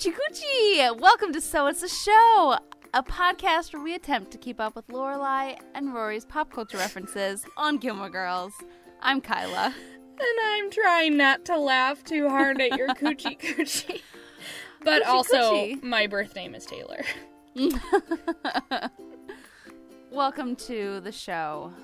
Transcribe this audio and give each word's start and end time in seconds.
Coochie 0.00 0.14
Coochie! 0.14 0.98
Welcome 0.98 1.30
to 1.34 1.42
So 1.42 1.66
It's 1.66 1.82
a 1.82 1.88
Show, 1.88 2.56
a 2.94 3.02
podcast 3.02 3.74
where 3.74 3.82
we 3.82 3.94
attempt 3.94 4.30
to 4.30 4.38
keep 4.38 4.58
up 4.58 4.74
with 4.74 4.86
Lorelai 4.86 5.58
and 5.74 5.92
Rory's 5.92 6.24
pop 6.24 6.50
culture 6.50 6.78
references 6.78 7.44
on 7.58 7.76
Gilmore 7.76 8.08
Girls. 8.08 8.54
I'm 9.02 9.20
Kyla. 9.20 9.74
And 9.74 10.38
I'm 10.42 10.70
trying 10.70 11.18
not 11.18 11.44
to 11.44 11.58
laugh 11.58 12.02
too 12.02 12.30
hard 12.30 12.62
at 12.62 12.78
your 12.78 12.88
coochie 12.88 13.38
coochie. 13.42 14.00
But 14.82 15.02
Coochie 15.02 15.06
also, 15.06 15.36
coochie. 15.52 15.82
my 15.82 16.06
birth 16.06 16.34
name 16.34 16.54
is 16.54 16.64
Taylor. 16.64 17.02
Welcome 20.10 20.56
to 20.56 21.00
the 21.00 21.12
show. 21.12 21.74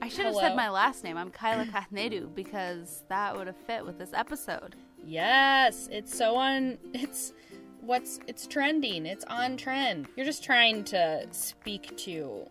I 0.00 0.08
should 0.08 0.24
have 0.24 0.34
said 0.34 0.56
my 0.56 0.70
last 0.70 1.04
name. 1.04 1.18
I'm 1.18 1.30
Kyla 1.30 1.66
Kathnedu 1.66 2.34
because 2.34 3.04
that 3.10 3.36
would 3.36 3.48
have 3.48 3.56
fit 3.66 3.84
with 3.84 3.98
this 3.98 4.14
episode. 4.14 4.76
Yes, 5.06 5.88
it's 5.92 6.16
so 6.16 6.36
on. 6.36 6.78
It's 6.92 7.32
what's 7.80 8.20
it's 8.26 8.46
trending. 8.46 9.06
It's 9.06 9.24
on 9.24 9.56
trend. 9.56 10.08
You're 10.16 10.26
just 10.26 10.42
trying 10.42 10.84
to 10.84 11.26
speak 11.30 11.96
to 11.98 12.48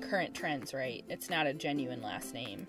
current 0.00 0.34
trends, 0.34 0.74
right? 0.74 1.04
It's 1.08 1.30
not 1.30 1.46
a 1.46 1.54
genuine 1.54 2.02
last 2.02 2.34
name. 2.34 2.66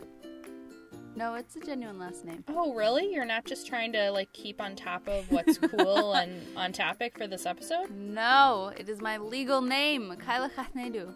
No, 1.16 1.36
it's 1.36 1.56
a 1.56 1.60
genuine 1.60 2.00
last 2.00 2.26
name. 2.26 2.44
Oh, 2.48 2.74
really? 2.74 3.14
You're 3.14 3.26
not 3.26 3.46
just 3.46 3.68
trying 3.68 3.94
to 3.94 4.10
like 4.12 4.34
keep 4.34 4.60
on 4.60 4.76
top 4.76 5.08
of 5.08 5.30
what's 5.32 5.58
cool 5.78 6.14
and 6.14 6.42
on 6.58 6.74
topic 6.74 7.18
for 7.18 7.28
this 7.28 7.46
episode? 7.46 7.92
No, 7.92 8.72
it 8.78 8.90
is 8.90 9.00
my 9.00 9.18
legal 9.18 9.62
name, 9.62 10.16
Kyla 10.18 10.50
Kathnedu. 10.50 11.14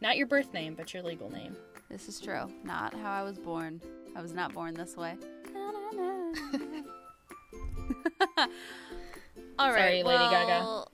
Not 0.00 0.16
your 0.16 0.26
birth 0.26 0.54
name, 0.54 0.74
but 0.74 0.94
your 0.94 1.02
legal 1.02 1.30
name. 1.30 1.56
This 1.90 2.08
is 2.08 2.20
true. 2.20 2.48
Not 2.64 2.94
how 2.94 3.10
I 3.10 3.22
was 3.22 3.38
born. 3.38 3.82
I 4.14 4.22
was 4.22 4.32
not 4.32 4.54
born 4.54 4.74
this 4.74 4.96
way. 4.96 5.16
All 9.58 9.70
right, 9.72 10.02
Sorry, 10.02 10.02
Lady 10.02 10.24
Gaga. 10.30 10.84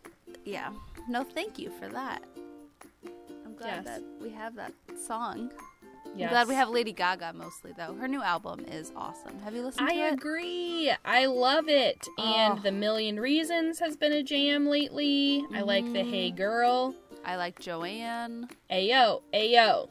Yeah. 0.44 0.70
No, 1.08 1.22
thank 1.22 1.58
you 1.58 1.70
for 1.78 1.88
that. 1.88 2.22
I'm 3.44 3.54
glad 3.56 3.84
Yes. 3.84 3.84
that 3.84 4.02
we 4.20 4.30
have 4.30 4.54
that 4.56 4.72
song. 5.06 5.50
Yes. 6.16 6.28
I'm 6.28 6.32
glad 6.34 6.48
we 6.48 6.54
have 6.54 6.68
Lady 6.70 6.92
Gaga 6.92 7.32
mostly, 7.34 7.72
though. 7.76 7.94
Her 7.94 8.08
new 8.08 8.22
album 8.22 8.60
is 8.70 8.90
awesome. 8.96 9.38
Have 9.40 9.54
you 9.54 9.62
listened 9.62 9.88
I 9.88 9.92
to 9.94 9.98
it? 9.98 10.02
I 10.04 10.08
agree. 10.08 10.92
I 11.04 11.26
love 11.26 11.68
it. 11.68 12.06
And 12.18 12.58
Oh. 12.58 12.62
The 12.62 12.72
Million 12.72 13.20
Reasons 13.20 13.78
has 13.80 13.96
been 13.96 14.12
a 14.12 14.22
jam 14.22 14.66
lately. 14.66 15.44
I 15.54 15.60
like 15.62 15.84
the 15.92 16.02
Hey 16.02 16.28
Mm-hmm. 16.28 16.36
Girl. 16.36 16.94
I 17.24 17.36
like 17.36 17.58
Joanne. 17.60 18.48
Ayo, 18.70 19.22
ayo. 19.34 19.88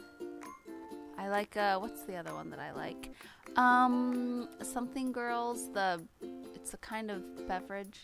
I 1.18 1.28
like 1.30 1.56
uh 1.58 1.78
what's 1.80 2.02
the 2.04 2.16
other 2.18 2.34
one 2.34 2.50
that 2.50 2.60
I 2.60 2.72
like? 2.72 3.12
Um 3.56 4.48
something 4.62 5.12
girls, 5.12 5.72
the 5.72 6.02
it's 6.54 6.74
a 6.74 6.78
kind 6.78 7.10
of 7.12 7.48
beverage. 7.48 8.00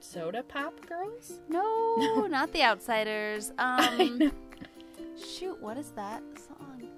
Soda 0.00 0.42
Pop 0.42 0.74
Girls? 0.86 1.40
No, 1.48 2.26
not 2.30 2.52
the 2.52 2.62
outsiders. 2.62 3.52
Um 3.58 4.32
shoot, 5.16 5.60
what 5.60 5.76
is 5.78 5.90
that 5.92 6.22
song? 6.36 6.88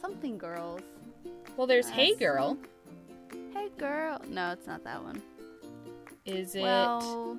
Something 0.00 0.38
girls. 0.38 0.80
Well, 1.56 1.66
there's 1.66 1.86
Uh, 1.86 1.92
Hey 1.92 2.14
Girl. 2.14 2.56
Hey 3.54 3.68
girl. 3.78 4.20
No, 4.28 4.50
it's 4.52 4.66
not 4.66 4.82
that 4.84 5.02
one. 5.02 5.20
Is 6.24 6.54
it 6.54 6.62
Well, 6.62 7.38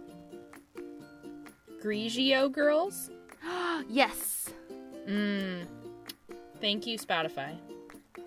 Grigio 1.81 2.51
Girls? 2.51 3.09
yes. 3.89 4.49
Mmm. 5.07 5.65
Thank 6.61 6.87
you, 6.87 6.97
Spotify. 6.97 7.55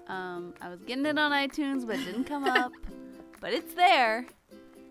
Um 0.08 0.54
I 0.60 0.68
was 0.68 0.80
getting 0.82 1.06
it 1.06 1.18
on 1.18 1.32
iTunes 1.32 1.86
but 1.86 1.96
it 1.96 2.04
didn't 2.04 2.24
come 2.24 2.44
up. 2.44 2.72
but 3.40 3.52
it's 3.52 3.74
there. 3.74 4.26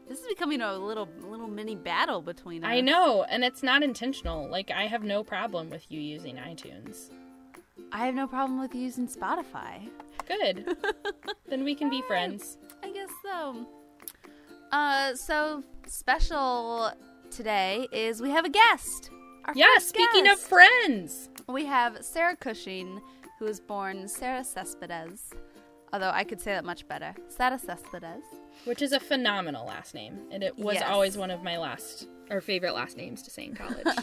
This 0.07 0.19
is 0.19 0.27
becoming 0.27 0.61
a 0.61 0.77
little 0.77 1.09
little 1.21 1.47
mini 1.47 1.75
battle 1.75 2.21
between 2.21 2.63
us. 2.63 2.69
I 2.69 2.81
know, 2.81 3.23
and 3.23 3.43
it's 3.43 3.63
not 3.63 3.81
intentional. 3.81 4.47
Like, 4.49 4.69
I 4.69 4.85
have 4.85 5.03
no 5.03 5.23
problem 5.23 5.71
with 5.71 5.89
you 5.89 5.99
using 5.99 6.35
iTunes. 6.35 7.09
I 7.91 8.05
have 8.05 8.13
no 8.13 8.27
problem 8.27 8.59
with 8.59 8.75
using 8.75 9.07
Spotify. 9.07 9.89
Good. 10.27 10.77
then 11.49 11.63
we 11.63 11.73
can 11.73 11.89
be 11.89 12.03
friends. 12.03 12.57
I 12.83 12.91
guess 12.91 13.09
so. 13.23 13.65
Uh, 14.71 15.15
so 15.15 15.63
special 15.87 16.91
today 17.31 17.87
is 17.91 18.21
we 18.21 18.29
have 18.29 18.45
a 18.45 18.49
guest. 18.49 19.09
Our 19.45 19.53
Yeah, 19.55 19.77
speaking 19.79 20.27
of 20.27 20.39
friends. 20.39 21.29
we 21.47 21.65
have 21.65 22.05
Sarah 22.05 22.35
Cushing, 22.35 23.01
who 23.39 23.45
was 23.45 23.59
born 23.59 24.07
Sarah 24.07 24.43
Cespedes. 24.43 25.31
Although 25.93 26.11
I 26.11 26.23
could 26.23 26.41
say 26.41 26.51
that 26.53 26.65
much 26.65 26.87
better, 26.87 27.13
Sarah 27.29 27.59
Cespedes. 27.59 28.23
Which 28.65 28.81
is 28.81 28.91
a 28.91 28.99
phenomenal 28.99 29.65
last 29.65 29.93
name. 29.93 30.19
And 30.31 30.43
it 30.43 30.57
was 30.57 30.75
Yes. 30.75 30.83
always 30.87 31.17
one 31.17 31.31
of 31.31 31.43
my 31.43 31.57
last 31.57 32.07
or 32.29 32.41
favorite 32.41 32.73
last 32.73 32.97
names 32.97 33.21
to 33.23 33.29
say 33.31 33.45
in 33.45 33.55
college. 33.55 33.85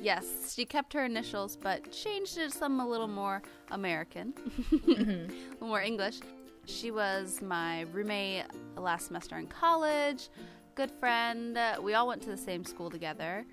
Yes, 0.00 0.54
she 0.54 0.64
kept 0.64 0.92
her 0.92 1.04
initials 1.04 1.56
but 1.56 1.90
changed 1.90 2.38
it 2.38 2.52
some 2.52 2.78
a 2.78 2.86
little 2.86 3.08
more 3.08 3.42
American, 3.72 4.32
Mm-hmm. 4.70 5.10
a 5.10 5.52
little 5.54 5.66
more 5.66 5.80
English. 5.82 6.20
She 6.66 6.92
was 6.92 7.42
my 7.42 7.80
roommate 7.92 8.44
last 8.76 9.08
semester 9.08 9.36
in 9.38 9.48
college, 9.48 10.28
good 10.76 10.92
friend. 11.00 11.58
We 11.82 11.94
all 11.94 12.06
went 12.06 12.22
to 12.22 12.30
the 12.30 12.36
same 12.36 12.64
school 12.64 12.90
together. 12.90 13.44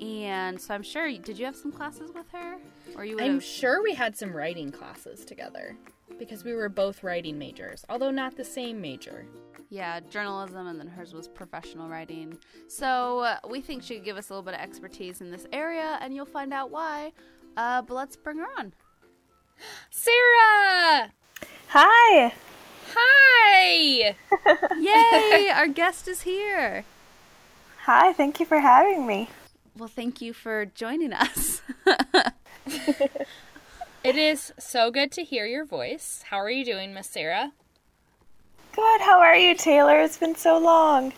And 0.00 0.60
so 0.60 0.74
I'm 0.74 0.82
sure, 0.82 1.10
did 1.12 1.38
you 1.38 1.44
have 1.44 1.56
some 1.56 1.72
classes 1.72 2.10
with 2.14 2.28
her? 2.32 2.56
Or 2.96 3.04
you 3.04 3.18
I'm 3.20 3.40
sure 3.40 3.82
we 3.82 3.94
had 3.94 4.16
some 4.16 4.34
writing 4.34 4.72
classes 4.72 5.24
together 5.24 5.76
because 6.18 6.44
we 6.44 6.54
were 6.54 6.68
both 6.68 7.02
writing 7.02 7.38
majors, 7.38 7.84
although 7.88 8.10
not 8.10 8.36
the 8.36 8.44
same 8.44 8.80
major. 8.80 9.26
yeah, 9.70 10.00
journalism, 10.00 10.66
and 10.66 10.78
then 10.80 10.88
hers 10.88 11.14
was 11.14 11.28
professional 11.28 11.88
writing. 11.88 12.36
So 12.68 13.20
uh, 13.20 13.38
we 13.48 13.60
think 13.60 13.82
she 13.82 13.94
could 13.96 14.04
give 14.04 14.16
us 14.16 14.30
a 14.30 14.32
little 14.32 14.42
bit 14.42 14.54
of 14.54 14.60
expertise 14.60 15.20
in 15.20 15.30
this 15.30 15.46
area, 15.52 15.98
and 16.02 16.14
you'll 16.14 16.26
find 16.26 16.52
out 16.52 16.70
why. 16.70 17.12
Uh, 17.56 17.82
but 17.82 17.94
let's 17.94 18.16
bring 18.16 18.38
her 18.38 18.46
on. 18.58 18.72
Sarah! 19.90 21.12
Hi. 21.68 22.32
Hi! 22.96 24.16
Yay! 24.80 25.50
our 25.54 25.68
guest 25.68 26.08
is 26.08 26.22
here. 26.22 26.84
Hi, 27.84 28.12
thank 28.12 28.40
you 28.40 28.46
for 28.46 28.58
having 28.58 29.06
me. 29.06 29.28
Well, 29.76 29.88
thank 29.88 30.20
you 30.20 30.32
for 30.32 30.66
joining 30.66 31.12
us. 31.12 31.62
It 34.02 34.16
is 34.16 34.54
so 34.58 34.90
good 34.90 35.12
to 35.12 35.24
hear 35.24 35.44
your 35.44 35.66
voice. 35.66 36.24
How 36.30 36.38
are 36.38 36.48
you 36.48 36.64
doing, 36.64 36.94
Miss 36.94 37.06
Sarah? 37.06 37.52
Good, 38.74 39.00
how 39.02 39.20
are 39.20 39.36
you, 39.36 39.54
Taylor? 39.54 40.00
It's 40.00 40.16
been 40.16 40.34
so 40.36 40.56
long. 40.56 41.12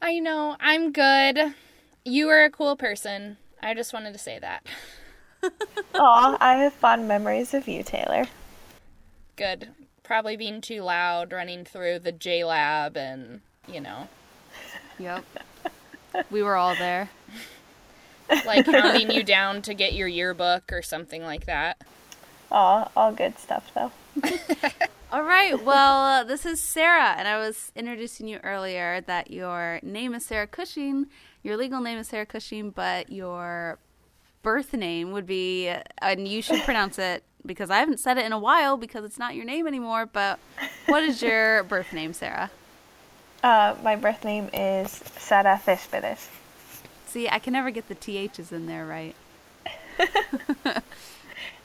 I 0.00 0.18
know, 0.18 0.56
I'm 0.58 0.90
good. 0.90 1.54
You 2.02 2.30
are 2.30 2.44
a 2.44 2.50
cool 2.50 2.76
person. 2.76 3.36
I 3.62 3.74
just 3.74 3.92
wanted 3.92 4.14
to 4.14 4.18
say 4.18 4.38
that. 4.38 4.66
Aw, 5.94 6.38
I 6.40 6.54
have 6.54 6.72
fond 6.72 7.06
memories 7.08 7.52
of 7.52 7.68
you, 7.68 7.82
Taylor. 7.82 8.24
Good. 9.36 9.68
Probably 10.02 10.38
being 10.38 10.62
too 10.62 10.80
loud, 10.80 11.30
running 11.30 11.66
through 11.66 11.98
the 11.98 12.12
J 12.12 12.42
Lab, 12.42 12.96
and, 12.96 13.42
you 13.68 13.82
know, 13.82 14.08
yep. 14.98 15.26
We 16.30 16.42
were 16.42 16.56
all 16.56 16.74
there. 16.74 17.10
like 18.46 18.66
hounding 18.66 19.10
you 19.10 19.22
down 19.22 19.62
to 19.62 19.74
get 19.74 19.94
your 19.94 20.08
yearbook 20.08 20.72
or 20.72 20.82
something 20.82 21.22
like 21.22 21.46
that. 21.46 21.80
Aw, 22.50 22.90
all 22.96 23.12
good 23.12 23.38
stuff, 23.38 23.70
though. 23.74 23.92
All 25.12 25.22
right. 25.22 25.62
Well, 25.62 26.02
uh, 26.02 26.24
this 26.24 26.44
is 26.44 26.60
Sarah, 26.60 27.14
and 27.16 27.28
I 27.28 27.38
was 27.38 27.70
introducing 27.76 28.26
you 28.26 28.38
earlier 28.42 29.00
that 29.02 29.30
your 29.30 29.78
name 29.82 30.14
is 30.14 30.26
Sarah 30.26 30.48
Cushing. 30.48 31.06
Your 31.42 31.56
legal 31.56 31.80
name 31.80 31.98
is 31.98 32.08
Sarah 32.08 32.26
Cushing, 32.26 32.70
but 32.70 33.10
your 33.10 33.78
birth 34.42 34.72
name 34.72 35.12
would 35.12 35.26
be, 35.26 35.72
and 36.02 36.26
you 36.26 36.42
should 36.42 36.60
pronounce 36.62 36.98
it 36.98 37.22
because 37.44 37.70
I 37.70 37.78
haven't 37.78 38.00
said 38.00 38.18
it 38.18 38.26
in 38.26 38.32
a 38.32 38.38
while 38.38 38.76
because 38.76 39.04
it's 39.04 39.18
not 39.18 39.36
your 39.36 39.44
name 39.44 39.66
anymore. 39.68 40.06
But 40.06 40.40
what 40.86 41.04
is 41.04 41.22
your 41.22 41.62
birth 41.68 41.92
name, 41.92 42.12
Sarah? 42.12 42.50
Uh, 43.42 43.74
my 43.82 43.96
birth 43.96 44.24
name 44.24 44.50
is 44.52 44.90
Sarah 45.18 45.60
Cespedes. 45.64 46.28
See, 47.06 47.28
I 47.28 47.38
can 47.38 47.52
never 47.52 47.70
get 47.70 47.88
the 47.88 47.94
THs 47.94 48.52
in 48.52 48.66
there 48.66 48.86
right. 48.86 49.14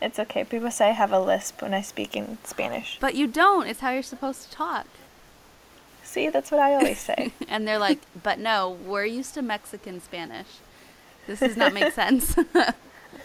It's 0.02 0.18
okay. 0.18 0.44
People 0.44 0.72
say 0.72 0.90
I 0.90 0.94
have 0.94 1.12
a 1.12 1.20
lisp 1.20 1.62
when 1.62 1.74
I 1.74 1.82
speak 1.82 2.16
in 2.16 2.40
Spanish. 2.44 2.98
But 3.00 3.14
you 3.14 3.28
don't. 3.28 3.68
It's 3.68 3.82
how 3.82 3.92
you're 3.92 4.02
supposed 4.02 4.44
to 4.44 4.52
talk. 4.52 4.88
See, 6.04 6.28
that's 6.30 6.50
what 6.50 6.60
I 6.60 6.74
always 6.74 7.00
say. 7.00 7.32
And 7.48 7.68
they're 7.68 7.80
like, 7.80 8.00
but 8.22 8.40
no, 8.40 8.70
we're 8.70 9.06
used 9.06 9.34
to 9.36 9.42
Mexican 9.42 10.02
Spanish. 10.02 10.48
This 11.28 11.40
does 11.40 11.56
not 11.56 11.74
make 11.74 11.94
sense. 11.94 12.36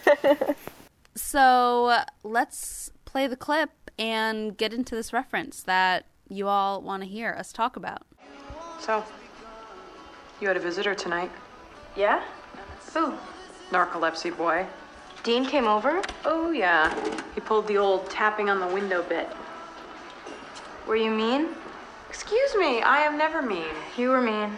so 1.15 2.01
let's 2.23 2.91
play 3.05 3.25
the 3.25 3.35
clip 3.35 3.71
and 3.97 4.55
get 4.55 4.73
into 4.73 4.93
this 4.93 5.11
reference 5.11 5.63
that 5.63 6.05
you 6.29 6.47
all 6.47 6.81
want 6.81 7.03
to 7.03 7.09
hear 7.09 7.31
us 7.31 7.51
talk 7.51 7.75
about. 7.75 8.03
So, 8.79 9.03
you 10.39 10.47
had 10.47 10.57
a 10.57 10.59
visitor 10.59 10.95
tonight. 10.95 11.31
Yeah? 11.95 12.23
Who? 12.93 13.13
Narcolepsy 13.71 14.35
boy. 14.35 14.65
Dean 15.23 15.45
came 15.45 15.67
over? 15.67 16.01
Oh, 16.25 16.51
yeah. 16.51 16.93
He 17.35 17.41
pulled 17.41 17.67
the 17.67 17.77
old 17.77 18.09
tapping 18.09 18.49
on 18.49 18.59
the 18.59 18.67
window 18.67 19.03
bit. 19.03 19.27
Were 20.87 20.95
you 20.95 21.11
mean? 21.11 21.49
Excuse 22.09 22.55
me, 22.55 22.81
I 22.81 22.99
am 22.99 23.17
never 23.17 23.41
mean. 23.41 23.75
You 23.97 24.09
were 24.09 24.21
mean. 24.21 24.57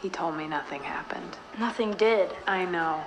He 0.00 0.08
told 0.08 0.36
me 0.36 0.46
nothing 0.46 0.82
happened. 0.82 1.38
Nothing 1.58 1.92
did. 1.92 2.30
I 2.46 2.64
know. 2.66 3.04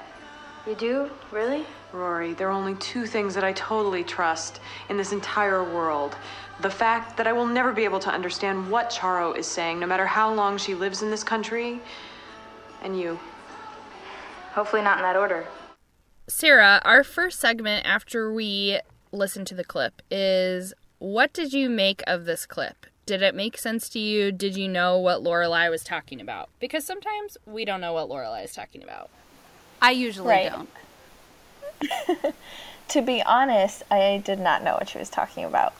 You 0.67 0.75
do? 0.75 1.09
Really? 1.31 1.65
Rory, 1.93 2.33
there 2.33 2.47
are 2.47 2.51
only 2.51 2.75
two 2.75 3.05
things 3.05 3.33
that 3.35 3.43
I 3.43 3.53
totally 3.53 4.03
trust 4.03 4.59
in 4.89 4.97
this 4.97 5.11
entire 5.11 5.63
world. 5.63 6.15
The 6.61 6.69
fact 6.69 7.17
that 7.17 7.27
I 7.27 7.33
will 7.33 7.45
never 7.45 7.71
be 7.71 7.85
able 7.85 7.99
to 7.99 8.09
understand 8.09 8.69
what 8.69 8.89
Charo 8.89 9.35
is 9.35 9.47
saying, 9.47 9.79
no 9.79 9.87
matter 9.87 10.05
how 10.05 10.33
long 10.33 10.57
she 10.57 10.73
lives 10.75 11.01
in 11.01 11.09
this 11.09 11.23
country, 11.23 11.79
and 12.83 12.99
you. 12.99 13.19
Hopefully 14.53 14.81
not 14.81 14.97
in 14.97 15.03
that 15.03 15.15
order. 15.15 15.45
Sarah, 16.27 16.81
our 16.83 17.03
first 17.03 17.39
segment 17.39 17.85
after 17.85 18.33
we 18.33 18.79
listen 19.11 19.45
to 19.45 19.55
the 19.55 19.63
clip 19.63 20.01
is 20.11 20.73
what 20.99 21.31
did 21.31 21.53
you 21.53 21.69
make 21.69 22.03
of 22.07 22.25
this 22.25 22.45
clip? 22.45 22.85
Did 23.05 23.21
it 23.21 23.33
make 23.33 23.57
sense 23.57 23.87
to 23.89 23.99
you? 23.99 24.33
Did 24.33 24.57
you 24.57 24.67
know 24.67 24.97
what 24.99 25.23
Lorelai 25.23 25.69
was 25.69 25.83
talking 25.83 26.19
about? 26.19 26.49
Because 26.59 26.83
sometimes 26.83 27.37
we 27.45 27.63
don't 27.63 27.79
know 27.79 27.93
what 27.93 28.09
Lorelai 28.09 28.43
is 28.43 28.53
talking 28.53 28.83
about. 28.83 29.09
I 29.81 29.91
usually 29.91 30.27
Right. 30.27 30.51
don't. 30.51 30.69
To 32.89 33.01
be 33.01 33.21
honest, 33.21 33.83
I 33.91 34.21
did 34.23 34.39
not 34.39 34.63
know 34.63 34.73
what 34.73 34.89
she 34.89 34.97
was 34.97 35.09
talking 35.09 35.43
about. 35.43 35.73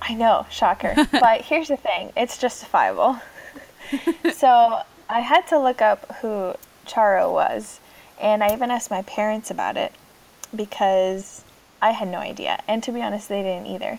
I 0.00 0.14
know, 0.14 0.46
shocker. 0.50 0.94
but 1.12 1.42
here's 1.42 1.68
the 1.68 1.76
thing 1.76 2.12
it's 2.16 2.38
justifiable. 2.38 3.20
so 4.32 4.80
I 5.08 5.20
had 5.20 5.46
to 5.48 5.58
look 5.58 5.82
up 5.82 6.16
who 6.16 6.54
Charo 6.86 7.30
was, 7.30 7.80
and 8.20 8.42
I 8.42 8.54
even 8.54 8.70
asked 8.70 8.90
my 8.90 9.02
parents 9.02 9.50
about 9.50 9.76
it 9.76 9.92
because 10.54 11.44
I 11.82 11.90
had 11.90 12.08
no 12.08 12.18
idea. 12.18 12.62
And 12.66 12.82
to 12.84 12.92
be 12.92 13.02
honest, 13.02 13.28
they 13.28 13.42
didn't 13.42 13.66
either. 13.66 13.98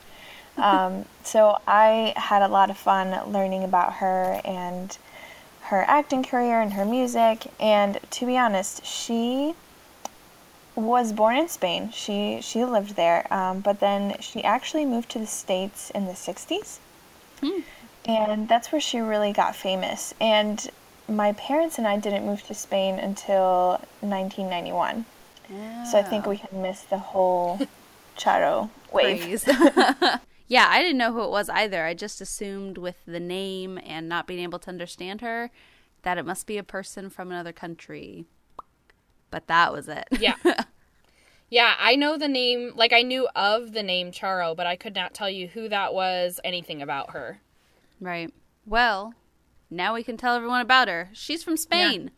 Um, 0.57 1.05
so 1.23 1.59
I 1.67 2.13
had 2.17 2.41
a 2.41 2.47
lot 2.47 2.69
of 2.69 2.77
fun 2.77 3.31
learning 3.31 3.63
about 3.63 3.93
her 3.93 4.41
and 4.43 4.97
her 5.61 5.85
acting 5.87 6.23
career 6.23 6.59
and 6.59 6.73
her 6.73 6.83
music. 6.83 7.47
And 7.59 7.99
to 8.11 8.25
be 8.25 8.37
honest, 8.37 8.83
she 8.85 9.53
was 10.79 11.13
born 11.13 11.37
in 11.37 11.47
Spain. 11.49 11.91
She 11.91 12.39
she 12.41 12.65
lived 12.65 12.95
there, 12.95 13.31
um, 13.33 13.61
but 13.61 13.79
then 13.79 14.15
she 14.19 14.43
actually 14.43 14.85
moved 14.85 15.09
to 15.11 15.19
the 15.19 15.27
states 15.27 15.89
in 15.91 16.05
the 16.05 16.13
'60s, 16.13 16.79
and 18.05 18.47
that's 18.47 18.71
where 18.71 18.81
she 18.81 18.99
really 18.99 19.33
got 19.33 19.55
famous. 19.55 20.13
And 20.21 20.69
my 21.07 21.33
parents 21.33 21.77
and 21.77 21.87
I 21.87 21.97
didn't 21.97 22.25
move 22.25 22.43
to 22.47 22.53
Spain 22.53 22.99
until 22.99 23.81
1991, 24.01 25.05
so 25.91 25.97
I 25.97 26.03
think 26.03 26.25
we 26.25 26.37
had 26.37 26.53
missed 26.53 26.89
the 26.89 26.99
whole 26.99 27.59
Charo 28.17 28.69
wave. 28.91 29.43
Yeah, 30.49 30.65
I 30.67 30.81
didn't 30.81 30.97
know 30.97 31.13
who 31.13 31.23
it 31.23 31.29
was 31.29 31.47
either. 31.47 31.85
I 31.85 31.93
just 31.93 32.21
assumed 32.21 32.79
with 32.79 32.95
the 33.05 33.19
name 33.19 33.79
and 33.85 34.09
not 34.09 34.25
being 34.25 34.39
able 34.39 34.57
to 34.57 34.69
understand 34.69 35.21
her 35.21 35.51
that 36.01 36.17
it 36.17 36.25
must 36.25 36.47
be 36.47 36.57
a 36.57 36.63
person 36.63 37.11
from 37.11 37.29
another 37.29 37.53
country. 37.53 38.25
But 39.31 39.47
that 39.47 39.71
was 39.71 39.87
it. 39.87 40.07
Yeah. 40.19 40.35
yeah, 41.49 41.75
I 41.79 41.95
know 41.95 42.17
the 42.17 42.27
name, 42.27 42.73
like 42.75 42.93
I 42.93 43.01
knew 43.01 43.27
of 43.35 43.73
the 43.73 43.83
name 43.83 44.11
Charo, 44.11 44.55
but 44.55 44.67
I 44.67 44.75
could 44.75 44.95
not 44.95 45.13
tell 45.13 45.29
you 45.29 45.47
who 45.47 45.69
that 45.69 45.93
was, 45.93 46.39
anything 46.43 46.81
about 46.81 47.11
her. 47.11 47.39
right. 47.99 48.33
Well, 48.65 49.13
now 49.71 49.95
we 49.95 50.03
can 50.03 50.17
tell 50.17 50.35
everyone 50.35 50.61
about 50.61 50.87
her. 50.87 51.09
She's 51.13 51.43
from 51.43 51.57
Spain. 51.57 52.11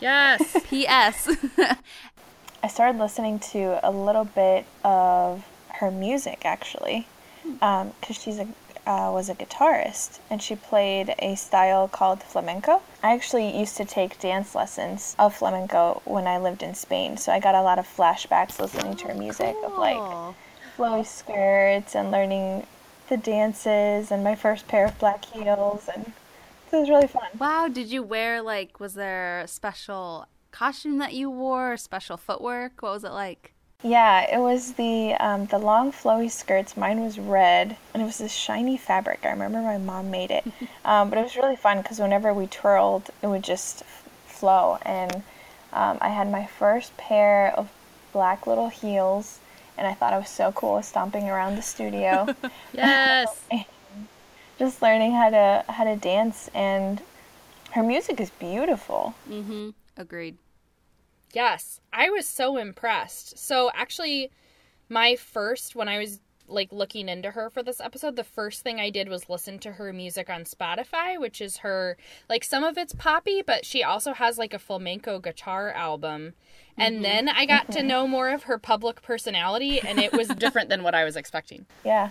Yes. 0.00 0.56
P.S. 0.68 1.28
I 2.62 2.68
started 2.68 2.98
listening 2.98 3.38
to 3.38 3.80
a 3.86 3.90
little 3.90 4.24
bit 4.24 4.66
of 4.84 5.46
her 5.74 5.90
music 5.90 6.44
actually, 6.44 7.06
hmm. 7.42 7.62
um, 7.62 7.92
because 8.00 8.16
she's 8.16 8.38
a 8.38 8.46
uh, 8.86 9.10
was 9.12 9.28
a 9.28 9.34
guitarist 9.34 10.18
and 10.30 10.42
she 10.42 10.56
played 10.56 11.14
a 11.18 11.34
style 11.34 11.88
called 11.88 12.22
flamenco. 12.22 12.82
I 13.02 13.14
actually 13.14 13.56
used 13.56 13.76
to 13.76 13.84
take 13.84 14.18
dance 14.18 14.54
lessons 14.54 15.14
of 15.18 15.34
flamenco 15.34 16.02
when 16.04 16.26
I 16.26 16.38
lived 16.38 16.62
in 16.62 16.74
Spain, 16.74 17.16
so 17.16 17.32
I 17.32 17.40
got 17.40 17.54
a 17.54 17.62
lot 17.62 17.78
of 17.78 17.86
flashbacks 17.86 18.58
listening 18.58 18.96
to 18.96 19.08
her 19.08 19.14
music 19.14 19.54
of 19.64 19.78
like 19.78 20.26
flowy 20.76 21.06
skirts 21.06 21.94
and 21.94 22.10
learning 22.10 22.66
the 23.08 23.16
dances 23.16 24.10
and 24.10 24.24
my 24.24 24.34
first 24.34 24.66
pair 24.68 24.86
of 24.86 24.98
black 24.98 25.24
heels 25.26 25.88
and 25.94 26.12
it 26.72 26.76
was 26.76 26.88
really 26.88 27.06
fun. 27.06 27.28
Wow, 27.38 27.68
did 27.68 27.88
you 27.88 28.02
wear 28.02 28.40
like 28.40 28.80
was 28.80 28.94
there 28.94 29.40
a 29.40 29.48
special 29.48 30.26
costume 30.50 30.98
that 30.98 31.12
you 31.12 31.30
wore, 31.30 31.76
special 31.76 32.16
footwork? 32.16 32.80
What 32.80 32.92
was 32.92 33.04
it 33.04 33.12
like? 33.12 33.51
Yeah, 33.82 34.32
it 34.32 34.38
was 34.38 34.74
the 34.74 35.14
um, 35.18 35.46
the 35.46 35.58
long 35.58 35.92
flowy 35.92 36.30
skirts. 36.30 36.76
Mine 36.76 37.00
was 37.00 37.18
red, 37.18 37.76
and 37.92 38.02
it 38.02 38.06
was 38.06 38.18
this 38.18 38.32
shiny 38.32 38.76
fabric. 38.76 39.20
I 39.24 39.30
remember 39.30 39.60
my 39.60 39.78
mom 39.78 40.10
made 40.10 40.30
it, 40.30 40.44
um, 40.84 41.10
but 41.10 41.18
it 41.18 41.22
was 41.22 41.36
really 41.36 41.56
fun 41.56 41.82
because 41.82 41.98
whenever 41.98 42.32
we 42.32 42.46
twirled, 42.46 43.10
it 43.22 43.26
would 43.26 43.42
just 43.42 43.82
f- 43.82 44.08
flow. 44.26 44.78
And 44.82 45.16
um, 45.72 45.98
I 46.00 46.10
had 46.10 46.30
my 46.30 46.46
first 46.46 46.96
pair 46.96 47.52
of 47.56 47.70
black 48.12 48.46
little 48.46 48.68
heels, 48.68 49.40
and 49.76 49.86
I 49.86 49.94
thought 49.94 50.12
I 50.12 50.18
was 50.18 50.28
so 50.28 50.52
cool 50.52 50.80
stomping 50.82 51.28
around 51.28 51.56
the 51.56 51.62
studio, 51.62 52.28
yes. 52.72 53.40
just 54.58 54.80
learning 54.80 55.12
how 55.12 55.30
to 55.30 55.64
how 55.68 55.82
to 55.82 55.96
dance. 55.96 56.48
And 56.54 57.00
her 57.72 57.82
music 57.82 58.20
is 58.20 58.30
beautiful. 58.30 59.14
Mm-hmm. 59.28 59.70
Agreed. 59.96 60.36
Yes, 61.32 61.80
I 61.92 62.10
was 62.10 62.26
so 62.26 62.56
impressed. 62.56 63.38
So 63.38 63.70
actually, 63.74 64.30
my 64.88 65.16
first 65.16 65.74
when 65.74 65.88
I 65.88 65.98
was 65.98 66.20
like 66.48 66.72
looking 66.72 67.08
into 67.08 67.30
her 67.30 67.50
for 67.50 67.62
this 67.62 67.80
episode, 67.80 68.16
the 68.16 68.24
first 68.24 68.62
thing 68.62 68.78
I 68.78 68.90
did 68.90 69.08
was 69.08 69.28
listen 69.28 69.58
to 69.60 69.72
her 69.72 69.92
music 69.92 70.28
on 70.28 70.44
Spotify, 70.44 71.18
which 71.18 71.40
is 71.40 71.58
her 71.58 71.96
like 72.28 72.44
some 72.44 72.64
of 72.64 72.76
it's 72.76 72.94
poppy, 72.94 73.42
but 73.42 73.64
she 73.64 73.82
also 73.82 74.12
has 74.12 74.38
like 74.38 74.54
a 74.54 74.58
flamenco 74.58 75.18
guitar 75.18 75.70
album. 75.70 76.34
And 76.76 76.96
mm-hmm. 76.96 77.02
then 77.02 77.28
I 77.28 77.46
got 77.46 77.70
to 77.72 77.82
know 77.82 78.06
more 78.06 78.30
of 78.30 78.44
her 78.44 78.58
public 78.58 79.02
personality, 79.02 79.80
and 79.80 79.98
it 79.98 80.12
was 80.12 80.28
different 80.38 80.68
than 80.68 80.82
what 80.82 80.94
I 80.94 81.04
was 81.04 81.16
expecting. 81.16 81.66
Yeah. 81.84 82.10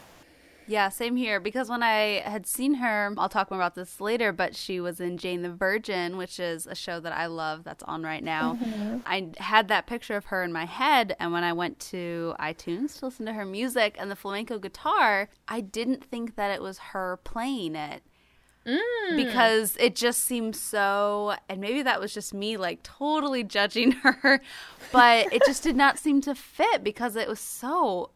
Yeah, 0.67 0.89
same 0.89 1.15
here. 1.15 1.39
Because 1.39 1.69
when 1.69 1.83
I 1.83 2.21
had 2.25 2.45
seen 2.45 2.75
her, 2.75 3.13
I'll 3.17 3.29
talk 3.29 3.51
more 3.51 3.59
about 3.59 3.75
this 3.75 3.99
later, 3.99 4.31
but 4.31 4.55
she 4.55 4.79
was 4.79 4.99
in 4.99 5.17
Jane 5.17 5.41
the 5.41 5.49
Virgin, 5.49 6.17
which 6.17 6.39
is 6.39 6.67
a 6.67 6.75
show 6.75 6.99
that 6.99 7.13
I 7.13 7.25
love 7.25 7.63
that's 7.63 7.83
on 7.83 8.03
right 8.03 8.23
now. 8.23 8.57
Mm-hmm. 8.61 8.97
I 9.05 9.29
had 9.37 9.67
that 9.69 9.87
picture 9.87 10.15
of 10.15 10.25
her 10.25 10.43
in 10.43 10.51
my 10.51 10.65
head, 10.65 11.15
and 11.19 11.31
when 11.31 11.43
I 11.43 11.53
went 11.53 11.79
to 11.91 12.35
iTunes 12.39 12.99
to 12.99 13.05
listen 13.05 13.25
to 13.25 13.33
her 13.33 13.45
music 13.45 13.95
and 13.99 14.09
the 14.09 14.15
flamenco 14.15 14.59
guitar, 14.59 15.29
I 15.47 15.61
didn't 15.61 16.03
think 16.03 16.35
that 16.35 16.51
it 16.51 16.61
was 16.61 16.77
her 16.77 17.19
playing 17.23 17.75
it. 17.75 18.03
Mm. 18.65 19.17
Because 19.17 19.75
it 19.79 19.95
just 19.95 20.23
seemed 20.23 20.55
so, 20.55 21.35
and 21.49 21.59
maybe 21.59 21.81
that 21.81 21.99
was 21.99 22.13
just 22.13 22.31
me 22.31 22.57
like 22.57 22.83
totally 22.83 23.43
judging 23.43 23.91
her, 24.03 24.39
but 24.91 25.33
it 25.33 25.41
just 25.45 25.63
did 25.63 25.75
not 25.75 25.97
seem 25.97 26.21
to 26.21 26.35
fit 26.35 26.83
because 26.83 27.15
it 27.15 27.27
was 27.27 27.39
so 27.39 28.11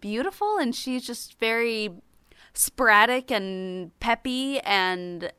beautiful 0.00 0.58
and 0.58 0.74
she's 0.74 1.06
just 1.06 1.38
very 1.38 1.90
sporadic 2.54 3.30
and 3.30 3.98
peppy 4.00 4.60
and 4.60 5.32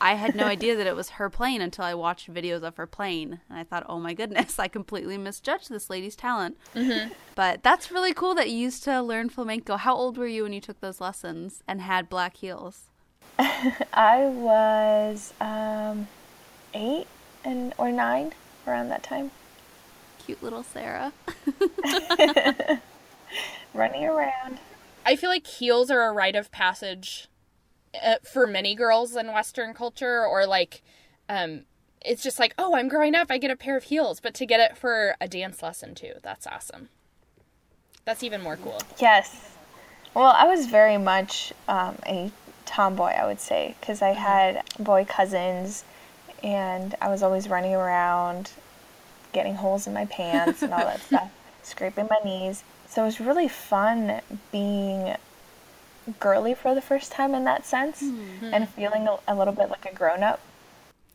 I 0.00 0.14
had 0.14 0.34
no 0.34 0.44
idea 0.44 0.76
that 0.76 0.86
it 0.86 0.94
was 0.94 1.10
her 1.10 1.30
playing 1.30 1.62
until 1.62 1.84
I 1.84 1.94
watched 1.94 2.32
videos 2.32 2.62
of 2.62 2.76
her 2.76 2.86
playing 2.86 3.40
and 3.48 3.58
I 3.58 3.64
thought, 3.64 3.86
"Oh 3.88 3.98
my 3.98 4.12
goodness, 4.12 4.58
I 4.58 4.68
completely 4.68 5.16
misjudged 5.16 5.70
this 5.70 5.88
lady's 5.88 6.16
talent." 6.16 6.58
Mm-hmm. 6.74 7.12
But 7.34 7.62
that's 7.62 7.90
really 7.90 8.12
cool 8.12 8.34
that 8.34 8.50
you 8.50 8.58
used 8.58 8.84
to 8.84 9.00
learn 9.00 9.30
flamenco. 9.30 9.76
How 9.76 9.94
old 9.94 10.18
were 10.18 10.26
you 10.26 10.42
when 10.42 10.52
you 10.52 10.60
took 10.60 10.80
those 10.80 11.00
lessons 11.00 11.62
and 11.66 11.80
had 11.80 12.08
black 12.08 12.36
heels? 12.36 12.90
I 13.38 14.26
was 14.26 15.32
um, 15.40 16.08
eight 16.74 17.06
and 17.44 17.72
or 17.78 17.90
nine 17.90 18.32
around 18.66 18.88
that 18.88 19.02
time, 19.02 19.30
Cute 20.18 20.42
little 20.42 20.62
Sarah. 20.62 21.12
running 23.76 24.04
around. 24.04 24.58
I 25.04 25.16
feel 25.16 25.30
like 25.30 25.46
heels 25.46 25.90
are 25.90 26.02
a 26.02 26.12
rite 26.12 26.36
of 26.36 26.50
passage 26.50 27.28
uh, 28.02 28.16
for 28.24 28.46
many 28.46 28.74
girls 28.74 29.14
in 29.16 29.32
Western 29.32 29.74
culture, 29.74 30.24
or 30.26 30.46
like, 30.46 30.82
um, 31.28 31.62
it's 32.04 32.22
just 32.22 32.38
like, 32.38 32.54
oh, 32.58 32.74
I'm 32.74 32.88
growing 32.88 33.14
up, 33.14 33.28
I 33.30 33.38
get 33.38 33.50
a 33.50 33.56
pair 33.56 33.76
of 33.76 33.84
heels, 33.84 34.20
but 34.20 34.34
to 34.34 34.46
get 34.46 34.60
it 34.60 34.76
for 34.76 35.14
a 35.20 35.28
dance 35.28 35.62
lesson 35.62 35.94
too, 35.94 36.14
that's 36.22 36.46
awesome. 36.46 36.88
That's 38.04 38.22
even 38.22 38.42
more 38.42 38.56
cool. 38.56 38.80
Yes. 38.98 39.56
Well, 40.14 40.32
I 40.36 40.44
was 40.44 40.66
very 40.66 40.96
much 40.96 41.52
um, 41.68 41.96
a 42.06 42.30
tomboy, 42.64 43.10
I 43.10 43.26
would 43.26 43.40
say, 43.40 43.74
because 43.80 44.02
I 44.02 44.10
had 44.10 44.62
boy 44.78 45.04
cousins, 45.04 45.84
and 46.42 46.94
I 47.00 47.08
was 47.08 47.22
always 47.22 47.48
running 47.48 47.74
around, 47.74 48.50
getting 49.32 49.56
holes 49.56 49.86
in 49.86 49.92
my 49.92 50.06
pants 50.06 50.62
and 50.62 50.72
all 50.72 50.80
that 50.80 51.00
stuff, 51.06 51.30
scraping 51.62 52.08
my 52.08 52.18
knees. 52.24 52.62
So 52.88 53.02
it 53.02 53.06
was 53.06 53.20
really 53.20 53.48
fun 53.48 54.20
being 54.52 55.16
girly 56.20 56.54
for 56.54 56.74
the 56.74 56.80
first 56.80 57.12
time 57.12 57.34
in 57.34 57.44
that 57.44 57.66
sense, 57.66 58.02
mm-hmm. 58.02 58.50
and 58.52 58.68
feeling 58.68 59.08
a, 59.08 59.18
a 59.28 59.34
little 59.34 59.54
bit 59.54 59.70
like 59.70 59.86
a 59.86 59.94
grown 59.94 60.22
up. 60.22 60.40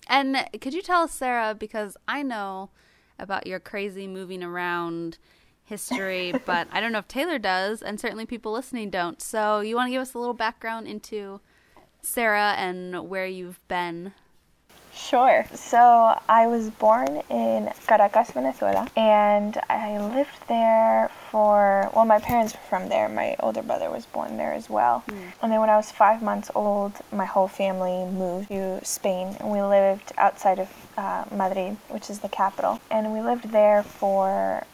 And 0.07 0.45
could 0.59 0.73
you 0.73 0.81
tell 0.81 1.03
us, 1.03 1.13
Sarah, 1.13 1.55
because 1.57 1.95
I 2.07 2.23
know 2.23 2.69
about 3.17 3.47
your 3.47 3.59
crazy 3.59 4.07
moving 4.07 4.43
around 4.43 5.17
history, 5.63 6.33
but 6.45 6.67
I 6.71 6.81
don't 6.81 6.91
know 6.91 6.99
if 6.99 7.07
Taylor 7.07 7.39
does, 7.39 7.81
and 7.81 7.99
certainly 7.99 8.25
people 8.25 8.51
listening 8.51 8.89
don't. 8.89 9.21
So 9.21 9.61
you 9.61 9.75
want 9.75 9.87
to 9.87 9.91
give 9.91 10.01
us 10.01 10.13
a 10.13 10.19
little 10.19 10.33
background 10.33 10.87
into 10.87 11.39
Sarah 12.01 12.55
and 12.57 13.09
where 13.09 13.27
you've 13.27 13.65
been? 13.67 14.13
Sure. 14.93 15.45
So 15.53 16.19
I 16.27 16.47
was 16.47 16.69
born 16.69 17.21
in 17.29 17.71
Caracas, 17.87 18.31
Venezuela, 18.31 18.87
and 18.95 19.57
I 19.69 19.99
lived 19.99 20.47
there 20.47 21.09
for, 21.29 21.89
well, 21.95 22.05
my 22.05 22.19
parents 22.19 22.53
were 22.53 22.59
from 22.69 22.89
there. 22.89 23.07
My 23.07 23.35
older 23.39 23.61
brother 23.61 23.89
was 23.89 24.05
born 24.05 24.37
there 24.37 24.53
as 24.53 24.69
well. 24.69 25.03
And 25.41 25.51
then 25.51 25.59
when 25.59 25.69
I 25.69 25.77
was 25.77 25.91
five 25.91 26.21
months 26.21 26.51
old, 26.55 26.93
my 27.11 27.25
whole 27.25 27.47
family 27.47 28.05
moved 28.11 28.49
to 28.49 28.83
Spain, 28.83 29.35
and 29.39 29.49
we 29.49 29.61
lived 29.61 30.11
outside 30.17 30.59
of 30.59 30.69
uh, 30.97 31.25
Madrid, 31.31 31.77
which 31.89 32.09
is 32.09 32.19
the 32.19 32.29
capital. 32.29 32.79
And 32.89 33.13
we 33.13 33.21
lived 33.21 33.51
there 33.51 33.83
for 33.83 34.65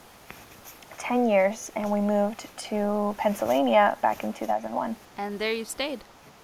10 0.98 1.30
years, 1.30 1.72
and 1.76 1.92
we 1.92 2.02
moved 2.02 2.48
to 2.58 3.16
Pennsylvania 3.18 3.98
back 4.02 4.24
in 4.24 4.34
2001. 4.34 4.96
And 5.18 5.40
there 5.40 5.54
you 5.54 5.66
stayed. 5.66 6.04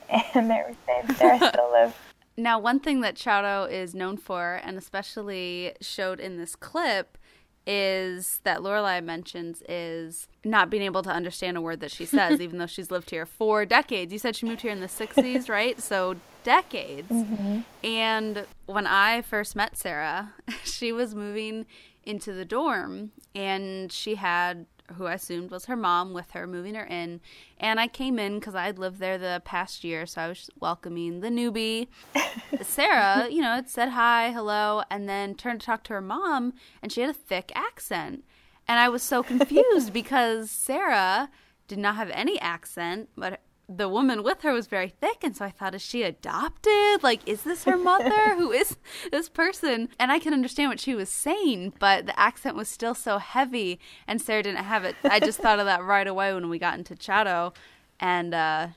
And 0.35 0.49
there 0.49 0.65
we 0.69 0.75
stayed. 0.83 1.17
There 1.17 1.33
I 1.33 1.49
still 1.49 1.71
live. 1.71 1.95
Now, 2.35 2.57
one 2.59 2.79
thing 2.79 3.01
that 3.01 3.15
Charo 3.15 3.69
is 3.69 3.93
known 3.93 4.17
for, 4.17 4.59
and 4.63 4.77
especially 4.77 5.73
showed 5.81 6.19
in 6.19 6.37
this 6.37 6.55
clip, 6.55 7.17
is 7.65 8.41
that 8.43 8.59
Lorelai 8.59 9.03
mentions 9.03 9.63
is 9.69 10.27
not 10.43 10.69
being 10.69 10.83
able 10.83 11.03
to 11.03 11.09
understand 11.09 11.55
a 11.55 11.61
word 11.61 11.79
that 11.79 11.91
she 11.91 12.05
says, 12.05 12.41
even 12.41 12.57
though 12.57 12.65
she's 12.65 12.91
lived 12.91 13.09
here 13.09 13.25
for 13.25 13.65
decades. 13.65 14.11
You 14.11 14.19
said 14.19 14.35
she 14.35 14.45
moved 14.45 14.61
here 14.61 14.71
in 14.71 14.81
the 14.81 14.87
'60s, 14.87 15.49
right? 15.49 15.79
So 15.81 16.15
decades. 16.43 17.09
Mm-hmm. 17.09 17.59
And 17.85 18.45
when 18.65 18.87
I 18.87 19.21
first 19.21 19.55
met 19.55 19.77
Sarah, 19.77 20.33
she 20.63 20.91
was 20.91 21.15
moving 21.15 21.65
into 22.03 22.33
the 22.33 22.45
dorm, 22.45 23.11
and 23.33 23.91
she 23.91 24.15
had 24.15 24.65
who 24.97 25.05
I 25.05 25.13
assumed 25.13 25.51
was 25.51 25.65
her 25.65 25.75
mom 25.75 26.13
with 26.13 26.31
her, 26.31 26.45
moving 26.45 26.75
her 26.75 26.85
in. 26.85 27.21
And 27.57 27.79
I 27.79 27.87
came 27.87 28.19
in 28.19 28.39
because 28.39 28.55
I'd 28.55 28.77
lived 28.77 28.99
there 28.99 29.17
the 29.17 29.41
past 29.45 29.83
year, 29.83 30.05
so 30.05 30.21
I 30.21 30.27
was 30.27 30.49
welcoming 30.59 31.21
the 31.21 31.29
newbie. 31.29 31.87
Sarah, 32.61 33.27
you 33.29 33.41
know, 33.41 33.57
it 33.57 33.69
said 33.69 33.89
hi, 33.89 34.31
hello, 34.31 34.83
and 34.89 35.07
then 35.07 35.35
turned 35.35 35.61
to 35.61 35.65
talk 35.65 35.83
to 35.85 35.93
her 35.93 36.01
mom, 36.01 36.53
and 36.81 36.91
she 36.91 37.01
had 37.01 37.09
a 37.09 37.13
thick 37.13 37.51
accent. 37.55 38.23
And 38.67 38.79
I 38.79 38.89
was 38.89 39.03
so 39.03 39.23
confused 39.23 39.93
because 39.93 40.51
Sarah 40.51 41.29
did 41.67 41.79
not 41.79 41.95
have 41.95 42.09
any 42.11 42.39
accent, 42.39 43.09
but 43.17 43.41
the 43.69 43.87
woman 43.89 44.23
with 44.23 44.41
her 44.41 44.53
was 44.53 44.67
very 44.67 44.89
thick, 44.89 45.23
and 45.23 45.35
so 45.35 45.45
I 45.45 45.51
thought, 45.51 45.75
is 45.75 45.81
she 45.81 46.03
adopted? 46.03 47.01
Like, 47.01 47.27
is 47.27 47.43
this 47.43 47.63
her 47.63 47.77
mother? 47.77 48.35
Who 48.35 48.51
is 48.51 48.77
this 49.11 49.29
person? 49.29 49.89
And 49.99 50.11
I 50.11 50.19
can 50.19 50.33
understand 50.33 50.69
what 50.69 50.79
she 50.79 50.95
was 50.95 51.09
saying, 51.09 51.73
but 51.79 52.05
the 52.05 52.19
accent 52.19 52.55
was 52.55 52.67
still 52.67 52.95
so 52.95 53.17
heavy, 53.17 53.79
and 54.07 54.21
Sarah 54.21 54.43
didn't 54.43 54.63
have 54.63 54.83
it. 54.83 54.95
I 55.03 55.19
just 55.19 55.39
thought 55.39 55.59
of 55.59 55.65
that 55.65 55.83
right 55.83 56.07
away 56.07 56.33
when 56.33 56.49
we 56.49 56.59
got 56.59 56.77
into 56.77 56.95
Charo, 56.95 57.55
and 57.99 58.33
uh, 58.33 58.67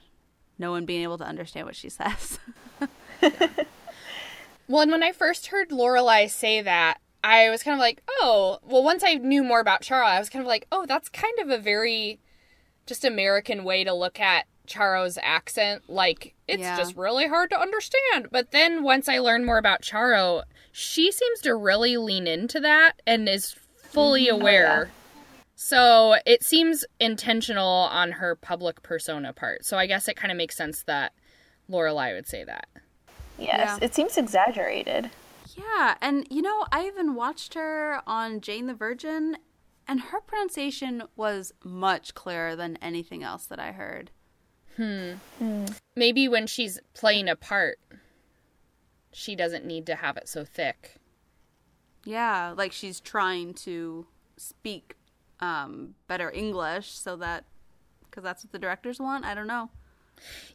no 0.59 0.71
one 0.71 0.87
being 0.87 1.03
able 1.03 1.19
to 1.19 1.25
understand 1.25 1.67
what 1.67 1.77
she 1.77 1.89
says. 1.89 2.39
Well, 4.69 4.83
and 4.83 4.91
when 4.91 5.03
I 5.03 5.13
first 5.13 5.49
heard 5.49 5.71
Lorelai 5.71 6.29
say 6.29 6.61
that, 6.61 6.99
I 7.23 7.51
was 7.51 7.63
kind 7.63 7.75
of 7.75 7.81
like, 7.81 8.03
oh, 8.09 8.59
well, 8.63 8.83
once 8.83 9.05
I 9.05 9.15
knew 9.15 9.45
more 9.45 9.61
about 9.61 9.83
Charo, 9.83 10.05
I 10.05 10.19
was 10.19 10.29
kind 10.29 10.43
of 10.43 10.49
like, 10.49 10.67
oh, 10.73 10.87
that's 10.87 11.09
kind 11.09 11.39
of 11.39 11.51
a 11.51 11.59
very 11.59 12.21
just 12.85 13.05
American 13.05 13.65
way 13.65 13.85
to 13.85 13.93
look 13.93 14.21
at 14.21 14.47
Charo's 14.67 15.19
accent. 15.23 15.83
Like, 15.89 16.35
it's 16.49 16.61
Yeah. 16.63 16.77
just 16.77 16.97
really 16.97 17.29
hard 17.29 17.51
to 17.51 17.61
understand. 17.61 18.29
But 18.31 18.51
then 18.51 18.83
once 18.83 19.09
I 19.09 19.19
learned 19.19 19.47
more 19.47 19.59
about 19.59 19.83
Charo, 19.83 20.43
she 20.73 21.11
seems 21.11 21.41
to 21.41 21.55
really 21.55 21.97
lean 21.97 22.27
into 22.27 22.61
that 22.61 23.01
and 23.07 23.29
is 23.29 23.55
fully 23.77 24.27
mm-hmm. 24.27 24.37
oh, 24.37 24.41
aware. 24.41 24.91
So 25.55 26.17
it 26.27 26.45
seems 26.45 26.85
intentional 27.01 27.67
on 27.91 28.13
her 28.13 28.37
public 28.37 28.83
persona 28.83 29.33
part. 29.33 29.65
So 29.65 29.79
I 29.79 29.87
guess 29.87 30.07
it 30.07 30.17
kind 30.17 30.31
of 30.31 30.37
makes 30.37 30.57
sense 30.57 30.83
that 30.85 31.13
Lorelai 31.71 32.15
would 32.15 32.27
say 32.27 32.45
that. 32.45 32.69
Yes, 33.39 33.79
Yeah. 33.79 33.79
it 33.81 33.95
seems 33.95 34.19
exaggerated. 34.19 35.11
Yeah, 35.57 35.95
and 36.03 36.27
you 36.31 36.43
know, 36.43 36.67
I 36.71 36.87
even 36.87 37.15
watched 37.15 37.55
her 37.55 38.03
on 38.07 38.43
Jane 38.43 38.67
the 38.67 38.75
Virgin, 38.75 39.39
and 39.89 40.01
her 40.01 40.21
pronunciation 40.21 41.05
was 41.17 41.53
much 41.65 42.15
clearer 42.15 42.55
than 42.55 42.77
anything 42.83 43.23
else 43.23 43.47
that 43.47 43.59
I 43.59 43.73
heard. 43.73 44.11
Maybe 45.97 46.29
when 46.29 46.47
she's 46.47 46.79
playing 46.95 47.29
a 47.29 47.37
part, 47.37 47.79
she 49.13 49.35
doesn't 49.35 49.65
need 49.65 49.87
to 49.87 49.97
have 49.97 50.17
it 50.17 50.29
so 50.29 50.45
thick. 50.45 50.97
Yeah, 52.05 52.53
like 52.57 52.73
she's 52.73 53.01
trying 53.01 53.55
to 53.55 54.07
speak 54.37 54.95
um, 55.41 55.95
better 56.07 56.31
English 56.31 56.91
so 56.91 57.17
that 57.17 57.45
because 58.09 58.23
that's 58.23 58.45
what 58.45 58.53
the 58.53 58.59
directors 58.59 58.99
want. 59.01 59.25
I 59.25 59.35
don't 59.35 59.47
know. 59.47 59.71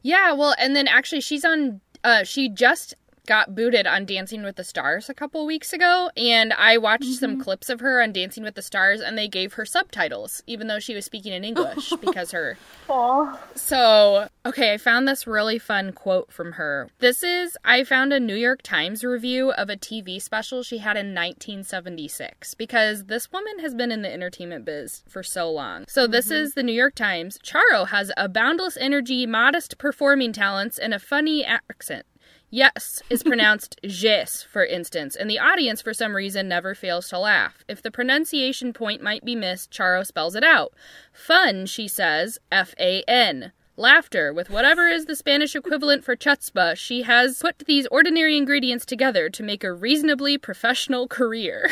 Yeah, 0.02 0.32
well, 0.34 0.56
and 0.58 0.76
then 0.76 0.88
actually 0.88 1.22
she's 1.22 1.46
on 1.46 1.82
uh 2.04 2.24
she 2.24 2.50
just 2.50 2.96
got 3.28 3.56
booted 3.56 3.88
on 3.88 4.06
Dancing 4.06 4.44
with 4.44 4.56
the 4.56 4.64
Stars 4.64 5.10
a 5.10 5.14
couple 5.14 5.46
weeks 5.46 5.74
ago 5.74 6.10
and 6.18 6.54
I 6.54 6.78
watched 6.78 7.14
some 7.16 7.32
mm-hmm. 7.34 7.42
clips 7.42 7.70
of 7.70 7.80
her 7.80 8.02
on 8.02 8.12
Dancing 8.12 8.44
with 8.44 8.56
the 8.56 8.62
Stars 8.62 9.02
and 9.02 9.18
they 9.18 9.28
gave 9.28 9.54
her 9.54 9.66
subtitles 9.66 10.44
even 10.48 10.68
though 10.68 10.80
she 10.80 10.96
was 10.96 11.06
speaking 11.06 11.34
in 11.34 11.44
English 11.44 11.94
because 12.02 12.32
her 12.32 12.58
Oh, 12.90 13.40
So, 13.56 14.28
okay, 14.46 14.74
I 14.74 14.78
found 14.78 15.08
this 15.08 15.26
really 15.26 15.60
fun 15.60 15.94
quote 15.94 16.32
from 16.32 16.54
her. 16.54 16.90
This 17.00 17.24
is 17.24 17.58
I 17.64 17.84
found 17.84 18.12
a 18.12 18.20
New 18.20 18.36
York 18.36 18.62
Times 18.62 19.04
review 19.04 19.52
of 19.52 19.70
a 19.70 19.78
TV 19.78 20.22
special 20.22 20.64
she 20.64 20.80
had 20.80 20.98
in 20.98 21.16
1976 21.16 22.56
because 22.56 23.06
this 23.06 23.32
woman 23.32 23.60
has 23.60 23.74
been 23.74 23.92
in 23.92 24.02
the 24.02 24.12
entertainment 24.12 24.66
biz 24.66 25.04
for 25.08 25.24
so 25.24 25.50
long. 25.50 25.86
So, 25.88 26.08
this 26.08 26.28
mm-hmm. 26.28 26.44
is 26.44 26.54
the 26.54 26.64
New 26.64 26.74
York 26.74 26.96
Times. 26.96 27.40
Charo 27.44 27.88
has 27.88 28.12
a 28.18 28.28
boundless 28.28 28.78
energy, 28.78 29.26
modest 29.26 29.78
performing 29.78 30.34
talents, 30.34 30.78
and 30.78 30.94
a 30.94 31.00
funny 31.00 31.46
accent. 31.46 32.06
Yes 32.54 33.02
is 33.10 33.24
pronounced 33.24 33.80
jes, 33.84 34.44
for 34.44 34.66
instance, 34.66 35.16
and 35.16 35.30
the 35.30 35.40
audience, 35.40 35.82
for 35.82 35.94
some 35.94 36.14
reason, 36.14 36.50
never 36.50 36.76
fails 36.76 37.08
to 37.10 37.18
laugh. 37.18 37.64
If 37.70 37.82
the 37.82 37.90
pronunciation 37.90 38.74
point 38.74 39.02
might 39.02 39.24
be 39.24 39.36
missed, 39.36 39.72
Charo 39.72 40.06
spells 40.06 40.36
it 40.36 40.44
out. 40.44 40.74
Fun, 41.14 41.66
she 41.66 41.88
says, 41.88 42.40
F 42.52 42.76
A 42.78 43.04
N. 43.08 43.54
Laughter, 43.78 44.34
with 44.34 44.50
whatever 44.50 44.90
is 44.90 45.06
the 45.06 45.16
Spanish 45.16 45.56
equivalent 45.56 46.04
for 46.04 46.18
chutzpah, 46.18 46.76
she 46.76 47.04
has 47.04 47.40
put 47.40 47.60
these 47.60 47.88
ordinary 47.88 48.36
ingredients 48.36 48.86
together 48.86 49.30
to 49.30 49.44
make 49.44 49.64
a 49.64 49.72
reasonably 49.72 50.38
professional 50.38 51.08
career. 51.08 51.72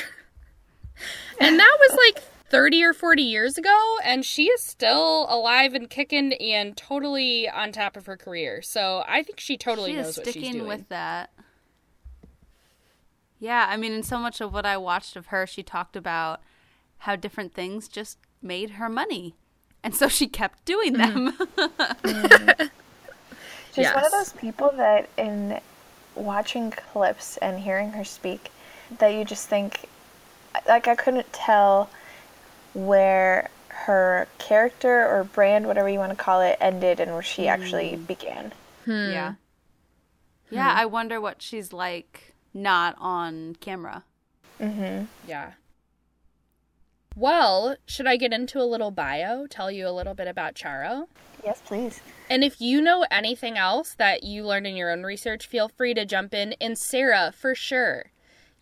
and 1.42 1.60
that 1.60 1.78
was 1.80 1.98
like 2.06 2.24
30 2.50 2.84
or 2.84 2.94
40 2.94 3.22
years 3.22 3.58
ago, 3.58 3.98
and 4.04 4.26
she 4.26 4.46
is 4.48 4.62
still 4.62 5.28
alive 5.30 5.74
and 5.74 5.90
kicking 5.90 6.34
and 6.34 6.76
totally 6.76 7.48
on 7.48 7.72
top 7.72 7.96
of 7.96 8.06
her 8.08 8.18
career. 8.18 8.62
So 8.62 9.04
I 9.08 9.24
think 9.24 9.40
she 9.40 9.58
totally 9.58 9.92
she 9.92 9.98
knows 9.98 10.10
is 10.10 10.18
what 10.18 10.26
she's 10.26 10.34
sticking 10.34 10.54
doing. 10.54 10.68
with 10.68 10.90
that. 10.90 11.32
Yeah, 13.40 13.68
I 13.70 13.78
mean, 13.78 13.94
in 13.94 14.04
so 14.04 14.18
much 14.18 14.42
of 14.42 14.54
what 14.54 14.66
I 14.66 14.78
watched 14.78 15.16
of 15.16 15.28
her, 15.28 15.48
she 15.48 15.64
talked 15.64 15.96
about 15.96 16.42
how 17.00 17.16
different 17.16 17.54
things 17.54 17.88
just 17.88 18.18
made 18.42 18.72
her 18.72 18.90
money. 18.90 19.36
And 19.84 19.96
so 19.96 20.08
she 20.10 20.28
kept 20.28 20.66
doing 20.66 20.96
mm-hmm. 20.96 21.26
them. 21.56 22.70
she's 23.74 23.88
one 23.94 24.06
of 24.06 24.12
those 24.12 24.34
people 24.34 24.72
that 24.76 25.08
in 25.18 25.62
watching 26.16 26.72
clips 26.72 27.38
and 27.38 27.60
hearing 27.60 27.92
her 27.92 28.04
speak, 28.04 28.52
that 28.98 29.10
you 29.10 29.24
just 29.24 29.48
think, 29.48 29.88
like 30.68 30.88
I 30.90 30.96
couldn't 30.96 31.32
tell 31.32 31.90
where 32.74 33.50
her 33.70 34.28
character 34.38 35.08
or 35.08 35.24
brand, 35.24 35.68
whatever 35.68 35.90
you 35.90 36.00
want 36.00 36.12
to 36.12 36.16
call 36.16 36.42
it, 36.42 36.58
ended 36.60 37.00
and 37.00 37.14
where 37.14 37.24
she 37.24 37.48
actually 37.48 37.96
hmm. 37.96 38.04
began. 38.04 38.52
Hmm. 38.86 39.12
Yeah. 39.12 39.34
Yeah, 40.50 40.72
hmm. 40.74 40.80
I 40.80 40.86
wonder 40.86 41.22
what 41.22 41.42
she's 41.42 41.74
like 41.74 42.34
not 42.54 42.96
on 43.00 43.56
camera. 43.60 44.04
Mhm. 44.60 45.08
Yeah. 45.28 45.52
Well, 47.16 47.76
should 47.86 48.08
I 48.08 48.18
get 48.18 48.34
into 48.34 48.62
a 48.62 48.64
little 48.64 48.92
bio, 48.92 49.48
tell 49.48 49.72
you 49.72 49.88
a 49.88 49.92
little 49.92 50.14
bit 50.14 50.28
about 50.28 50.56
Charo? 50.56 51.08
Yes, 51.44 51.62
please. 51.66 52.02
And 52.30 52.44
if 52.44 52.62
you 52.62 52.82
know 52.82 53.06
anything 53.10 53.58
else 53.58 53.96
that 53.96 54.24
you 54.24 54.46
learned 54.46 54.68
in 54.68 54.76
your 54.76 54.92
own 54.92 55.04
research, 55.04 55.48
feel 55.48 55.68
free 55.70 55.94
to 55.94 56.06
jump 56.06 56.34
in. 56.34 56.54
And 56.62 56.78
Sarah, 56.78 57.34
for 57.36 57.56
sure, 57.56 58.12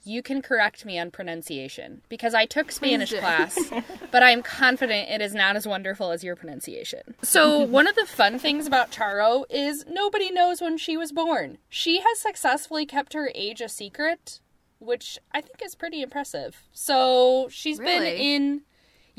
you 0.08 0.24
can 0.24 0.42
correct 0.42 0.86
me 0.86 0.98
on 0.98 1.12
pronunciation 1.12 2.02
because 2.10 2.34
I 2.34 2.46
took 2.46 2.72
Spanish 2.72 3.14
class, 3.14 3.58
but 4.12 4.24
I'm 4.24 4.42
confident 4.42 5.10
it 5.10 5.22
is 5.22 5.36
not 5.36 5.56
as 5.56 5.68
wonderful 5.68 6.12
as 6.12 6.24
your 6.24 6.36
pronunciation. 6.36 7.16
So, 7.22 7.60
one 7.64 7.88
of 7.88 7.96
the 7.96 8.06
fun 8.06 8.40
things 8.40 8.66
about 8.66 8.92
Charo 8.92 9.44
is 9.50 9.86
nobody 9.88 10.32
knows 10.32 10.62
when 10.62 10.78
she 10.78 10.98
was 10.98 11.12
born. 11.12 11.58
She 11.70 12.02
has 12.02 12.20
successfully 12.20 12.86
kept 12.86 13.14
her 13.14 13.32
age 13.36 13.62
a 13.62 13.70
secret, 13.70 14.42
which 14.80 15.20
I 15.34 15.42
think 15.42 15.62
is 15.64 15.76
pretty 15.76 16.02
impressive. 16.02 16.64
So, 16.72 17.48
she's 17.50 17.80
been 17.80 18.04
in 18.04 18.62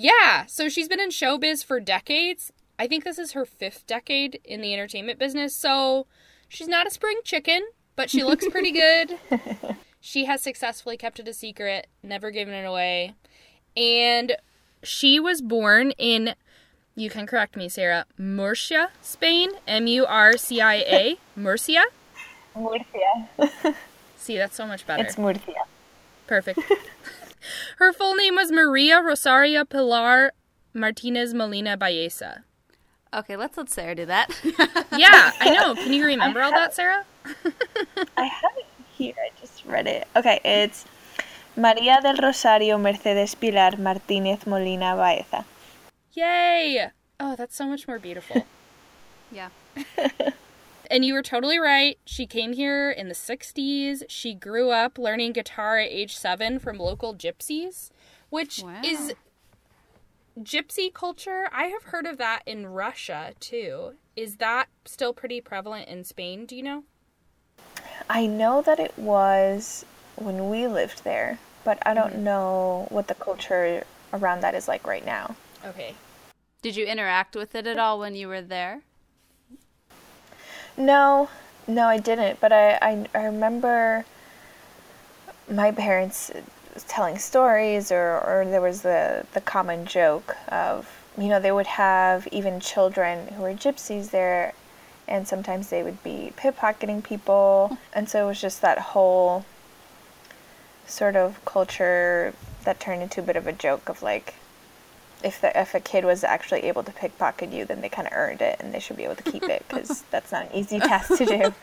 yeah, 0.00 0.46
so 0.46 0.68
she's 0.68 0.86
been 0.86 1.00
in 1.00 1.10
showbiz 1.10 1.64
for 1.64 1.80
decades. 1.80 2.52
I 2.78 2.86
think 2.86 3.02
this 3.02 3.18
is 3.18 3.32
her 3.32 3.44
fifth 3.44 3.84
decade 3.86 4.40
in 4.44 4.60
the 4.60 4.72
entertainment 4.72 5.18
business. 5.18 5.56
So 5.56 6.06
she's 6.48 6.68
not 6.68 6.86
a 6.86 6.90
spring 6.90 7.18
chicken, 7.24 7.62
but 7.96 8.08
she 8.08 8.22
looks 8.22 8.46
pretty 8.48 8.70
good. 8.72 9.18
She 10.00 10.24
has 10.26 10.42
successfully 10.42 10.96
kept 10.96 11.18
it 11.18 11.28
a 11.28 11.34
secret, 11.34 11.86
never 12.02 12.30
given 12.30 12.54
it 12.54 12.64
away. 12.64 13.14
And 13.76 14.36
she 14.82 15.18
was 15.18 15.40
born 15.42 15.92
in, 15.92 16.34
you 16.94 17.10
can 17.10 17.26
correct 17.26 17.56
me, 17.56 17.68
Sarah, 17.68 18.06
Murcia, 18.16 18.90
Spain. 19.02 19.50
M 19.66 19.86
U 19.86 20.06
R 20.06 20.36
C 20.36 20.60
I 20.60 20.74
A. 20.74 21.16
Murcia. 21.36 21.84
Murcia. 22.56 23.28
See, 24.16 24.36
that's 24.36 24.56
so 24.56 24.66
much 24.66 24.86
better. 24.86 25.04
It's 25.04 25.18
Murcia. 25.18 25.64
Perfect. 26.26 26.60
Her 27.78 27.92
full 27.92 28.14
name 28.14 28.34
was 28.34 28.50
Maria 28.50 29.00
Rosaria 29.00 29.64
Pilar 29.64 30.32
Martinez 30.74 31.32
Molina 31.34 31.76
Baeza. 31.76 32.44
Okay, 33.14 33.36
let's 33.36 33.56
let 33.56 33.70
Sarah 33.70 33.94
do 33.94 34.04
that. 34.06 34.28
Yeah, 34.92 35.32
I 35.40 35.50
know. 35.50 35.74
Can 35.74 35.94
you 35.94 36.04
remember 36.04 36.42
all 36.42 36.50
that, 36.50 36.74
Sarah? 36.74 37.06
I 38.16 38.24
have 38.24 38.52
it 38.58 38.66
here. 38.98 39.14
I 39.18 39.30
just 39.40 39.64
read 39.64 39.86
it. 39.86 40.06
Okay, 40.16 40.40
it's 40.44 40.84
María 41.56 42.02
del 42.02 42.16
Rosario 42.16 42.76
Mercedes 42.78 43.34
Pilar 43.34 43.72
Martínez 43.78 44.46
Molina 44.46 44.94
Baeza. 44.96 45.44
Yay! 46.12 46.88
Oh, 47.20 47.34
that's 47.36 47.56
so 47.56 47.66
much 47.66 47.86
more 47.88 47.98
beautiful. 47.98 48.44
yeah. 49.32 49.48
And 50.90 51.04
you 51.04 51.12
were 51.12 51.22
totally 51.22 51.58
right. 51.58 51.98
She 52.06 52.26
came 52.26 52.54
here 52.54 52.90
in 52.90 53.08
the 53.08 53.14
60s. 53.14 54.04
She 54.08 54.32
grew 54.32 54.70
up 54.70 54.96
learning 54.96 55.34
guitar 55.34 55.76
at 55.78 55.90
age 55.90 56.16
seven 56.16 56.58
from 56.58 56.78
local 56.78 57.14
gypsies, 57.14 57.90
which 58.30 58.62
Wow. 58.62 58.80
is 58.82 59.12
gypsy 60.40 60.90
culture. 60.92 61.48
I 61.52 61.64
have 61.64 61.82
heard 61.92 62.06
of 62.06 62.16
that 62.16 62.40
in 62.46 62.66
Russia 62.68 63.34
too. 63.38 63.96
Is 64.16 64.36
that 64.36 64.68
still 64.86 65.12
pretty 65.12 65.42
prevalent 65.42 65.88
in 65.88 66.04
Spain? 66.04 66.46
Do 66.46 66.56
you 66.56 66.62
know? 66.62 66.84
I 68.08 68.26
know 68.26 68.62
that 68.62 68.78
it 68.78 68.98
was 68.98 69.84
when 70.16 70.50
we 70.50 70.66
lived 70.66 71.04
there, 71.04 71.38
but 71.64 71.78
I 71.86 71.94
don't 71.94 72.14
mm-hmm. 72.14 72.24
know 72.24 72.86
what 72.90 73.08
the 73.08 73.14
culture 73.14 73.84
around 74.12 74.40
that 74.40 74.54
is 74.54 74.68
like 74.68 74.86
right 74.86 75.04
now. 75.04 75.36
Okay. 75.64 75.94
Did 76.62 76.76
you 76.76 76.86
interact 76.86 77.36
with 77.36 77.54
it 77.54 77.66
at 77.66 77.78
all 77.78 77.98
when 77.98 78.14
you 78.14 78.28
were 78.28 78.40
there? 78.42 78.80
No, 80.76 81.28
no, 81.66 81.86
I 81.86 81.98
didn't. 81.98 82.40
But 82.40 82.52
I, 82.52 82.78
I, 82.80 83.06
I 83.14 83.24
remember 83.24 84.04
my 85.50 85.70
parents 85.72 86.30
telling 86.86 87.18
stories, 87.18 87.90
or, 87.90 88.20
or 88.20 88.44
there 88.46 88.60
was 88.60 88.82
the, 88.82 89.26
the 89.34 89.40
common 89.40 89.84
joke 89.84 90.36
of, 90.48 90.88
you 91.16 91.28
know, 91.28 91.40
they 91.40 91.52
would 91.52 91.66
have 91.66 92.26
even 92.28 92.60
children 92.60 93.28
who 93.28 93.42
were 93.42 93.54
gypsies 93.54 94.10
there, 94.10 94.52
and 95.08 95.26
sometimes 95.26 95.70
they 95.70 95.82
would 95.82 96.02
be 96.02 96.32
pickpocketing 96.36 97.02
people. 97.02 97.78
And 97.92 98.08
so 98.08 98.24
it 98.24 98.28
was 98.28 98.40
just 98.40 98.62
that 98.62 98.78
whole 98.78 99.44
sort 100.86 101.16
of 101.16 101.44
culture 101.44 102.34
that 102.64 102.80
turned 102.80 103.02
into 103.02 103.20
a 103.20 103.24
bit 103.24 103.36
of 103.36 103.46
a 103.46 103.52
joke 103.52 103.88
of 103.88 104.02
like, 104.02 104.34
if 105.22 105.40
the, 105.40 105.58
if 105.58 105.74
a 105.74 105.80
kid 105.80 106.04
was 106.04 106.22
actually 106.22 106.62
able 106.64 106.84
to 106.84 106.92
pickpocket 106.92 107.52
you, 107.52 107.64
then 107.64 107.80
they 107.80 107.88
kind 107.88 108.06
of 108.06 108.14
earned 108.14 108.40
it, 108.40 108.56
and 108.60 108.72
they 108.72 108.78
should 108.78 108.96
be 108.96 109.04
able 109.04 109.16
to 109.16 109.22
keep 109.24 109.42
it 109.42 109.64
because 109.68 110.02
that's 110.10 110.30
not 110.30 110.46
an 110.46 110.54
easy 110.54 110.78
task 110.78 111.16
to 111.16 111.26
do. 111.26 111.54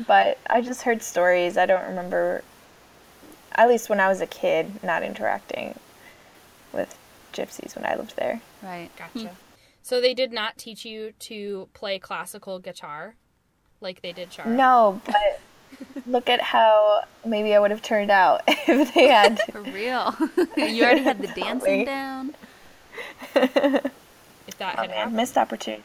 but 0.06 0.38
I 0.48 0.60
just 0.60 0.82
heard 0.82 1.02
stories. 1.02 1.56
I 1.56 1.64
don't 1.64 1.86
remember, 1.86 2.44
at 3.52 3.68
least 3.68 3.88
when 3.88 3.98
I 3.98 4.08
was 4.08 4.20
a 4.20 4.26
kid, 4.26 4.82
not 4.82 5.02
interacting 5.02 5.78
with 6.72 6.98
gypsies 7.32 7.74
when 7.74 7.86
I 7.86 7.96
lived 7.96 8.16
there. 8.16 8.42
Right. 8.62 8.90
Gotcha. 8.96 9.34
So 9.82 10.00
they 10.00 10.14
did 10.14 10.32
not 10.32 10.56
teach 10.58 10.84
you 10.84 11.12
to 11.20 11.68
play 11.74 11.98
classical 11.98 12.58
guitar 12.58 13.16
like 13.80 14.00
they 14.02 14.12
did 14.12 14.30
Charo? 14.30 14.46
No, 14.46 15.00
but 15.04 15.40
look 16.06 16.28
at 16.28 16.40
how 16.40 17.02
maybe 17.26 17.52
I 17.54 17.58
would 17.58 17.72
have 17.72 17.82
turned 17.82 18.10
out 18.10 18.42
if 18.46 18.94
they 18.94 19.08
had. 19.08 19.40
For 19.52 19.60
real. 19.62 20.14
you 20.56 20.84
already 20.84 21.02
had 21.02 21.20
the 21.20 21.28
dancing 21.34 21.84
down. 21.84 22.34
If 23.34 24.58
that 24.58 24.74
Oh 24.78 24.82
had 24.82 24.90
man, 24.90 24.98
happened. 24.98 25.16
missed 25.16 25.36
opportunity. 25.38 25.84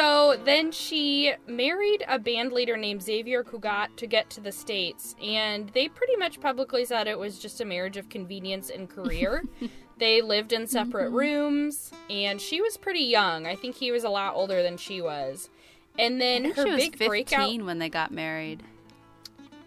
So 0.00 0.34
then 0.46 0.72
she 0.72 1.34
married 1.46 2.06
a 2.08 2.18
band 2.18 2.52
leader 2.52 2.78
named 2.78 3.02
Xavier 3.02 3.44
Cugat 3.44 3.96
to 3.96 4.06
get 4.06 4.30
to 4.30 4.40
the 4.40 4.50
States, 4.50 5.14
and 5.22 5.68
they 5.74 5.88
pretty 5.88 6.16
much 6.16 6.40
publicly 6.40 6.86
said 6.86 7.06
it 7.06 7.18
was 7.18 7.38
just 7.38 7.60
a 7.60 7.66
marriage 7.66 7.98
of 7.98 8.08
convenience 8.08 8.70
and 8.70 8.88
career. 8.88 9.44
they 9.98 10.22
lived 10.22 10.54
in 10.54 10.66
separate 10.66 11.10
rooms, 11.10 11.92
and 12.08 12.40
she 12.40 12.62
was 12.62 12.78
pretty 12.78 13.00
young. 13.00 13.46
I 13.46 13.54
think 13.54 13.76
he 13.76 13.92
was 13.92 14.04
a 14.04 14.08
lot 14.08 14.34
older 14.34 14.62
than 14.62 14.78
she 14.78 15.02
was. 15.02 15.50
And 15.98 16.18
then 16.18 16.52
her 16.52 16.64
she 16.64 16.70
was 16.70 16.80
big 16.80 16.96
15 16.96 17.08
breakout. 17.08 17.66
when 17.66 17.78
they 17.78 17.90
got 17.90 18.10
married. 18.10 18.62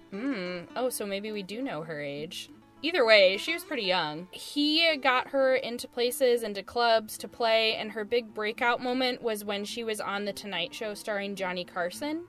Hmm. 0.10 0.62
Oh, 0.76 0.89
so 0.89 1.06
maybe 1.06 1.32
we 1.32 1.43
do 1.43 1.62
know 1.62 1.84
her 1.84 2.02
age. 2.02 2.50
Either 2.84 3.06
way, 3.06 3.38
she 3.38 3.54
was 3.54 3.63
pretty 3.63 3.84
young. 3.84 4.28
He 4.32 4.98
got 4.98 5.30
her 5.30 5.56
into 5.56 5.88
places, 5.88 6.43
into 6.43 6.62
clubs 6.62 7.17
to 7.19 7.30
play, 7.30 7.76
and 7.76 7.93
her 7.93 8.04
big 8.04 8.34
breakout 8.34 8.84
moment 8.84 9.22
was 9.22 9.46
when 9.46 9.63
she 9.63 9.86
was 9.86 10.02
on 10.02 10.26
The 10.26 10.34
Tonight 10.34 10.76
Show 10.76 10.93
starring 10.93 11.36
Johnny 11.36 11.63
Carson. 11.63 12.26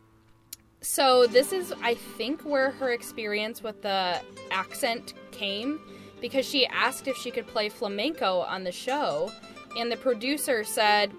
So, 0.80 1.26
this 1.26 1.52
is, 1.52 1.74
I 1.82 1.94
think, 1.94 2.42
where 2.42 2.70
her 2.70 2.92
experience 2.92 3.64
with 3.64 3.82
the 3.82 4.20
accent 4.52 5.14
came 5.32 5.80
because 6.20 6.46
she 6.46 6.66
asked 6.68 7.08
if 7.08 7.16
she 7.16 7.32
could 7.32 7.48
play 7.48 7.68
flamenco 7.68 8.38
on 8.40 8.62
the 8.62 8.70
show, 8.70 9.32
and 9.76 9.90
the 9.90 9.96
producer 9.96 10.62
said, 10.62 11.12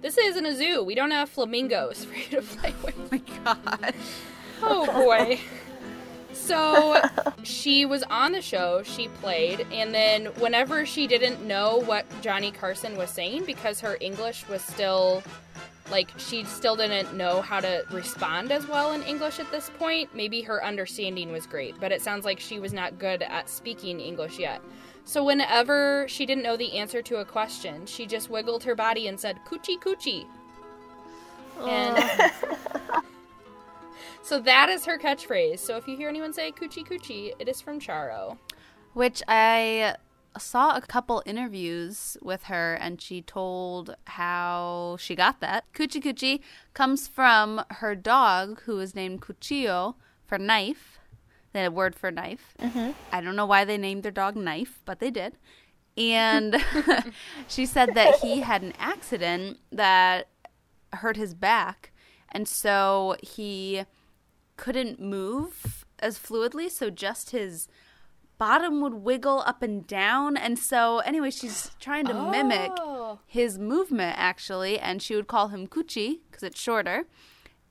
This 0.00 0.16
isn't 0.16 0.46
a 0.46 0.56
zoo. 0.56 0.82
We 0.82 0.94
don't 0.94 1.10
have 1.10 1.28
flamingos 1.28 2.04
for 2.06 2.14
you 2.14 2.40
to 2.40 2.42
play 2.42 2.74
with. 2.82 2.94
Oh 2.98 3.08
my 3.10 3.22
god. 3.44 3.94
Oh 4.62 4.86
boy. 4.86 5.38
So 6.40 7.00
she 7.42 7.84
was 7.84 8.02
on 8.04 8.32
the 8.32 8.42
show, 8.42 8.82
she 8.82 9.08
played, 9.08 9.66
and 9.72 9.94
then 9.94 10.26
whenever 10.38 10.84
she 10.84 11.06
didn't 11.06 11.46
know 11.46 11.82
what 11.86 12.06
Johnny 12.22 12.50
Carson 12.50 12.96
was 12.96 13.10
saying 13.10 13.44
because 13.44 13.80
her 13.80 13.96
English 14.00 14.48
was 14.48 14.62
still 14.62 15.22
like 15.90 16.08
she 16.18 16.44
still 16.44 16.76
didn't 16.76 17.14
know 17.16 17.42
how 17.42 17.60
to 17.60 17.84
respond 17.90 18.52
as 18.52 18.66
well 18.66 18.92
in 18.92 19.02
English 19.02 19.38
at 19.38 19.50
this 19.50 19.70
point, 19.78 20.14
maybe 20.14 20.40
her 20.42 20.64
understanding 20.64 21.32
was 21.32 21.46
great, 21.46 21.74
but 21.80 21.92
it 21.92 22.00
sounds 22.00 22.24
like 22.24 22.38
she 22.38 22.60
was 22.60 22.72
not 22.72 22.98
good 22.98 23.22
at 23.22 23.48
speaking 23.48 24.00
English 24.00 24.38
yet. 24.38 24.62
So 25.04 25.24
whenever 25.24 26.06
she 26.08 26.26
didn't 26.26 26.44
know 26.44 26.56
the 26.56 26.78
answer 26.78 27.02
to 27.02 27.16
a 27.16 27.24
question, 27.24 27.86
she 27.86 28.06
just 28.06 28.30
wiggled 28.30 28.62
her 28.64 28.74
body 28.74 29.08
and 29.08 29.18
said 29.18 29.38
coochie 29.44 29.78
coochie. 29.78 30.26
And 31.66 32.32
so 34.22 34.40
that 34.40 34.68
is 34.68 34.84
her 34.84 34.98
catchphrase. 34.98 35.58
So 35.58 35.76
if 35.76 35.88
you 35.88 35.96
hear 35.96 36.08
anyone 36.08 36.32
say 36.32 36.52
coochie 36.52 36.86
coochie, 36.86 37.32
it 37.38 37.48
is 37.48 37.60
from 37.60 37.80
Charo. 37.80 38.38
Which 38.92 39.22
I 39.28 39.96
saw 40.38 40.76
a 40.76 40.80
couple 40.80 41.22
interviews 41.26 42.16
with 42.22 42.44
her 42.44 42.74
and 42.74 43.00
she 43.00 43.22
told 43.22 43.96
how 44.06 44.96
she 45.00 45.14
got 45.14 45.40
that. 45.40 45.64
Coochie 45.72 46.02
Coochie 46.02 46.40
comes 46.74 47.08
from 47.08 47.64
her 47.70 47.94
dog 47.94 48.62
who 48.62 48.76
was 48.76 48.94
named 48.94 49.22
Cuchillo 49.22 49.96
for 50.24 50.38
knife, 50.38 50.98
the 51.52 51.70
word 51.70 51.94
for 51.96 52.10
knife. 52.10 52.54
Mm-hmm. 52.60 52.92
I 53.12 53.20
don't 53.20 53.36
know 53.36 53.46
why 53.46 53.64
they 53.64 53.78
named 53.78 54.02
their 54.02 54.12
dog 54.12 54.36
Knife, 54.36 54.80
but 54.84 55.00
they 55.00 55.10
did. 55.10 55.36
And 55.96 56.62
she 57.48 57.66
said 57.66 57.94
that 57.94 58.16
he 58.20 58.40
had 58.40 58.62
an 58.62 58.74
accident 58.78 59.58
that 59.72 60.28
hurt 60.92 61.16
his 61.16 61.34
back 61.34 61.90
and 62.32 62.46
so 62.46 63.16
he 63.22 63.84
couldn't 64.64 65.00
move 65.00 65.84
as 65.98 66.18
fluidly 66.18 66.70
so 66.70 66.90
just 66.90 67.30
his 67.30 67.66
bottom 68.38 68.80
would 68.80 68.94
wiggle 68.94 69.42
up 69.46 69.62
and 69.62 69.86
down 69.86 70.36
and 70.36 70.58
so 70.58 70.98
anyway 71.00 71.30
she's 71.30 71.70
trying 71.80 72.06
to 72.06 72.14
mimic 72.30 72.70
Oh. 72.78 73.18
his 73.26 73.58
movement 73.58 74.14
actually 74.18 74.78
and 74.78 75.02
she 75.02 75.14
would 75.16 75.26
call 75.26 75.48
him 75.48 75.66
coochie 75.66 76.20
because 76.30 76.42
it's 76.42 76.60
shorter 76.60 77.04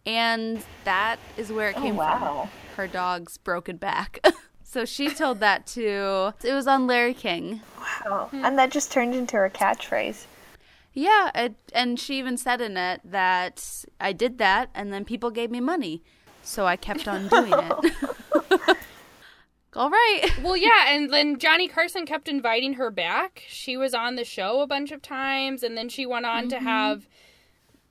and 0.05 0.63
that 0.83 1.17
is 1.37 1.51
where 1.51 1.69
it 1.69 1.77
Oh 1.77 1.81
came 1.81 1.95
wow. 1.95 2.49
from 2.49 2.49
her 2.77 2.87
dog's 2.87 3.37
broken 3.37 3.77
back 3.77 4.19
so 4.63 4.85
she 4.85 5.09
told 5.09 5.39
that 5.41 5.65
to 5.67 6.33
it 6.43 6.53
was 6.53 6.67
on 6.67 6.87
larry 6.87 7.13
king 7.13 7.61
Wow. 8.05 8.27
Hmm. 8.31 8.45
And 8.45 8.57
that 8.59 8.71
just 8.71 8.91
turned 8.91 9.15
into 9.15 9.35
her 9.37 9.49
catchphrase. 9.49 10.25
Yeah, 10.93 11.31
it, 11.35 11.55
and 11.73 11.99
she 11.99 12.17
even 12.19 12.35
said 12.37 12.61
in 12.61 12.75
it 12.77 13.01
that 13.05 13.85
I 14.01 14.11
did 14.11 14.37
that, 14.39 14.69
and 14.75 14.91
then 14.91 15.05
people 15.05 15.31
gave 15.31 15.49
me 15.51 15.59
money, 15.59 16.03
so 16.43 16.65
I 16.65 16.75
kept 16.75 17.07
on 17.07 17.27
doing 17.27 17.53
it. 17.53 17.93
All 19.75 19.89
right. 19.89 20.29
Well, 20.41 20.57
yeah, 20.57 20.87
and 20.89 21.13
then 21.13 21.37
Johnny 21.37 21.67
Carson 21.67 22.05
kept 22.05 22.27
inviting 22.27 22.73
her 22.73 22.89
back. 22.89 23.43
She 23.47 23.77
was 23.77 23.93
on 23.93 24.15
the 24.15 24.25
show 24.25 24.61
a 24.61 24.67
bunch 24.67 24.91
of 24.91 25.01
times, 25.01 25.61
and 25.61 25.77
then 25.77 25.89
she 25.89 26.05
went 26.05 26.25
on 26.25 26.49
to 26.49 26.55
mm-hmm. 26.55 26.65
have 26.65 27.07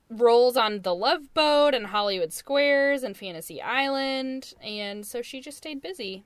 roles 0.09 0.57
on 0.57 0.81
The 0.81 0.93
Love 0.93 1.33
Boat 1.33 1.73
and 1.73 1.87
Hollywood 1.87 2.33
Squares 2.33 3.03
and 3.03 3.15
Fantasy 3.15 3.61
Island, 3.61 4.53
and 4.61 5.05
so 5.05 5.21
she 5.21 5.39
just 5.39 5.57
stayed 5.57 5.81
busy. 5.81 6.25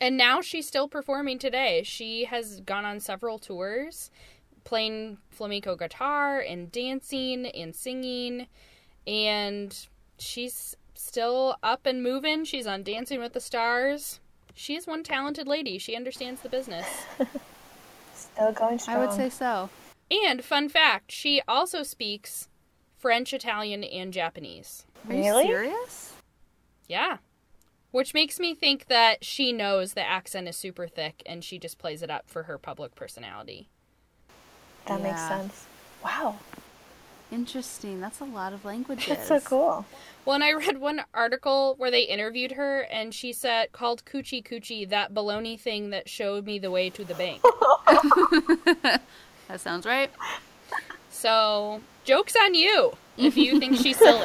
And 0.00 0.16
now 0.16 0.40
she's 0.40 0.66
still 0.66 0.88
performing 0.88 1.38
today. 1.38 1.82
She 1.84 2.24
has 2.24 2.60
gone 2.60 2.84
on 2.84 3.00
several 3.00 3.38
tours, 3.38 4.10
playing 4.64 5.18
flamenco 5.28 5.76
guitar 5.76 6.40
and 6.40 6.70
dancing 6.70 7.46
and 7.46 7.74
singing, 7.74 8.46
and 9.06 9.86
she's 10.18 10.76
still 10.98 11.56
up 11.62 11.86
and 11.86 12.02
moving. 12.02 12.44
She's 12.44 12.66
on 12.66 12.82
Dancing 12.82 13.20
with 13.20 13.32
the 13.32 13.40
Stars. 13.40 14.20
She's 14.54 14.86
one 14.86 15.02
talented 15.02 15.46
lady. 15.46 15.78
She 15.78 15.94
understands 15.94 16.40
the 16.40 16.48
business. 16.48 16.86
Still 18.14 18.52
going 18.52 18.78
strong. 18.80 18.96
I 18.96 19.00
would 19.00 19.12
say 19.14 19.30
so. 19.30 19.70
And 20.10 20.44
fun 20.44 20.68
fact, 20.68 21.12
she 21.12 21.40
also 21.46 21.82
speaks 21.84 22.48
French, 22.96 23.32
Italian, 23.32 23.84
and 23.84 24.12
Japanese. 24.12 24.84
Are 25.08 25.14
you 25.14 25.22
Really? 25.22 25.46
serious? 25.46 26.14
Yeah. 26.88 27.18
Which 27.92 28.14
makes 28.14 28.40
me 28.40 28.54
think 28.54 28.86
that 28.86 29.24
she 29.24 29.52
knows 29.52 29.92
the 29.92 30.06
accent 30.06 30.48
is 30.48 30.56
super 30.56 30.88
thick 30.88 31.22
and 31.24 31.44
she 31.44 31.58
just 31.58 31.78
plays 31.78 32.02
it 32.02 32.10
up 32.10 32.28
for 32.28 32.44
her 32.44 32.58
public 32.58 32.94
personality. 32.96 33.68
That 34.86 35.00
makes 35.02 35.20
sense. 35.20 35.66
Wow. 36.02 36.36
Interesting. 37.30 38.00
That's 38.00 38.20
a 38.20 38.24
lot 38.24 38.52
of 38.52 38.64
languages. 38.64 39.08
That's 39.08 39.28
so 39.28 39.40
cool. 39.40 39.86
Well, 40.24 40.34
and 40.34 40.44
I 40.44 40.52
read 40.52 40.78
one 40.78 41.02
article 41.14 41.74
where 41.78 41.90
they 41.90 42.02
interviewed 42.02 42.52
her 42.52 42.80
and 42.82 43.14
she 43.14 43.32
said, 43.32 43.72
called 43.72 44.04
Coochie 44.04 44.42
Coochie, 44.44 44.88
that 44.88 45.14
baloney 45.14 45.58
thing 45.58 45.90
that 45.90 46.08
showed 46.08 46.44
me 46.44 46.58
the 46.58 46.70
way 46.70 46.90
to 46.90 47.04
the 47.04 47.14
bank. 47.14 47.42
That 49.48 49.62
sounds 49.62 49.86
right. 49.86 50.10
so, 51.10 51.80
joke's 52.04 52.36
on 52.36 52.54
you 52.54 52.92
if 53.16 53.34
you 53.34 53.58
think 53.58 53.78
she's 53.78 53.96
silly. 53.96 54.20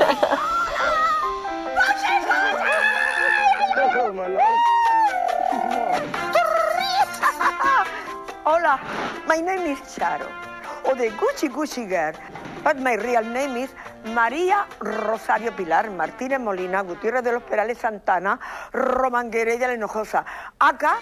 Hola, 8.45 8.79
my 9.25 9.37
name 9.39 9.61
is 9.71 9.79
Charo, 9.79 10.27
or 10.85 10.95
the 10.95 11.09
Coochie 11.17 11.49
Coochie 11.49 11.87
girl, 11.87 12.13
but 12.63 12.77
my 12.79 12.95
real 12.95 13.23
name 13.23 13.55
is 13.57 13.69
María 14.05 14.65
Rosario 14.79 15.51
Pilar 15.51 15.85
Martínez 15.89 16.39
Molina 16.41 16.83
Gutiérrez 16.83 17.23
de 17.23 17.31
los 17.33 17.43
Perales 17.43 17.77
Santana 17.77 18.39
Romanguere 18.73 19.57
de 19.57 19.67
la 19.67 19.73
Hinojosa. 19.75 20.25
Acá, 20.59 20.97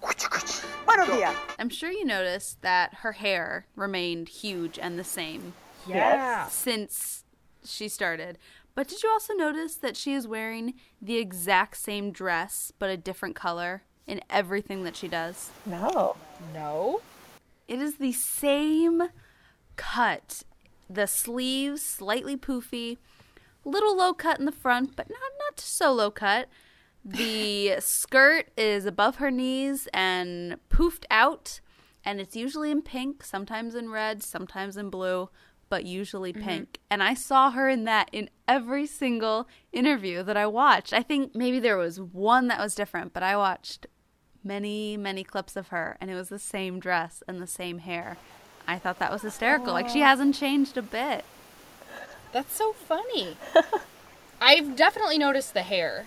Coochie 0.00 0.28
Coochie. 0.28 0.64
Buenos 0.86 1.08
días. 1.08 1.34
I'm 1.58 1.70
sure 1.70 1.90
you 1.90 2.04
noticed 2.04 2.60
that 2.62 2.94
her 3.02 3.12
hair 3.12 3.66
remained 3.76 4.28
huge 4.28 4.78
and 4.78 4.98
the 4.98 5.04
same 5.04 5.54
Yeah. 5.86 6.46
since 6.48 7.24
she 7.64 7.88
started. 7.88 8.38
But 8.74 8.88
did 8.88 9.02
you 9.02 9.08
also 9.10 9.34
notice 9.34 9.76
that 9.76 9.96
she 9.96 10.14
is 10.14 10.26
wearing 10.26 10.74
the 11.00 11.16
exact 11.18 11.76
same 11.76 12.10
dress 12.10 12.72
but 12.78 12.90
a 12.90 12.96
different 12.96 13.36
color 13.36 13.82
in 14.06 14.20
everything 14.28 14.84
that 14.84 14.96
she 14.96 15.08
does? 15.08 15.50
No. 15.64 16.16
No? 16.52 17.00
It 17.66 17.80
is 17.80 17.96
the 17.96 18.12
same 18.12 19.02
cut. 19.76 20.42
The 20.88 21.06
sleeves 21.06 21.82
slightly 21.82 22.36
poofy, 22.36 22.98
little 23.64 23.96
low 23.96 24.12
cut 24.12 24.38
in 24.38 24.44
the 24.44 24.52
front, 24.52 24.96
but 24.96 25.08
not 25.08 25.18
not 25.38 25.60
so 25.60 25.92
low 25.92 26.10
cut. 26.10 26.48
The 27.04 27.76
skirt 27.80 28.50
is 28.56 28.86
above 28.86 29.16
her 29.16 29.30
knees 29.30 29.88
and 29.92 30.56
poofed 30.68 31.04
out, 31.10 31.60
and 32.04 32.20
it's 32.20 32.36
usually 32.36 32.70
in 32.70 32.82
pink, 32.82 33.24
sometimes 33.24 33.74
in 33.74 33.90
red, 33.90 34.22
sometimes 34.22 34.76
in 34.76 34.90
blue, 34.90 35.30
but 35.68 35.84
usually 35.84 36.32
mm-hmm. 36.32 36.46
pink. 36.46 36.80
And 36.90 37.02
I 37.02 37.14
saw 37.14 37.50
her 37.50 37.68
in 37.68 37.84
that 37.84 38.08
in 38.12 38.30
every 38.46 38.86
single 38.86 39.48
interview 39.72 40.22
that 40.22 40.36
I 40.36 40.46
watched. 40.46 40.92
I 40.92 41.02
think 41.02 41.34
maybe 41.34 41.58
there 41.58 41.78
was 41.78 42.00
one 42.00 42.48
that 42.48 42.60
was 42.60 42.74
different, 42.74 43.12
but 43.12 43.22
I 43.22 43.36
watched 43.36 43.86
many, 44.44 44.96
many 44.96 45.24
clips 45.24 45.56
of 45.56 45.68
her, 45.68 45.96
and 46.00 46.10
it 46.10 46.14
was 46.14 46.28
the 46.28 46.38
same 46.38 46.78
dress 46.78 47.22
and 47.26 47.40
the 47.40 47.46
same 47.46 47.78
hair. 47.78 48.16
I 48.66 48.78
thought 48.78 48.98
that 48.98 49.10
was 49.12 49.22
hysterical. 49.22 49.72
Like 49.72 49.88
she 49.88 50.00
oh. 50.00 50.04
hasn't 50.04 50.34
changed 50.34 50.76
a 50.76 50.82
bit. 50.82 51.24
That's 52.32 52.54
so 52.54 52.72
funny. 52.72 53.36
I've 54.40 54.76
definitely 54.76 55.18
noticed 55.18 55.54
the 55.54 55.62
hair 55.62 56.06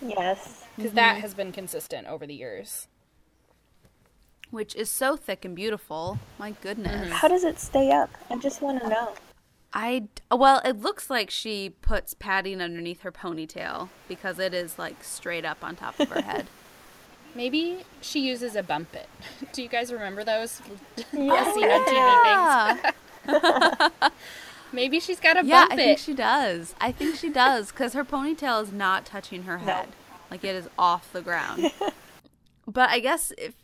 Yes. 0.00 0.64
because 0.76 0.92
that 0.92 1.12
mm-hmm. 1.14 1.20
has 1.20 1.34
been 1.34 1.52
consistent 1.52 2.06
over 2.06 2.26
the 2.26 2.34
years. 2.34 2.88
which 4.50 4.74
is 4.74 4.90
so 4.90 5.16
thick 5.16 5.44
and 5.44 5.54
beautiful. 5.54 6.18
My 6.38 6.52
goodness. 6.62 7.02
Mm-hmm. 7.06 7.12
How 7.12 7.28
does 7.28 7.44
it 7.44 7.58
stay 7.60 7.90
up? 7.92 8.10
I 8.30 8.36
just 8.36 8.62
want 8.62 8.82
to 8.82 8.88
know. 8.88 9.14
I 9.72 10.08
well, 10.32 10.60
it 10.64 10.80
looks 10.80 11.08
like 11.10 11.30
she 11.30 11.70
puts 11.82 12.14
padding 12.14 12.60
underneath 12.60 13.02
her 13.02 13.12
ponytail 13.12 13.88
because 14.08 14.38
it 14.40 14.52
is 14.52 14.78
like 14.78 15.04
straight 15.04 15.44
up 15.44 15.62
on 15.62 15.76
top 15.76 16.00
of 16.00 16.08
her 16.08 16.22
head. 16.30 16.46
Maybe 17.34 17.84
she 18.00 18.20
uses 18.20 18.56
a 18.56 18.62
bump 18.62 18.94
it. 18.94 19.08
Do 19.52 19.62
you 19.62 19.68
guys 19.68 19.92
remember 19.92 20.24
those? 20.24 20.60
Yeah. 21.12 21.52
seen 21.54 21.64
on 21.70 21.84
TV 21.84 22.80
things. 23.26 24.12
Maybe 24.72 25.00
she's 25.00 25.18
got 25.20 25.36
a 25.36 25.44
yeah, 25.44 25.62
bump 25.62 25.72
I 25.72 25.76
think 25.76 25.98
she 25.98 26.14
does. 26.14 26.74
I 26.80 26.92
think 26.92 27.16
she 27.16 27.28
does 27.30 27.70
because 27.72 27.92
her 27.94 28.04
ponytail 28.04 28.62
is 28.62 28.72
not 28.72 29.04
touching 29.04 29.42
her 29.44 29.58
head, 29.58 29.88
like 30.30 30.44
it 30.44 30.54
is 30.54 30.68
off 30.78 31.12
the 31.12 31.20
ground. 31.22 31.72
but 32.66 32.88
I 32.90 33.00
guess 33.00 33.32
if 33.36 33.54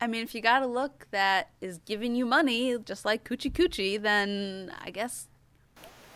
I 0.00 0.06
mean 0.06 0.22
if 0.22 0.34
you 0.34 0.40
got 0.40 0.62
a 0.62 0.66
look 0.66 1.06
that 1.10 1.50
is 1.60 1.78
giving 1.78 2.14
you 2.14 2.24
money, 2.24 2.76
just 2.78 3.04
like 3.04 3.24
coochie 3.28 3.52
coochie, 3.52 4.00
then 4.00 4.72
I 4.80 4.90
guess 4.90 5.26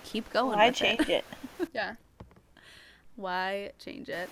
keep 0.05 0.31
going. 0.33 0.57
Why 0.57 0.69
with 0.69 0.77
change 0.77 1.01
it. 1.09 1.25
it? 1.61 1.69
yeah. 1.75 1.95
Why 3.17 3.73
change 3.81 4.09
it? 4.09 4.31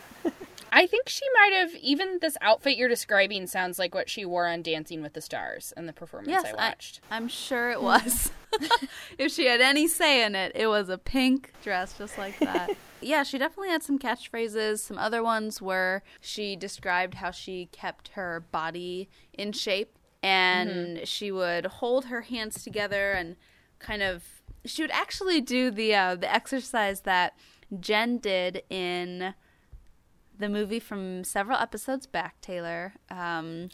I 0.72 0.86
think 0.86 1.08
she 1.08 1.24
might 1.34 1.52
have 1.54 1.74
even 1.76 2.18
this 2.20 2.36
outfit 2.40 2.76
you're 2.76 2.88
describing 2.88 3.46
sounds 3.46 3.78
like 3.78 3.94
what 3.94 4.08
she 4.08 4.24
wore 4.24 4.46
on 4.46 4.62
Dancing 4.62 5.02
with 5.02 5.12
the 5.12 5.20
Stars 5.20 5.72
and 5.76 5.88
the 5.88 5.92
performance 5.92 6.30
Yes, 6.30 6.44
I 6.44 6.50
I, 6.50 6.68
watched. 6.68 7.00
I'm 7.10 7.28
sure 7.28 7.70
it 7.70 7.82
was. 7.82 8.30
if 9.18 9.32
she 9.32 9.46
had 9.46 9.60
any 9.60 9.86
say 9.86 10.24
in 10.24 10.34
it, 10.34 10.52
it 10.54 10.66
was 10.66 10.88
a 10.88 10.98
pink 10.98 11.52
dress 11.62 11.96
just 11.96 12.16
like 12.18 12.38
that. 12.40 12.70
yeah, 13.00 13.22
she 13.22 13.38
definitely 13.38 13.70
had 13.70 13.82
some 13.82 13.98
catchphrases. 13.98 14.80
Some 14.80 14.98
other 14.98 15.22
ones 15.22 15.60
were 15.60 16.02
she 16.20 16.56
described 16.56 17.14
how 17.14 17.30
she 17.30 17.66
kept 17.72 18.08
her 18.08 18.44
body 18.50 19.08
in 19.32 19.52
shape 19.52 19.98
and 20.22 21.06
she 21.06 21.30
would 21.30 21.66
hold 21.66 22.06
her 22.06 22.22
hands 22.22 22.62
together 22.62 23.12
and 23.12 23.36
kind 23.78 24.02
of 24.02 24.24
she 24.64 24.82
would 24.82 24.90
actually 24.90 25.40
do 25.40 25.70
the 25.70 25.94
uh, 25.94 26.14
the 26.16 26.32
exercise 26.32 27.02
that 27.02 27.34
Jen 27.78 28.18
did 28.18 28.62
in 28.70 29.34
the 30.38 30.48
movie 30.48 30.80
from 30.80 31.24
several 31.24 31.58
episodes 31.58 32.06
back, 32.06 32.40
Taylor. 32.40 32.94
Um, 33.10 33.68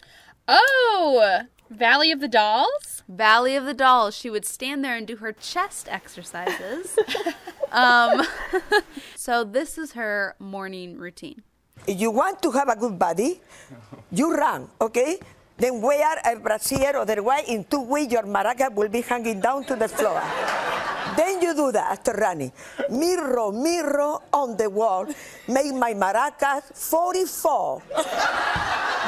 Oh, 0.47 1.43
Valley 1.69 2.11
of 2.11 2.19
the 2.19 2.27
Dolls? 2.27 3.03
Valley 3.07 3.55
of 3.55 3.65
the 3.65 3.73
Dolls. 3.73 4.15
She 4.15 4.29
would 4.29 4.45
stand 4.45 4.83
there 4.83 4.95
and 4.95 5.07
do 5.07 5.15
her 5.17 5.31
chest 5.31 5.87
exercises. 5.89 6.97
um, 7.71 8.21
so 9.15 9.43
this 9.43 9.77
is 9.77 9.93
her 9.93 10.35
morning 10.39 10.97
routine. 10.97 11.43
If 11.87 11.99
you 11.99 12.11
want 12.11 12.41
to 12.43 12.51
have 12.51 12.69
a 12.69 12.75
good 12.75 12.99
body, 12.99 13.41
you 14.11 14.35
run, 14.35 14.69
okay? 14.79 15.19
Then 15.57 15.81
wear 15.81 16.17
a 16.25 16.35
brassiere, 16.35 16.95
otherwise 16.95 17.45
in 17.47 17.63
two 17.65 17.81
weeks 17.81 18.11
your 18.11 18.23
maraca 18.23 18.73
will 18.73 18.89
be 18.89 19.01
hanging 19.01 19.39
down 19.39 19.63
to 19.65 19.75
the 19.75 19.87
floor. 19.87 20.21
Then 21.17 21.41
you 21.41 21.53
do 21.53 21.71
that 21.71 21.91
after 21.91 22.13
running. 22.13 22.51
Mirror, 22.89 23.51
mirror 23.51 24.17
on 24.31 24.57
the 24.57 24.69
wall, 24.69 25.07
make 25.47 25.73
my 25.73 25.93
maracas 25.93 26.63
44. 26.73 27.81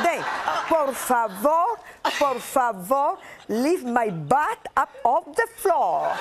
then, 0.04 0.24
por 0.68 0.94
favor, 0.94 1.66
por 2.20 2.40
favor, 2.40 3.18
leave 3.48 3.84
my 3.84 4.10
butt 4.10 4.68
up 4.76 4.90
off 5.04 5.26
the 5.36 5.48
floor. 5.56 6.14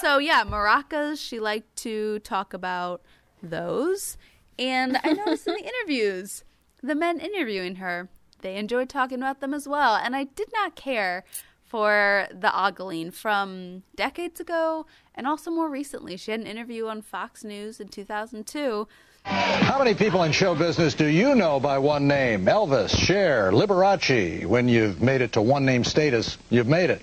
So 0.00 0.18
yeah, 0.18 0.44
maracas. 0.44 1.18
She 1.18 1.40
liked 1.40 1.74
to 1.76 2.18
talk 2.20 2.52
about 2.52 3.02
those, 3.42 4.18
and 4.58 4.98
I 5.02 5.12
noticed 5.12 5.46
in 5.46 5.54
the 5.54 5.72
interviews, 5.72 6.44
the 6.82 6.94
men 6.94 7.18
interviewing 7.18 7.76
her, 7.76 8.08
they 8.42 8.56
enjoyed 8.56 8.88
talking 8.88 9.18
about 9.18 9.40
them 9.40 9.54
as 9.54 9.66
well. 9.66 9.96
And 9.96 10.14
I 10.14 10.24
did 10.24 10.48
not 10.52 10.76
care 10.76 11.24
for 11.66 12.28
the 12.32 12.50
ogling 12.56 13.10
from 13.10 13.82
decades 13.96 14.40
ago, 14.40 14.86
and 15.14 15.26
also 15.26 15.50
more 15.50 15.68
recently. 15.68 16.16
She 16.16 16.30
had 16.30 16.40
an 16.40 16.46
interview 16.46 16.86
on 16.86 17.02
Fox 17.02 17.44
News 17.44 17.80
in 17.80 17.88
2002. 17.88 18.86
How 19.24 19.78
many 19.78 19.92
people 19.94 20.22
in 20.22 20.30
show 20.30 20.54
business 20.54 20.94
do 20.94 21.06
you 21.06 21.34
know 21.34 21.58
by 21.58 21.78
one 21.78 22.06
name? 22.06 22.44
Elvis, 22.46 22.96
Cher, 22.96 23.50
Liberace. 23.50 24.46
When 24.46 24.68
you've 24.68 25.02
made 25.02 25.20
it 25.20 25.32
to 25.32 25.42
one 25.42 25.64
name 25.64 25.82
status, 25.82 26.38
you've 26.48 26.68
made 26.68 26.90
it. 26.90 27.02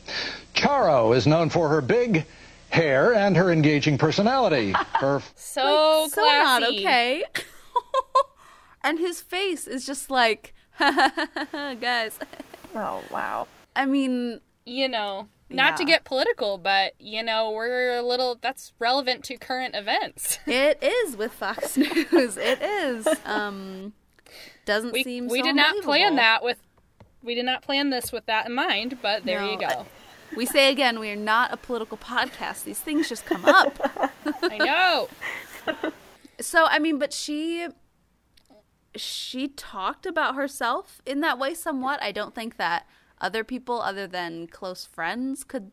Charo 0.54 1.14
is 1.16 1.28
known 1.28 1.50
for 1.50 1.68
her 1.68 1.82
big 1.82 2.26
hair 2.70 3.14
and 3.14 3.36
her 3.36 3.52
engaging 3.52 3.98
personality. 3.98 4.72
Her 4.94 5.22
So 5.36 6.08
so 6.10 6.22
not 6.22 6.62
classy. 6.62 6.80
okay. 6.80 7.24
and 8.84 8.98
his 9.00 9.20
face 9.22 9.68
is 9.68 9.86
just 9.86 10.10
like, 10.10 10.54
guys. 10.80 12.18
Oh, 12.74 13.04
wow. 13.12 13.48
I 13.76 13.86
mean, 13.86 14.40
You 14.66 14.88
know, 14.88 15.28
not 15.50 15.78
to 15.78 15.86
get 15.86 16.04
political, 16.06 16.58
but, 16.58 16.94
you 17.00 17.22
know, 17.22 17.52
we're 17.52 17.98
a 17.98 18.02
little, 18.02 18.38
that's 18.42 18.74
relevant 18.80 19.24
to 19.26 19.38
current 19.38 19.76
events. 19.76 20.40
it 20.48 20.82
is 20.82 21.18
with 21.18 21.34
Fox 21.34 21.76
News. 21.78 22.38
It 22.38 22.62
is. 22.62 23.08
Um, 23.26 23.94
doesn't 24.66 24.94
We, 24.94 25.04
seem. 25.04 25.28
we 25.28 25.40
so 25.40 25.46
did 25.46 25.56
not 25.56 25.84
plan 25.84 26.16
that 26.16 26.44
with, 26.44 26.60
we 27.22 27.36
did 27.36 27.46
not 27.46 27.62
plan 27.62 27.90
this 27.90 28.12
with 28.12 28.26
that 28.28 28.48
in 28.48 28.56
mind, 28.56 29.00
but 29.02 29.26
there 29.26 29.42
No, 29.42 29.52
you 29.52 29.60
go. 29.60 29.86
We 30.36 30.46
say 30.46 30.72
again, 30.72 31.00
we 31.00 31.12
are 31.12 31.16
not 31.16 31.54
a 31.54 31.58
political 31.58 31.98
podcast. 31.98 32.64
These 32.64 32.80
things 32.80 33.08
just 33.08 33.26
come 33.26 33.46
up. 33.46 33.78
I 34.42 34.58
know. 34.58 35.10
So 36.40 36.66
I 36.66 36.80
mean, 36.80 36.98
but 36.98 37.14
she 37.14 37.68
she 38.96 39.48
talked 39.50 40.06
about 40.08 40.36
herself 40.36 41.02
in 41.06 41.20
that 41.22 41.38
way 41.38 41.54
somewhat. 41.54 42.02
I 42.02 42.12
don't 42.12 42.34
think 42.34 42.58
that 42.58 42.88
other 43.22 43.44
people, 43.44 43.82
other 43.82 44.08
than 44.08 44.48
close 44.48 44.86
friends, 44.86 45.44
could 45.44 45.72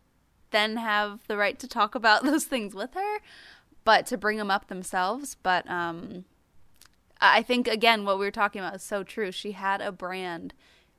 then 0.50 0.76
have 0.76 1.20
the 1.28 1.36
right 1.36 1.58
to 1.58 1.68
talk 1.68 1.94
about 1.94 2.22
those 2.24 2.44
things 2.44 2.74
with 2.74 2.94
her, 2.94 3.18
but 3.84 4.06
to 4.06 4.16
bring 4.16 4.36
them 4.38 4.50
up 4.50 4.68
themselves. 4.68 5.36
But 5.42 5.68
um, 5.70 6.24
I 7.20 7.42
think, 7.42 7.68
again, 7.68 8.04
what 8.04 8.18
we 8.18 8.24
were 8.24 8.30
talking 8.30 8.60
about 8.60 8.76
is 8.76 8.82
so 8.82 9.02
true. 9.02 9.30
She 9.32 9.52
had 9.52 9.80
a 9.80 9.92
brand 9.92 10.54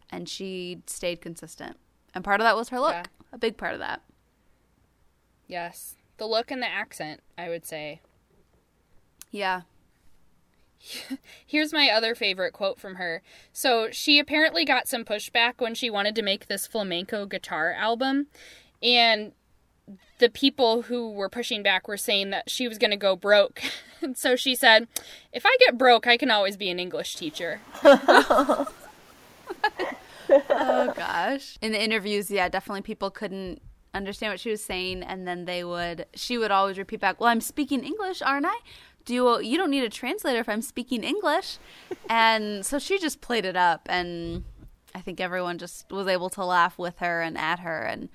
and 0.09 0.27
she 0.27 0.81
stayed 0.87 1.21
consistent. 1.21 1.77
And 2.13 2.23
part 2.23 2.41
of 2.41 2.45
that 2.45 2.55
was 2.57 2.69
her 2.69 2.79
look, 2.79 2.93
Yeah. 2.93 3.03
a 3.31 3.37
big 3.37 3.57
part 3.57 3.73
of 3.73 3.79
that. 3.79 4.01
Yes. 5.47 5.95
The 6.17 6.25
look 6.27 6.51
and 6.51 6.61
the 6.61 6.67
accent, 6.67 7.21
I 7.37 7.49
would 7.49 7.65
say. 7.65 8.01
Yeah. 9.31 9.61
Here's 11.45 11.73
my 11.73 11.89
other 11.89 12.15
favorite 12.15 12.53
quote 12.53 12.79
from 12.79 12.95
her. 12.95 13.21
So, 13.51 13.89
she 13.91 14.19
apparently 14.19 14.65
got 14.65 14.87
some 14.87 15.05
pushback 15.05 15.53
when 15.59 15.75
she 15.75 15.89
wanted 15.89 16.15
to 16.15 16.21
make 16.21 16.47
this 16.47 16.67
flamenco 16.67 17.25
guitar 17.25 17.71
album. 17.71 18.27
And 18.81 19.33
the 20.19 20.29
people 20.29 20.83
who 20.83 21.11
were 21.11 21.29
pushing 21.29 21.63
back 21.63 21.87
were 21.87 21.97
saying 21.97 22.29
that 22.29 22.49
she 22.49 22.67
was 22.67 22.77
going 22.77 22.91
to 22.91 22.97
go 22.97 23.15
broke. 23.15 23.61
And 24.03 24.17
so 24.17 24.35
she 24.35 24.55
said, 24.55 24.87
If 25.31 25.45
I 25.45 25.55
get 25.59 25.77
broke, 25.77 26.07
I 26.07 26.17
can 26.17 26.31
always 26.31 26.57
be 26.57 26.71
an 26.71 26.79
English 26.79 27.15
teacher. 27.17 27.59
Oh 30.29 30.93
gosh. 30.95 31.57
In 31.61 31.71
the 31.71 31.83
interviews, 31.83 32.31
yeah, 32.31 32.47
definitely 32.49 32.81
people 32.81 33.09
couldn't 33.09 33.61
understand 33.93 34.31
what 34.31 34.39
she 34.39 34.49
was 34.49 34.63
saying 34.63 35.03
and 35.03 35.27
then 35.27 35.43
they 35.43 35.65
would 35.65 36.05
she 36.15 36.37
would 36.37 36.51
always 36.51 36.77
repeat 36.77 37.01
back, 37.01 37.19
"Well, 37.19 37.29
I'm 37.29 37.41
speaking 37.41 37.83
English, 37.83 38.21
aren't 38.21 38.45
I? 38.45 38.55
Do 39.11 39.15
you, 39.15 39.41
you 39.41 39.57
don't 39.57 39.71
need 39.71 39.83
a 39.83 39.89
translator 39.89 40.39
if 40.39 40.47
I'm 40.47 40.61
speaking 40.61 41.03
English." 41.03 41.57
and 42.09 42.65
so 42.65 42.79
she 42.79 42.97
just 42.97 43.19
played 43.19 43.43
it 43.43 43.57
up 43.57 43.81
and 43.89 44.45
I 44.95 45.01
think 45.01 45.19
everyone 45.19 45.57
just 45.57 45.91
was 45.91 46.07
able 46.07 46.29
to 46.29 46.45
laugh 46.45 46.79
with 46.79 46.99
her 46.99 47.21
and 47.21 47.37
at 47.37 47.59
her 47.59 47.81
and 47.81 48.07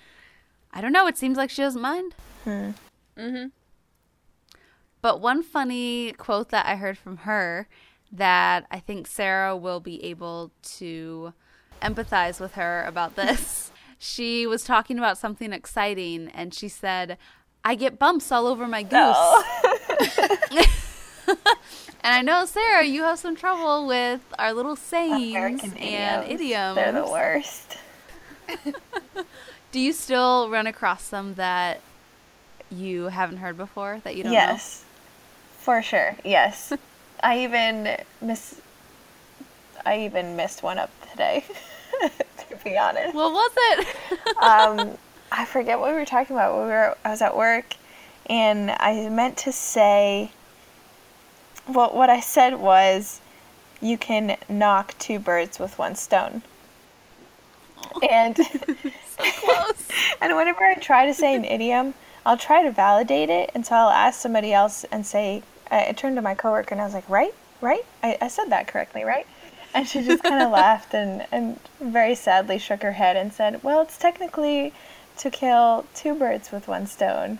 I 0.73 0.81
don't 0.81 0.93
know, 0.93 1.07
it 1.07 1.19
seems 1.19 1.37
like 1.37 1.51
she 1.51 1.61
doesn't 1.61 1.83
mind. 1.83 2.15
Mhm. 2.47 3.51
But 5.03 5.21
one 5.21 5.43
funny 5.43 6.13
quote 6.13 6.49
that 6.49 6.65
I 6.65 6.77
heard 6.77 6.97
from 6.97 7.19
her 7.19 7.69
that 8.11 8.67
I 8.71 8.79
think 8.79 9.07
Sarah 9.07 9.55
will 9.55 9.81
be 9.81 10.03
able 10.03 10.51
to 10.79 11.35
empathize 11.83 12.41
with 12.41 12.53
her 12.55 12.85
about 12.85 13.17
this. 13.17 13.71
she 13.99 14.47
was 14.47 14.65
talking 14.65 14.97
about 14.97 15.19
something 15.19 15.53
exciting 15.53 16.31
and 16.33 16.55
she 16.55 16.71
said, 16.71 17.19
I 17.65 17.75
get 17.75 17.99
bumps 17.99 18.33
all 18.33 18.47
over 18.47 18.67
my 18.67 18.83
goose. 18.83 19.17
and 21.29 22.15
I 22.15 22.23
know, 22.23 22.45
Sarah, 22.45 22.85
you 22.85 23.03
have 23.03 23.19
some 23.19 23.37
trouble 23.37 23.87
with 23.87 24.21
our 24.39 24.53
little 24.53 24.77
sayings 24.77 25.63
and 25.63 25.77
idioms. 26.31 26.77
They're 26.77 26.93
the 26.93 27.05
worst. 27.11 27.79
Do 29.73 29.81
you 29.81 29.93
still 29.93 30.49
run 30.49 30.67
across 30.67 31.03
some 31.03 31.35
that 31.35 31.81
you 32.71 33.05
haven't 33.05 33.39
heard 33.39 33.57
before 33.57 34.01
that 34.05 34.17
you 34.17 34.23
don't 34.23 34.33
know? 34.33 34.39
yes, 34.39 34.85
for 35.59 35.83
sure. 35.83 36.17
Yes, 36.25 36.73
I 37.23 37.41
even 37.41 37.97
miss. 38.21 38.61
I 39.85 40.01
even 40.05 40.37
missed 40.37 40.63
one 40.63 40.79
up 40.79 40.91
today. 41.11 41.45
to 42.01 42.57
be 42.65 42.77
honest, 42.77 43.15
What 43.15 43.33
was 43.33 43.51
it? 43.57 43.87
um, 44.43 44.99
I 45.33 45.45
forget 45.45 45.79
what 45.81 45.91
we 45.91 45.97
were 45.99 46.05
talking 46.05 46.35
about. 46.37 46.55
We 46.55 46.67
were. 46.69 46.97
I 47.05 47.11
was 47.11 47.23
at 47.23 47.37
work, 47.37 47.75
and 48.27 48.71
I 48.71 49.09
meant 49.09 49.37
to 49.39 49.53
say. 49.53 50.31
Well, 51.69 51.91
what 51.91 52.11
I 52.11 52.21
said 52.21 52.55
was, 52.61 53.21
you 53.81 53.99
can 53.99 54.37
knock 54.49 54.95
two 54.99 55.19
birds 55.19 55.59
with 55.59 55.79
one 55.79 55.97
stone. 55.97 56.43
And 58.09 58.37
Close. 59.17 59.89
And 60.21 60.35
whenever 60.37 60.65
I 60.65 60.75
try 60.75 61.07
to 61.07 61.15
say 61.15 61.35
an 61.35 61.45
idiom, 61.57 61.95
I'll 62.25 62.37
try 62.37 62.63
to 62.63 62.71
validate 62.71 63.31
it, 63.31 63.51
and 63.55 63.65
so 63.65 63.77
I'll 63.77 63.91
ask 63.91 64.21
somebody 64.21 64.53
else 64.53 64.85
and 64.85 65.07
say, 65.07 65.43
I, 65.71 65.89
I 65.89 65.93
turned 65.93 66.17
to 66.17 66.23
my 66.23 66.35
coworker 66.35 66.75
and 66.75 66.81
I 66.81 66.85
was 66.85 66.95
like, 66.95 67.09
right, 67.09 67.35
right, 67.61 67.85
I, 68.03 68.19
I 68.21 68.29
said 68.29 68.51
that 68.51 68.67
correctly, 68.67 69.05
right? 69.05 69.27
And 69.75 69.87
she 69.87 70.03
just 70.03 70.23
kind 70.23 70.43
of 70.43 70.51
laughed 70.51 70.95
and, 70.95 71.27
and 71.31 71.61
very 71.81 72.15
sadly 72.15 72.59
shook 72.59 72.83
her 72.83 72.93
head 72.93 73.17
and 73.17 73.33
said, 73.33 73.63
well, 73.63 73.83
it's 73.83 73.99
technically 73.99 74.73
to 75.19 75.31
kill 75.31 75.87
two 75.95 76.15
birds 76.15 76.51
with 76.51 76.67
one 76.67 76.87
stone. 76.87 77.39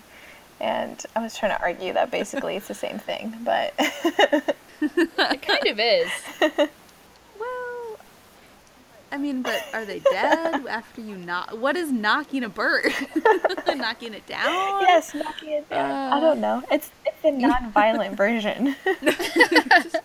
And 0.61 1.03
I 1.15 1.21
was 1.21 1.37
trying 1.37 1.53
to 1.57 1.61
argue 1.63 1.93
that 1.93 2.11
basically 2.11 2.57
it's 2.57 2.69
the 2.69 2.75
same 2.87 2.99
thing, 2.99 3.35
but 3.45 3.75
It 3.79 5.43
kind 5.43 5.67
of 5.67 5.79
is. 5.79 6.11
Well, 7.39 7.99
I 9.13 9.19
mean, 9.19 9.43
but 9.43 9.63
are 9.73 9.85
they 9.85 10.01
dead 10.01 10.67
after 10.67 11.01
you 11.01 11.17
knock? 11.17 11.51
What 11.53 11.77
is 11.77 11.93
knocking 11.93 12.43
a 12.45 12.49
bird? 12.49 12.93
knocking 13.77 14.15
it 14.15 14.27
down? 14.27 14.81
yes, 14.83 15.15
knocking 15.15 15.51
it 15.51 15.69
down. 15.71 16.13
I 16.13 16.21
don't 16.21 16.41
know. 16.41 16.63
It's 16.71 16.91
it's 17.05 17.25
a 17.25 17.31
non-violent 17.31 18.17
version. 18.17 18.75
Just 19.05 19.23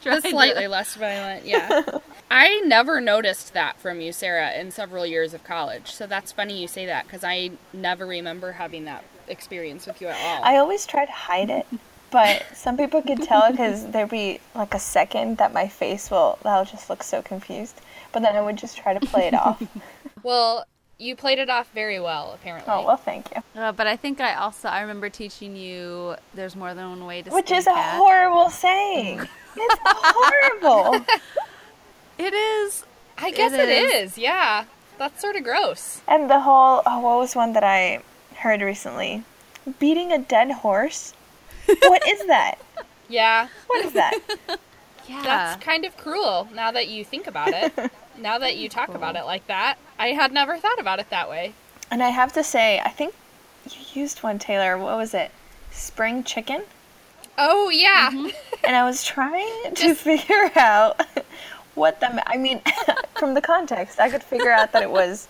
trying 0.01 0.17
It's 0.17 0.23
to- 0.23 0.29
slightly 0.29 0.67
less 0.67 0.95
violent, 0.95 1.45
yeah. 1.45 1.81
I 2.29 2.59
never 2.65 3.01
noticed 3.01 3.53
that 3.53 3.79
from 3.79 3.99
you, 4.01 4.11
Sarah, 4.13 4.51
in 4.53 4.71
several 4.71 5.05
years 5.05 5.33
of 5.33 5.43
college. 5.43 5.91
So 5.91 6.05
that's 6.07 6.31
funny 6.31 6.61
you 6.61 6.67
say 6.67 6.85
that 6.85 7.05
because 7.05 7.23
I 7.23 7.51
never 7.73 8.05
remember 8.05 8.53
having 8.53 8.85
that 8.85 9.03
experience 9.31 9.87
with 9.87 10.01
you 10.01 10.07
at 10.07 10.17
all. 10.23 10.43
I 10.43 10.57
always 10.57 10.85
try 10.85 11.05
to 11.05 11.11
hide 11.11 11.49
it, 11.49 11.65
but 12.11 12.45
some 12.53 12.77
people 12.77 13.01
could 13.01 13.23
tell 13.23 13.49
because 13.51 13.87
there'd 13.91 14.09
be 14.09 14.39
like 14.53 14.73
a 14.73 14.79
second 14.79 15.37
that 15.37 15.53
my 15.53 15.67
face 15.67 16.11
will 16.11 16.37
that'll 16.43 16.65
just 16.65 16.89
look 16.89 17.01
so 17.03 17.21
confused. 17.21 17.79
But 18.11 18.21
then 18.21 18.35
I 18.35 18.41
would 18.41 18.57
just 18.57 18.77
try 18.77 18.93
to 18.93 19.05
play 19.07 19.27
it 19.27 19.33
off. 19.33 19.61
well, 20.23 20.65
you 20.97 21.15
played 21.15 21.39
it 21.39 21.49
off 21.49 21.71
very 21.73 21.99
well, 21.99 22.33
apparently. 22.33 22.71
oh 22.71 22.85
well, 22.85 22.97
thank 22.97 23.29
you. 23.35 23.41
Uh, 23.59 23.71
but 23.71 23.87
I 23.87 23.95
think 23.95 24.21
I 24.21 24.35
also 24.35 24.67
I 24.67 24.81
remember 24.81 25.09
teaching 25.09 25.55
you 25.55 26.15
there's 26.35 26.55
more 26.55 26.73
than 26.75 26.87
one 26.89 27.05
way 27.05 27.21
to 27.23 27.31
Which 27.31 27.49
is 27.51 27.65
a 27.65 27.71
cat. 27.71 27.95
horrible 27.97 28.49
saying. 28.51 29.27
It's 29.55 29.75
horrible. 29.83 31.05
It 32.17 32.33
is. 32.33 32.83
I 33.17 33.31
guess 33.31 33.53
It 33.53 33.59
it 33.61 33.69
is. 33.69 34.11
is. 34.11 34.17
yeah. 34.17 34.65
That's 34.97 35.19
sort 35.19 35.35
of 35.35 35.43
gross. 35.43 36.01
And 36.07 36.29
the 36.29 36.39
whole 36.41 36.81
oh, 36.85 36.99
what 36.99 37.17
was 37.17 37.35
one 37.35 37.53
that 37.53 37.63
I 37.63 38.01
heard 38.41 38.61
recently? 38.61 39.23
Beating 39.79 40.11
a 40.11 40.17
dead 40.19 40.51
horse. 40.51 41.13
What 41.67 42.05
is 42.07 42.25
that? 42.27 42.55
Yeah, 43.09 43.49
What 43.67 43.83
is 43.85 43.91
that? 43.93 44.17
Yeah. 45.09 45.21
that's 45.23 45.61
kind 45.61 45.83
of 45.83 45.97
cruel 45.97 46.47
now 46.53 46.71
that 46.71 46.87
you 46.87 47.03
think 47.03 47.27
about 47.27 47.49
it. 47.49 47.91
now 48.17 48.37
that 48.37 48.55
you 48.55 48.69
talk 48.69 48.87
about 48.95 49.17
it 49.17 49.25
like 49.25 49.45
that, 49.47 49.77
I 49.99 50.09
had 50.09 50.31
never 50.31 50.57
thought 50.57 50.79
about 50.79 50.99
it 50.99 51.09
that 51.09 51.29
way. 51.29 51.53
And 51.89 52.01
I 52.01 52.07
have 52.09 52.31
to 52.33 52.43
say, 52.43 52.79
I 52.79 52.87
think 52.89 53.13
you 53.69 54.01
used 54.01 54.19
one, 54.23 54.39
Taylor. 54.39 54.77
What 54.77 54.95
was 54.95 55.13
it? 55.13 55.31
Spring 55.71 56.23
chicken. 56.23 56.63
Oh, 57.37 57.67
yeah. 57.69 58.11
Mm-hmm. 58.11 58.29
and 58.65 58.75
I 58.77 58.85
was 58.85 59.03
trying 59.03 59.75
to 59.75 59.93
figure 59.93 60.49
out 60.55 61.05
what 61.75 61.99
the. 61.99 62.23
I 62.29 62.37
mean, 62.37 62.61
from 63.19 63.33
the 63.33 63.41
context, 63.41 63.99
I 63.99 64.09
could 64.09 64.23
figure 64.23 64.51
out 64.51 64.71
that 64.71 64.83
it 64.83 64.91
was. 64.91 65.27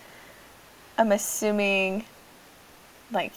I'm 0.98 1.10
assuming, 1.10 2.04
like, 3.12 3.32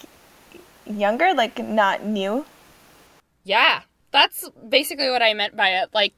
younger, 0.86 1.32
like 1.34 1.58
not 1.58 2.04
new. 2.04 2.44
Yeah, 3.44 3.82
that's 4.10 4.48
basically 4.68 5.10
what 5.10 5.22
I 5.22 5.34
meant 5.34 5.56
by 5.56 5.70
it. 5.70 5.90
Like, 5.92 6.14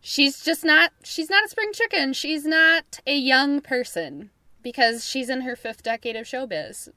she's 0.00 0.42
just 0.42 0.64
not, 0.64 0.92
she's 1.04 1.30
not 1.30 1.44
a 1.44 1.48
spring 1.48 1.70
chicken. 1.72 2.12
She's 2.12 2.44
not 2.44 3.00
a 3.06 3.16
young 3.16 3.60
person 3.60 4.30
because 4.62 5.08
she's 5.08 5.28
in 5.28 5.42
her 5.42 5.54
fifth 5.54 5.82
decade 5.82 6.16
of 6.16 6.26
showbiz. 6.26 6.88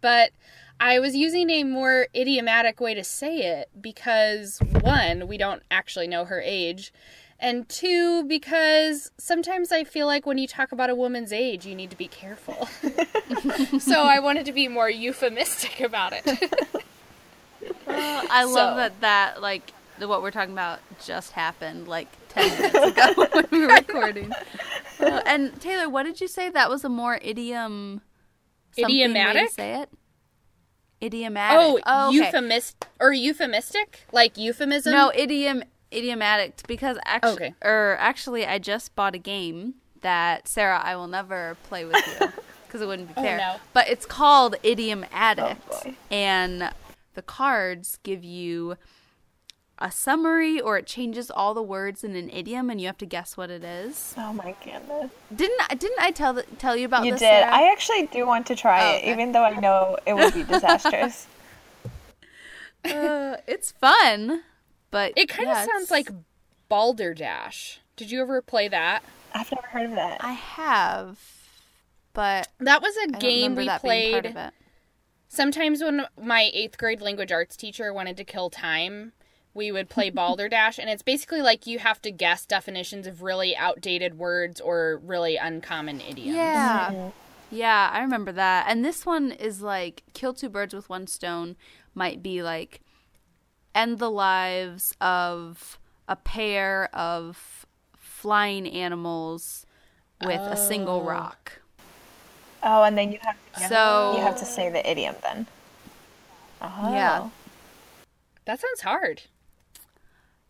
But 0.00 0.32
I 0.80 0.98
was 0.98 1.14
using 1.14 1.48
a 1.50 1.62
more 1.62 2.08
idiomatic 2.16 2.80
way 2.80 2.94
to 2.94 3.04
say 3.04 3.60
it 3.60 3.70
because, 3.80 4.58
one, 4.80 5.28
we 5.28 5.38
don't 5.38 5.62
actually 5.70 6.08
know 6.08 6.24
her 6.24 6.40
age. 6.40 6.92
And 7.42 7.68
two, 7.68 8.22
because 8.22 9.10
sometimes 9.18 9.72
I 9.72 9.82
feel 9.82 10.06
like 10.06 10.26
when 10.26 10.38
you 10.38 10.46
talk 10.46 10.70
about 10.70 10.90
a 10.90 10.94
woman's 10.94 11.32
age, 11.32 11.66
you 11.66 11.74
need 11.74 11.90
to 11.90 11.96
be 11.96 12.06
careful. 12.06 12.68
so 13.80 14.02
I 14.02 14.20
wanted 14.20 14.46
to 14.46 14.52
be 14.52 14.68
more 14.68 14.88
euphemistic 14.88 15.80
about 15.80 16.12
it. 16.12 16.24
Uh, 16.24 18.22
I 18.30 18.44
love 18.44 18.76
that 18.76 19.00
that 19.00 19.42
like 19.42 19.72
what 19.98 20.22
we're 20.22 20.30
talking 20.30 20.52
about 20.52 20.78
just 21.04 21.32
happened 21.32 21.88
like 21.88 22.08
ten 22.28 22.48
minutes 22.60 22.98
ago 22.98 23.12
when 23.32 23.44
we 23.50 23.66
were 23.66 23.74
recording. 23.74 24.32
Uh, 25.00 25.20
and 25.26 25.60
Taylor, 25.60 25.88
what 25.88 26.04
did 26.04 26.20
you 26.20 26.28
say? 26.28 26.48
That 26.48 26.70
was 26.70 26.84
a 26.84 26.88
more 26.88 27.18
idiom. 27.22 28.02
something 28.70 28.84
way 28.96 29.02
to 29.02 29.10
Idiomatic? 29.10 29.50
say 29.50 29.82
it. 29.82 29.90
Idiomatic. 31.02 31.82
Oh, 31.86 32.08
okay. 32.08 32.16
euphemist 32.16 32.86
or 33.00 33.12
euphemistic? 33.12 34.06
Like 34.12 34.38
euphemism? 34.38 34.92
No, 34.92 35.10
idiom 35.12 35.64
idiomatic 35.92 36.62
because 36.66 36.98
actually, 37.04 37.32
Okay. 37.34 37.54
or 37.62 37.96
actually, 38.00 38.46
I 38.46 38.58
just 38.58 38.94
bought 38.94 39.14
a 39.14 39.18
game 39.18 39.74
that 40.00 40.48
Sarah, 40.48 40.80
I 40.82 40.96
will 40.96 41.06
never 41.08 41.56
play 41.64 41.84
with 41.84 41.96
you 42.20 42.28
because 42.66 42.80
it 42.80 42.86
wouldn't 42.86 43.08
be 43.08 43.14
fair. 43.14 43.38
no. 43.38 43.56
But 43.72 43.88
it's 43.88 44.06
called 44.06 44.56
Idiom 44.62 45.04
Addict, 45.12 45.62
Oh, 45.70 45.94
and 46.10 46.70
the 47.14 47.22
cards 47.22 47.98
give 48.02 48.24
you 48.24 48.76
a 49.78 49.90
summary 49.90 50.60
or 50.60 50.78
it 50.78 50.86
changes 50.86 51.28
all 51.30 51.54
the 51.54 51.62
words 51.62 52.04
in 52.04 52.14
an 52.14 52.30
idiom 52.30 52.70
and 52.70 52.80
you 52.80 52.86
have 52.86 52.98
to 52.98 53.06
guess 53.06 53.36
what 53.36 53.50
it 53.50 53.64
is. 53.64 54.14
Oh 54.16 54.32
my 54.32 54.54
goodness. 54.64 55.10
Didn't 55.34 55.60
I 55.68 55.74
didn't 55.74 55.98
I 56.00 56.10
tell 56.12 56.32
the, 56.34 56.42
tell 56.58 56.76
you 56.76 56.86
about 56.86 57.04
You 57.04 57.12
this? 57.12 57.20
You 57.20 57.26
did. 57.26 57.42
Sarah? 57.42 57.52
I 57.52 57.70
actually 57.72 58.06
do 58.06 58.24
want 58.26 58.46
to 58.46 58.54
try 58.54 58.92
Oh, 58.92 58.96
it, 58.96 59.04
even 59.10 59.32
though 59.32 59.42
I 59.44 59.58
know 59.58 59.96
it 60.06 60.14
would 60.14 60.32
be 60.34 60.42
disastrous. 60.54 61.26
Uh, 62.84 63.36
it's 63.46 63.70
fun, 63.72 64.42
but 64.92 65.12
It 65.16 65.28
kind 65.28 65.48
of 65.48 65.56
yeah, 65.56 65.66
sounds 65.66 65.90
it's- 65.90 65.90
like 65.90 66.10
Balderdash. 66.68 67.80
Did 67.96 68.10
you 68.10 68.22
ever 68.22 68.40
play 68.40 68.68
that? 68.68 69.02
I've 69.34 69.50
never 69.52 69.66
heard 69.66 69.86
of 69.90 69.94
that. 69.96 70.22
I 70.24 70.32
have, 70.32 71.18
but 72.12 72.48
That 72.60 72.80
was 72.80 72.96
a 72.96 73.16
I 73.16 73.18
game 73.18 73.54
we 73.56 73.66
that 73.66 73.82
being 73.82 74.12
part 74.12 74.24
played 74.24 74.50
sometimes 75.28 75.82
when 75.82 76.06
my 76.20 76.50
eighth 76.52 76.76
grade 76.78 77.00
language 77.00 77.32
arts 77.32 77.56
teacher 77.56 77.92
wanted 77.92 78.16
to 78.18 78.24
kill 78.24 78.48
time. 78.50 79.12
We 79.54 79.70
would 79.70 79.88
play 79.90 80.08
Balderdash, 80.22 80.78
and 80.78 80.88
it's 80.88 81.02
basically 81.02 81.42
like 81.42 81.66
you 81.66 81.78
have 81.78 82.00
to 82.02 82.10
guess 82.10 82.46
definitions 82.46 83.06
of 83.06 83.22
really 83.22 83.54
outdated 83.56 84.16
words 84.18 84.60
or 84.60 85.00
really 85.04 85.36
uncommon 85.36 86.00
idioms. 86.00 86.36
Yeah. 86.36 86.90
Mm-hmm. 86.90 87.08
Yeah, 87.54 87.90
I 87.92 88.00
remember 88.00 88.32
that. 88.32 88.64
And 88.68 88.82
this 88.82 89.04
one 89.04 89.30
is 89.30 89.60
like 89.60 90.04
kill 90.14 90.32
two 90.32 90.48
birds 90.48 90.72
with 90.72 90.88
one 90.88 91.06
stone 91.06 91.56
might 91.94 92.22
be 92.22 92.42
like 92.42 92.80
end 93.74 93.98
the 93.98 94.10
lives 94.10 94.94
of 95.00 95.78
a 96.08 96.16
pair 96.16 96.88
of 96.94 97.66
flying 97.96 98.66
animals 98.68 99.66
with 100.24 100.40
a 100.40 100.56
single 100.56 101.02
rock. 101.02 101.60
oh, 102.62 102.84
and 102.84 102.96
then 102.96 103.10
you 103.12 103.18
have 103.22 103.36
to, 103.54 103.68
So 103.68 104.14
you 104.16 104.22
have 104.22 104.38
to 104.38 104.44
say 104.44 104.70
the 104.70 104.88
idiom 104.88 105.16
then. 105.22 105.46
Oh. 106.60 106.92
Yeah. 106.92 107.28
That 108.44 108.60
sounds 108.60 108.82
hard. 108.82 109.22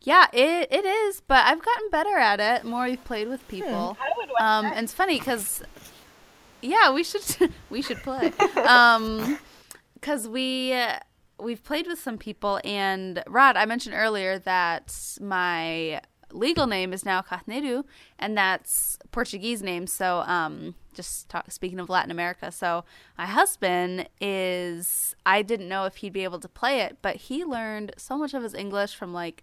Yeah, 0.03 0.27
it 0.33 0.69
it 0.73 0.85
is, 0.85 1.21
but 1.21 1.47
I've 1.47 1.63
gotten 1.63 1.89
better 1.91 2.17
at 2.19 2.41
it. 2.41 2.65
More 2.65 2.85
we've 2.85 3.03
played 3.05 3.29
with 3.29 3.47
people. 3.49 3.97
I 4.01 4.11
would 4.17 4.29
watch 4.31 4.41
Um, 4.43 4.67
and 4.67 4.85
it's 4.85 4.93
funny 4.93 5.19
because, 5.19 5.63
yeah, 6.61 6.93
we 6.93 7.05
should 7.05 7.23
we 7.71 7.83
should 7.83 7.99
play. 7.99 8.33
Um, 8.67 9.39
because 9.95 10.27
we 10.27 10.73
uh, 10.73 10.99
we've 11.41 11.63
played 11.63 11.87
with 11.87 11.99
some 11.99 12.19
people, 12.19 12.61
and 12.65 13.23
Rod, 13.27 13.57
I 13.57 13.65
mentioned 13.67 13.95
earlier 13.95 14.39
that 14.41 14.97
my 15.21 16.01
legal 16.31 16.67
name 16.67 16.93
is 16.93 17.05
now 17.05 17.23
Carneiro, 17.23 17.85
and 18.19 18.37
that's 18.37 18.99
Portuguese 19.11 19.63
name. 19.63 19.87
So, 19.87 20.21
um, 20.27 20.75
just 20.95 21.29
talk, 21.29 21.51
speaking 21.51 21.81
of 21.81 21.89
Latin 21.89 22.11
America, 22.11 22.51
so 22.53 22.85
my 23.17 23.27
husband 23.27 24.09
is 24.21 25.15
I 25.25 25.43
didn't 25.43 25.69
know 25.69 25.85
if 25.85 25.97
he'd 25.97 26.13
be 26.13 26.25
able 26.25 26.41
to 26.41 26.49
play 26.49 26.81
it, 26.81 26.99
but 27.03 27.17
he 27.17 27.45
learned 27.45 27.93
so 27.97 28.17
much 28.19 28.35
of 28.35 28.43
his 28.43 28.55
English 28.55 28.95
from 28.95 29.13
like 29.13 29.43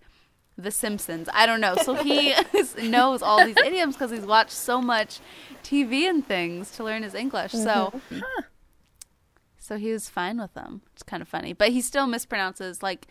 the 0.58 0.72
Simpsons. 0.72 1.30
I 1.34 1.46
don't 1.46 1.62
know. 1.62 1.76
So 1.84 1.96
he 1.96 2.34
knows 2.82 3.22
all 3.22 3.46
these 3.46 3.58
idioms 3.58 3.96
because 3.96 4.12
he's 4.12 4.26
watched 4.26 4.52
so 4.52 4.82
much 4.82 5.20
TV 5.64 6.04
and 6.04 6.26
things 6.26 6.72
to 6.72 6.84
learn 6.84 7.04
his 7.04 7.16
English. 7.16 7.54
So, 7.54 8.02
so 9.70 9.78
he 9.78 9.94
was 9.94 10.10
fine 10.10 10.40
with 10.42 10.54
them. 10.56 10.82
It's 10.94 11.04
kind 11.04 11.22
of 11.22 11.28
funny, 11.28 11.54
but 11.54 11.70
he 11.70 11.80
still 11.80 12.08
mispronounces 12.08 12.84
like 12.84 13.08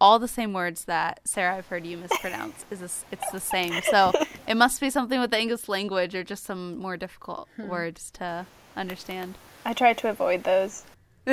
all 0.00 0.18
the 0.18 0.28
same 0.28 0.52
words 0.52 0.84
that 0.86 1.20
Sarah 1.24 1.56
I've 1.56 1.68
heard 1.68 1.86
you 1.86 1.96
mispronounce. 1.96 2.66
Is 2.70 2.80
this, 2.80 3.04
it's 3.10 3.30
the 3.30 3.40
same. 3.40 3.80
So 3.90 4.12
it 4.48 4.56
must 4.56 4.80
be 4.80 4.90
something 4.90 5.20
with 5.20 5.30
the 5.30 5.40
English 5.40 5.68
language 5.68 6.14
or 6.14 6.24
just 6.24 6.44
some 6.44 6.76
more 6.78 6.96
difficult 6.96 7.48
hmm. 7.56 7.68
words 7.68 8.10
to 8.12 8.44
understand. 8.76 9.36
I 9.64 9.72
try 9.72 9.92
to 9.92 10.10
avoid 10.10 10.44
those. 10.44 10.84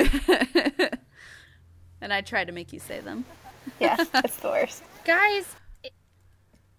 And 2.00 2.12
I 2.12 2.20
try 2.20 2.44
to 2.44 2.52
make 2.52 2.72
you 2.72 2.78
say 2.78 3.00
them. 3.00 3.24
Yeah, 3.80 3.96
it's 4.14 4.36
the 4.36 4.48
worst. 4.48 4.82
Guys, 5.04 5.54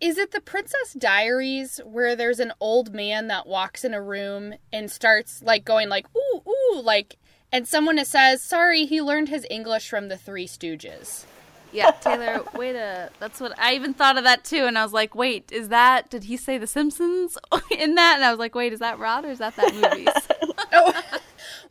is 0.01 0.17
it 0.17 0.31
the 0.31 0.41
Princess 0.41 0.93
Diaries 0.93 1.79
where 1.85 2.15
there's 2.15 2.39
an 2.39 2.51
old 2.59 2.95
man 2.95 3.27
that 3.27 3.45
walks 3.45 3.85
in 3.85 3.93
a 3.93 4.01
room 4.01 4.55
and 4.73 4.89
starts 4.89 5.43
like 5.43 5.63
going 5.63 5.87
like 5.87 6.07
ooh 6.17 6.41
ooh 6.47 6.81
like 6.81 7.17
and 7.51 7.67
someone 7.67 8.03
says, 8.05 8.41
"Sorry, 8.41 8.85
he 8.85 9.01
learned 9.01 9.29
his 9.29 9.45
English 9.49 9.89
from 9.89 10.07
the 10.07 10.17
Three 10.17 10.47
Stooges." 10.47 11.25
Yeah, 11.71 11.91
Taylor, 11.91 12.43
wait 12.55 12.75
a. 12.75 13.11
That's 13.19 13.39
what 13.39 13.57
I 13.59 13.75
even 13.75 13.93
thought 13.93 14.17
of 14.17 14.23
that 14.23 14.43
too, 14.43 14.65
and 14.65 14.75
I 14.77 14.83
was 14.83 14.91
like, 14.93 15.13
wait, 15.13 15.51
is 15.51 15.69
that? 15.69 16.09
Did 16.09 16.23
he 16.23 16.35
say 16.35 16.57
The 16.57 16.65
Simpsons 16.65 17.37
in 17.71 17.93
that? 17.95 18.15
And 18.15 18.25
I 18.25 18.31
was 18.31 18.39
like, 18.39 18.55
wait, 18.55 18.73
is 18.73 18.79
that 18.79 18.97
Rod 18.97 19.23
or 19.23 19.29
is 19.29 19.37
that 19.39 19.55
that 19.55 19.73
movie?" 19.73 20.07
Oh. 20.71 20.93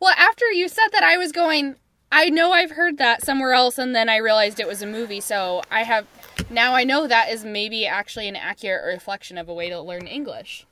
well, 0.01 0.15
after 0.17 0.45
you 0.47 0.69
said 0.69 0.89
that 0.93 1.05
I 1.05 1.17
was 1.19 1.31
going 1.31 1.77
I 2.11 2.31
know 2.31 2.53
I've 2.53 2.73
heard 2.73 2.99
that 2.99 3.25
somewhere 3.25 3.53
else 3.53 3.79
and 3.79 3.95
then 3.95 4.09
I 4.09 4.17
realized 4.17 4.59
it 4.59 4.67
was 4.67 4.83
a 4.83 4.87
movie, 4.87 5.21
so 5.21 5.63
I 5.71 5.83
have 5.85 6.07
now 6.51 6.75
I 6.75 6.85
know 6.85 7.07
that 7.07 7.29
is 7.31 7.45
maybe 7.45 7.87
actually 7.87 8.29
an 8.29 8.37
accurate 8.37 8.85
reflection 8.85 9.37
of 9.39 9.49
a 9.49 9.55
way 9.55 9.69
to 9.69 9.81
learn 9.81 10.07
English. 10.07 10.67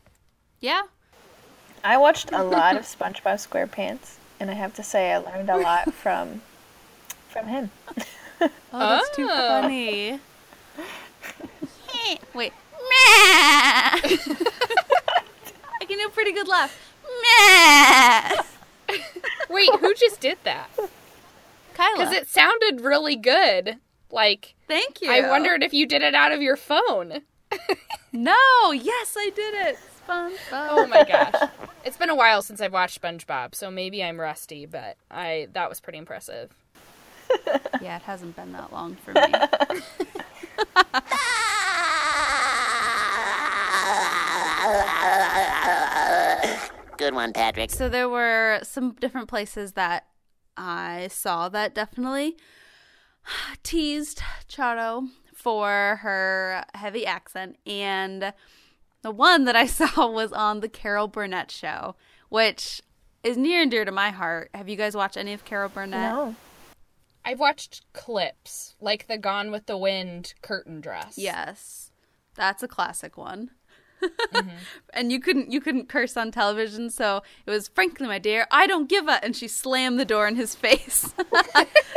yeah. 0.61 0.83
I 1.85 1.99
watched 1.99 2.33
a 2.33 2.42
lot 2.42 2.77
of 2.77 2.83
SpongeBob 2.83 3.38
SquarePants, 3.47 4.15
and 4.40 4.51
I 4.51 4.55
have 4.55 4.75
to 4.75 4.83
say 4.83 5.12
I 5.12 5.18
learned 5.18 5.51
a 5.51 5.57
lot 5.57 5.92
from 6.03 6.42
from 7.29 7.46
him. 7.49 7.70
Oh, 8.70 8.79
that's 8.90 9.16
too 9.16 9.27
Oh. 9.31 9.49
funny. 9.49 10.20
wait. 12.35 12.53
Meh. 12.75 14.01
I 15.81 15.85
can 15.88 15.96
do 15.99 16.07
a 16.07 16.11
pretty 16.11 16.33
good 16.33 16.46
laugh. 16.46 16.77
Meh. 17.22 18.37
Wait, 19.49 19.70
who 19.81 19.94
just 19.94 20.20
did 20.20 20.37
that? 20.44 20.68
Kyla. 21.72 22.05
Cuz 22.05 22.12
it 22.12 22.29
sounded 22.29 22.83
really 22.83 23.16
good. 23.16 23.79
Like 24.11 24.55
Thank 24.68 25.01
you. 25.01 25.11
I 25.11 25.22
wondered 25.27 25.62
if 25.62 25.72
you 25.72 25.87
did 25.87 26.03
it 26.03 26.14
out 26.14 26.33
of 26.33 26.42
your 26.42 26.57
phone. 26.57 27.22
No. 28.12 28.72
Yes, 28.72 29.14
I 29.16 29.31
did 29.35 29.55
it. 29.55 29.79
SpongeBob. 30.07 30.37
Oh 30.53 30.87
my 30.87 31.05
gosh. 31.05 31.51
It's 31.85 31.97
been 31.97 32.11
a 32.11 32.16
while 32.16 32.42
since 32.42 32.61
I've 32.61 32.73
watched 32.73 33.01
SpongeBob, 33.01 33.55
so 33.55 33.71
maybe 33.71 34.03
I'm 34.03 34.19
rusty, 34.19 34.66
but 34.66 34.97
I 35.09 35.47
that 35.53 35.69
was 35.69 35.79
pretty 35.79 35.99
impressive. 35.99 36.51
Yeah, 37.81 37.97
it 37.97 38.03
hasn't 38.03 38.35
been 38.35 38.53
that 38.53 38.73
long 38.73 38.97
for 38.97 39.12
me. 39.12 39.21
Good 46.97 47.14
one, 47.14 47.33
Patrick. 47.33 47.71
So 47.71 47.88
there 47.88 48.09
were 48.09 48.61
some 48.62 48.95
different 48.95 49.29
places 49.29 49.73
that 49.73 50.07
I 50.57 51.09
saw 51.09 51.49
that 51.51 51.75
definitely 51.75 52.37
teased 53.62 54.23
Charo 54.49 55.09
for 55.35 56.01
her 56.03 56.64
heavy 56.75 57.07
accent. 57.07 57.57
And 57.66 58.33
the 59.07 59.12
one 59.12 59.45
that 59.45 59.55
I 59.55 59.66
saw 59.79 60.11
was 60.11 60.33
on 60.33 60.59
the 60.59 60.69
Carol 60.69 61.07
Burnett 61.07 61.53
show, 61.53 61.95
which 62.29 62.83
is 63.23 63.37
near 63.37 63.62
and 63.62 63.71
dear 63.71 63.85
to 63.85 63.92
my 63.92 64.11
heart. 64.11 64.51
Have 64.53 64.69
you 64.69 64.75
guys 64.75 64.97
watched 64.97 65.16
any 65.16 65.33
of 65.33 65.45
Carol 65.45 65.69
Burnett? 65.69 66.12
No. 66.12 66.35
I've 67.25 67.38
watched 67.38 67.85
clips, 67.92 68.75
like 68.81 69.07
the 69.07 69.16
Gone 69.16 69.53
with 69.53 69.66
the 69.66 69.79
Wind 69.79 70.35
curtain 70.42 70.81
dress. 70.81 71.16
Yes. 71.16 71.92
That's 72.35 72.64
a 72.64 72.69
classic 72.69 73.16
one. 73.16 73.51
Mm-hmm. 74.35 74.51
and 74.92 75.11
you 75.11 75.19
couldn't 75.19 75.51
you 75.51 75.59
couldn't 75.59 75.88
curse 75.88 76.19
on 76.19 76.31
television, 76.31 76.90
so 76.90 77.23
it 77.47 77.51
was 77.51 77.69
frankly, 77.69 78.07
my 78.07 78.19
dear, 78.19 78.47
I 78.51 78.66
don't 78.66 78.90
give 78.90 79.09
a 79.09 79.25
and 79.25 79.35
she 79.35 79.49
slammed 79.49 79.99
the 79.99 80.05
door 80.05 80.29
in 80.29 80.37
his 80.37 80.55
face. 80.66 81.14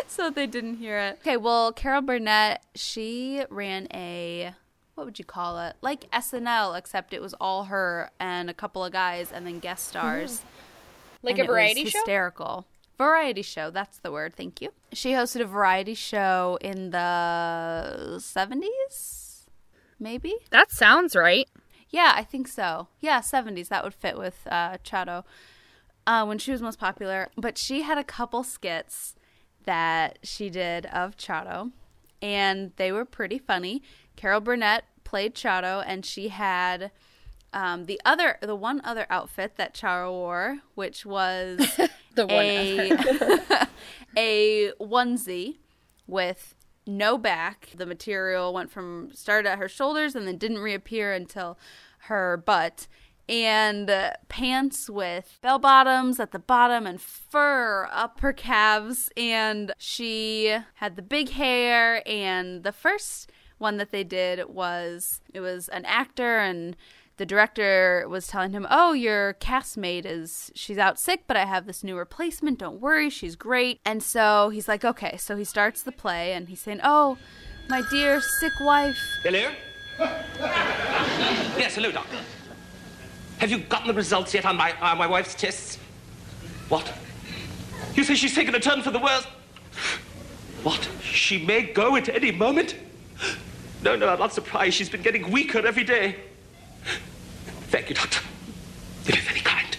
so 0.08 0.30
they 0.30 0.48
didn't 0.48 0.78
hear 0.78 0.98
it. 0.98 1.17
Okay, 1.19 1.36
well, 1.36 1.74
Carol 1.74 2.02
Burnett, 2.02 2.63
she 2.74 3.43
ran 3.50 3.89
a 3.93 4.54
what 5.00 5.06
would 5.06 5.18
you 5.18 5.24
call 5.24 5.60
it? 5.60 5.78
Like 5.82 6.12
SNL, 6.12 6.78
except 6.78 7.14
it 7.14 7.22
was 7.22 7.34
all 7.40 7.64
her 7.66 8.12
and 8.20 8.50
a 8.50 8.54
couple 8.54 8.84
of 8.84 8.92
guys 8.92 9.32
and 9.32 9.48
then 9.48 9.60
guest 9.60 9.88
stars. 9.88 10.42
Like 11.24 11.39
and 11.39 11.47
a 11.47 11.52
variety 11.52 11.86
show? 11.86 12.00
Hysterical. 12.00 12.68
Variety 12.97 13.41
show, 13.41 13.72
that's 13.72 13.97
the 14.00 14.12
word. 14.12 14.36
Thank 14.36 14.62
you. 14.62 14.74
She 14.91 15.12
hosted 15.12 15.39
a 15.39 15.45
variety 15.45 15.93
show 15.93 16.58
in 16.60 16.89
the 16.89 18.18
70s, 18.20 19.45
maybe? 20.02 20.36
That 20.52 20.70
sounds 20.70 21.16
right. 21.16 21.47
Yeah, 21.89 22.12
I 22.14 22.26
think 22.26 22.50
so. 22.50 22.89
Yeah, 23.00 23.22
70s. 23.22 23.70
That 23.70 23.86
would 23.86 23.93
fit 23.93 24.18
with 24.18 24.45
uh, 24.52 24.80
Charo 24.84 25.24
uh, 26.06 26.26
when 26.26 26.39
she 26.39 26.52
was 26.52 26.62
most 26.62 26.78
popular. 26.78 27.30
But 27.38 27.58
she 27.58 27.84
had 27.84 27.97
a 27.97 28.04
couple 28.04 28.43
skits 28.43 29.16
that 29.64 30.20
she 30.24 30.50
did 30.50 30.88
of 30.88 31.16
Charo, 31.16 31.72
and 32.22 32.74
they 32.76 32.91
were 32.91 33.06
pretty 33.06 33.38
funny. 33.39 33.82
Carol 34.20 34.41
Burnett 34.41 34.84
played 35.10 35.34
Charo, 35.34 35.84
and 35.86 36.05
she 36.05 36.30
had 36.30 36.91
um, 37.51 37.86
the 37.86 37.99
other, 38.05 38.38
the 38.41 38.55
one 38.55 38.80
other 38.84 39.07
outfit 39.10 39.53
that 39.57 39.74
Charo 39.74 40.12
wore, 40.12 40.60
which 40.76 41.05
was 41.05 41.80
The 42.16 42.26
one 42.26 42.45
a 42.45 43.68
a 44.18 44.72
onesie 44.80 45.57
with 46.07 46.55
no 46.86 47.18
back. 47.18 47.70
The 47.76 47.86
material 47.86 48.53
went 48.53 48.72
from 48.72 49.12
started 49.14 49.49
at 49.49 49.57
her 49.57 49.70
shoulders 49.70 50.16
and 50.16 50.28
then 50.28 50.38
didn't 50.38 50.60
reappear 50.60 51.14
until 51.14 51.57
her 52.03 52.36
butt. 52.38 52.88
And 53.28 53.89
uh, 53.89 54.14
pants 54.28 54.89
with 54.89 55.38
bell 55.41 55.60
bottoms 55.60 56.20
at 56.20 56.32
the 56.32 56.39
bottom 56.39 56.88
and 56.88 56.99
fur 56.99 57.88
up 57.91 58.22
her 58.22 58.34
calves. 58.34 59.10
And 59.16 59.72
she 59.78 60.57
had 60.76 60.95
the 60.95 61.03
big 61.03 61.30
hair. 61.30 62.01
And 62.05 62.64
the 62.64 62.72
first 62.72 63.32
one 63.60 63.78
that 63.78 63.91
they 63.91 64.03
did 64.03 64.49
was 64.49 65.22
it 65.34 65.39
was 65.41 65.70
an 65.70 65.86
actor 65.86 66.39
and 66.39 66.76
the 67.18 67.26
director 67.26 68.05
was 68.07 68.28
telling 68.28 68.53
him, 68.53 68.66
"Oh, 68.70 68.93
your 68.93 69.34
castmate 69.36 70.05
is 70.05 70.51
she's 70.55 70.78
out 70.78 70.97
sick, 70.97 71.24
but 71.28 71.36
I 71.36 71.45
have 71.45 71.66
this 71.66 71.84
new 71.84 71.97
replacement. 71.97 72.60
Don't 72.60 72.80
worry, 72.80 73.10
she's 73.10 73.36
great." 73.36 73.82
And 73.86 74.01
so 74.01 74.49
he's 74.49 74.70
like, 74.70 74.86
"Okay." 74.86 75.18
So 75.18 75.36
he 75.36 75.43
starts 75.43 75.84
the 75.84 75.91
play 75.91 76.32
and 76.32 76.47
he's 76.47 76.62
saying, 76.62 76.80
"Oh, 76.82 77.18
my 77.70 77.82
dear 77.91 78.22
sick 78.22 78.53
wife." 78.62 78.97
Hello? 79.24 79.51
yes, 79.99 81.76
hello, 81.76 81.91
Doctor. 81.91 82.18
Have 83.39 83.51
you 83.51 83.60
gotten 83.60 83.88
the 83.88 83.93
results 83.93 84.34
yet 84.34 84.45
on 84.45 84.55
my, 84.55 84.72
uh, 84.80 84.95
my 84.95 85.07
wife's 85.07 85.36
tests? 85.36 85.78
What? 86.70 86.93
You 87.95 88.03
say 88.03 88.16
she's 88.16 88.36
taken 88.36 88.55
a 88.55 88.60
turn 88.60 88.82
for 88.82 88.91
the 88.91 88.99
worse? 88.99 89.26
What? 90.64 90.89
She 91.01 91.45
may 91.45 91.64
go 91.64 91.95
at 91.95 92.07
any 92.07 92.32
moment? 92.32 92.76
No, 93.84 93.95
no, 93.95 94.09
I'm 94.09 94.19
not 94.19 94.34
surprised. 94.34 94.75
She's 94.75 94.89
been 94.89 95.01
getting 95.01 95.32
weaker 95.32 95.65
every 95.65 95.84
day. 95.84 96.15
Thank 97.69 97.89
you, 97.89 97.95
Doctor. 97.95 98.21
You've 99.05 99.15
been 99.15 99.23
very 99.23 99.39
kind. 99.41 99.77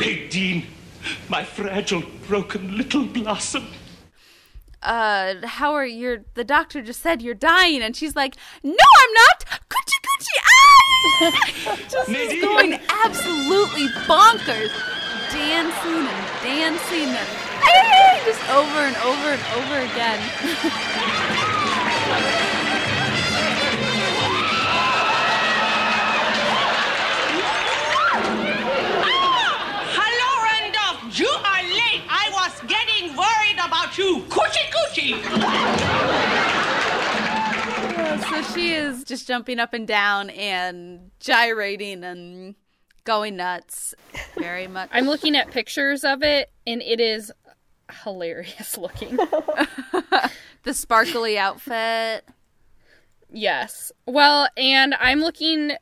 Nadine, 0.00 0.66
my 1.28 1.44
fragile, 1.44 2.02
broken 2.26 2.76
little 2.76 3.04
blossom. 3.06 3.66
uh, 4.82 5.34
how 5.46 5.72
are 5.72 5.86
you? 5.86 6.24
The 6.34 6.44
doctor 6.44 6.82
just 6.82 7.00
said 7.00 7.22
you're 7.22 7.34
dying, 7.34 7.80
and 7.82 7.94
she's 7.96 8.16
like, 8.16 8.34
"No, 8.62 8.70
I'm 8.72 9.12
not. 9.14 9.44
Coochie 9.70 10.00
coochie, 10.08 10.40
ah!" 10.44 11.78
just 11.90 12.08
Nadine. 12.10 12.40
going 12.40 12.80
absolutely 13.04 13.86
bonkers, 14.08 14.72
dancing 15.34 16.06
and 16.06 16.26
dancing 16.42 17.08
and 17.10 17.28
"Ah!" 17.62 18.22
just 18.24 18.44
over 18.50 18.78
and 18.86 18.96
over 19.02 19.28
and 19.34 19.42
over 19.58 19.76
again. 19.82 20.20
Hello, 29.96 30.30
Randolph. 30.44 31.18
You 31.18 31.28
are 31.28 31.62
late. 31.62 32.02
I 32.08 32.30
was 32.32 32.52
getting 32.68 33.16
worried 33.16 33.58
about 33.58 33.98
you. 33.98 34.22
Coochie 34.28 34.70
coochie. 34.70 35.18
so 38.28 38.54
she 38.54 38.72
is 38.72 39.04
just 39.04 39.26
jumping 39.26 39.58
up 39.58 39.74
and 39.74 39.86
down 39.86 40.30
and 40.30 41.10
gyrating 41.20 42.04
and 42.04 42.54
going 43.04 43.36
nuts. 43.36 43.94
Very 44.36 44.66
much. 44.66 44.88
I'm 44.92 45.06
looking 45.06 45.36
at 45.36 45.50
pictures 45.50 46.04
of 46.04 46.22
it, 46.22 46.50
and 46.66 46.82
it 46.82 47.00
is 47.00 47.32
hilarious 48.02 48.76
looking. 48.78 49.16
the 50.62 50.74
sparkly 50.74 51.38
outfit. 51.38 52.24
yes. 53.30 53.92
Well, 54.06 54.48
and 54.56 54.94
I'm 54.98 55.20
looking 55.20 55.72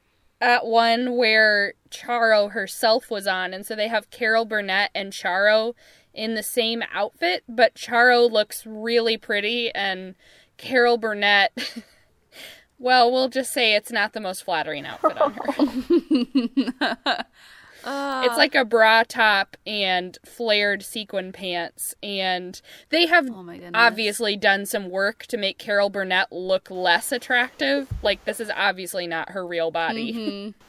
at 0.41 0.67
one 0.67 1.17
where 1.17 1.75
Charo 1.91 2.51
herself 2.51 3.11
was 3.11 3.27
on, 3.27 3.55
and 3.55 3.65
so 3.65 3.77
they 3.77 3.89
have 3.89 4.11
Carol 4.11 4.45
Burnett 4.45 4.91
and 4.95 5.13
Charo 5.13 5.75
in 6.13 6.35
the 6.35 6.43
same 6.43 6.83
outfit, 6.93 7.45
but 7.49 7.75
Charo 7.75 8.31
looks 8.31 8.67
really 8.67 9.17
pretty, 9.17 9.71
and 9.75 10.15
Carol 10.57 10.99
Burnett. 10.99 11.53
Well, 12.83 13.13
we'll 13.13 13.29
just 13.29 13.53
say 13.53 13.77
it's 13.77 13.93
not 13.93 14.13
the 14.13 14.21
most 14.21 14.43
flattering 14.43 14.85
outfit 14.85 15.17
on 15.17 15.35
her. 15.35 17.25
It's 17.85 18.37
like 18.37 18.55
a 18.55 18.65
bra 18.65 19.03
top 19.07 19.57
and 19.67 20.17
flared 20.25 20.83
sequin 20.85 21.33
pants, 21.33 21.95
and 22.03 22.61
they 22.91 23.07
have 23.07 23.29
Oh 23.29 23.45
obviously 23.75 24.37
done 24.37 24.67
some 24.67 24.89
work 24.89 25.27
to 25.27 25.37
make 25.37 25.59
Carol 25.59 25.91
Burnett 25.91 26.31
look 26.31 26.71
less 26.71 27.11
attractive. 27.11 27.89
Like 28.03 28.25
this 28.25 28.39
is 28.39 28.51
obviously 28.55 29.07
not 29.09 29.31
her 29.31 29.47
real 29.47 29.71
body. 29.71 30.13
Mm-hmm. 30.13 30.51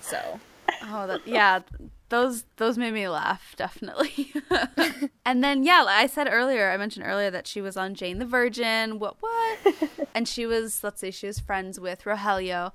So 0.00 0.38
Oh, 0.84 1.08
that, 1.08 1.26
yeah, 1.26 1.60
those 2.08 2.44
those 2.56 2.78
made 2.78 2.94
me 2.94 3.08
laugh 3.08 3.54
definitely. 3.56 4.32
and 5.26 5.42
then 5.42 5.64
yeah, 5.64 5.82
like 5.82 6.04
I 6.04 6.06
said 6.06 6.28
earlier, 6.30 6.70
I 6.70 6.76
mentioned 6.76 7.06
earlier 7.06 7.30
that 7.30 7.46
she 7.46 7.60
was 7.60 7.76
on 7.76 7.94
Jane 7.94 8.18
the 8.18 8.26
Virgin. 8.26 8.98
What 8.98 9.16
what? 9.20 9.58
and 10.14 10.28
she 10.28 10.46
was 10.46 10.82
let's 10.84 11.00
say 11.00 11.10
she 11.10 11.26
was 11.26 11.38
friends 11.38 11.80
with 11.80 12.04
Rogelio, 12.04 12.72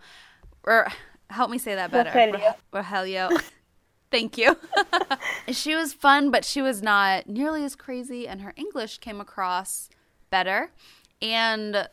or 0.64 0.88
help 1.30 1.50
me 1.50 1.58
say 1.58 1.76
that 1.76 1.92
better. 1.92 2.10
Rogelio. 2.12 2.56
Ro- 2.74 2.82
Rogelio. 2.82 3.42
Thank 4.12 4.38
you. 4.38 4.58
she 5.48 5.74
was 5.74 5.94
fun, 5.94 6.32
but 6.32 6.44
she 6.44 6.62
was 6.62 6.82
not 6.82 7.28
nearly 7.28 7.64
as 7.64 7.78
crazy, 7.78 8.28
and 8.28 8.42
her 8.42 8.54
English 8.58 8.98
came 8.98 9.22
across 9.22 9.90
better. 10.30 10.72
And 11.22 11.88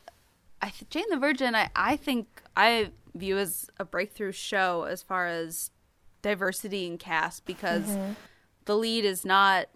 I 0.61 0.71
th- 0.71 0.91
Jane 0.91 1.05
the 1.11 1.17
Virgin, 1.17 1.55
I, 1.55 1.71
I 1.77 1.97
think 1.97 2.43
I 2.57 2.91
view 3.15 3.39
as 3.39 3.71
a 3.79 3.85
breakthrough 3.85 4.33
show 4.33 4.83
as 4.85 5.03
far 5.03 5.29
as 5.29 5.71
diversity 6.23 6.87
in 6.87 6.99
cast 6.99 7.45
because 7.45 7.85
mm-hmm. 7.85 8.13
the 8.65 8.77
lead 8.77 9.05
is 9.05 9.25
not 9.25 9.67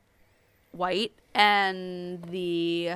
white 0.72 1.12
and 1.34 2.22
the 2.24 2.92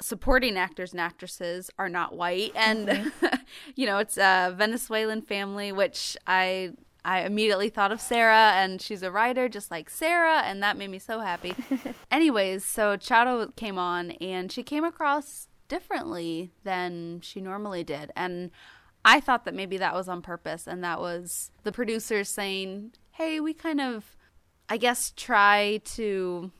supporting 0.00 0.56
actors 0.56 0.92
and 0.92 1.00
actresses 1.00 1.70
are 1.78 1.88
not 1.88 2.14
white. 2.14 2.52
And 2.54 2.88
mm-hmm. 2.88 3.26
you 3.74 3.86
know 3.86 3.98
it's 3.98 4.16
a 4.16 4.54
Venezuelan 4.56 5.22
family 5.22 5.72
which 5.72 6.16
I 6.26 6.72
I 7.04 7.20
immediately 7.20 7.68
thought 7.68 7.92
of 7.92 8.00
Sarah 8.00 8.52
and 8.54 8.82
she's 8.82 9.02
a 9.02 9.10
writer 9.10 9.48
just 9.48 9.70
like 9.70 9.88
Sarah 9.88 10.42
and 10.44 10.62
that 10.62 10.76
made 10.76 10.90
me 10.90 10.98
so 10.98 11.20
happy. 11.20 11.54
Anyways, 12.10 12.64
so 12.64 12.96
Charo 12.96 13.54
came 13.56 13.78
on 13.78 14.12
and 14.12 14.50
she 14.52 14.62
came 14.62 14.84
across 14.84 15.48
differently 15.68 16.50
than 16.64 17.20
she 17.20 17.40
normally 17.40 17.84
did. 17.84 18.10
And 18.16 18.50
I 19.04 19.20
thought 19.20 19.44
that 19.44 19.54
maybe 19.54 19.78
that 19.78 19.94
was 19.94 20.08
on 20.08 20.22
purpose 20.22 20.66
and 20.66 20.82
that 20.84 21.00
was 21.00 21.50
the 21.62 21.72
producers 21.72 22.28
saying, 22.28 22.92
"Hey, 23.12 23.40
we 23.40 23.54
kind 23.54 23.80
of 23.80 24.16
I 24.68 24.76
guess 24.76 25.12
try 25.16 25.80
to 25.84 26.50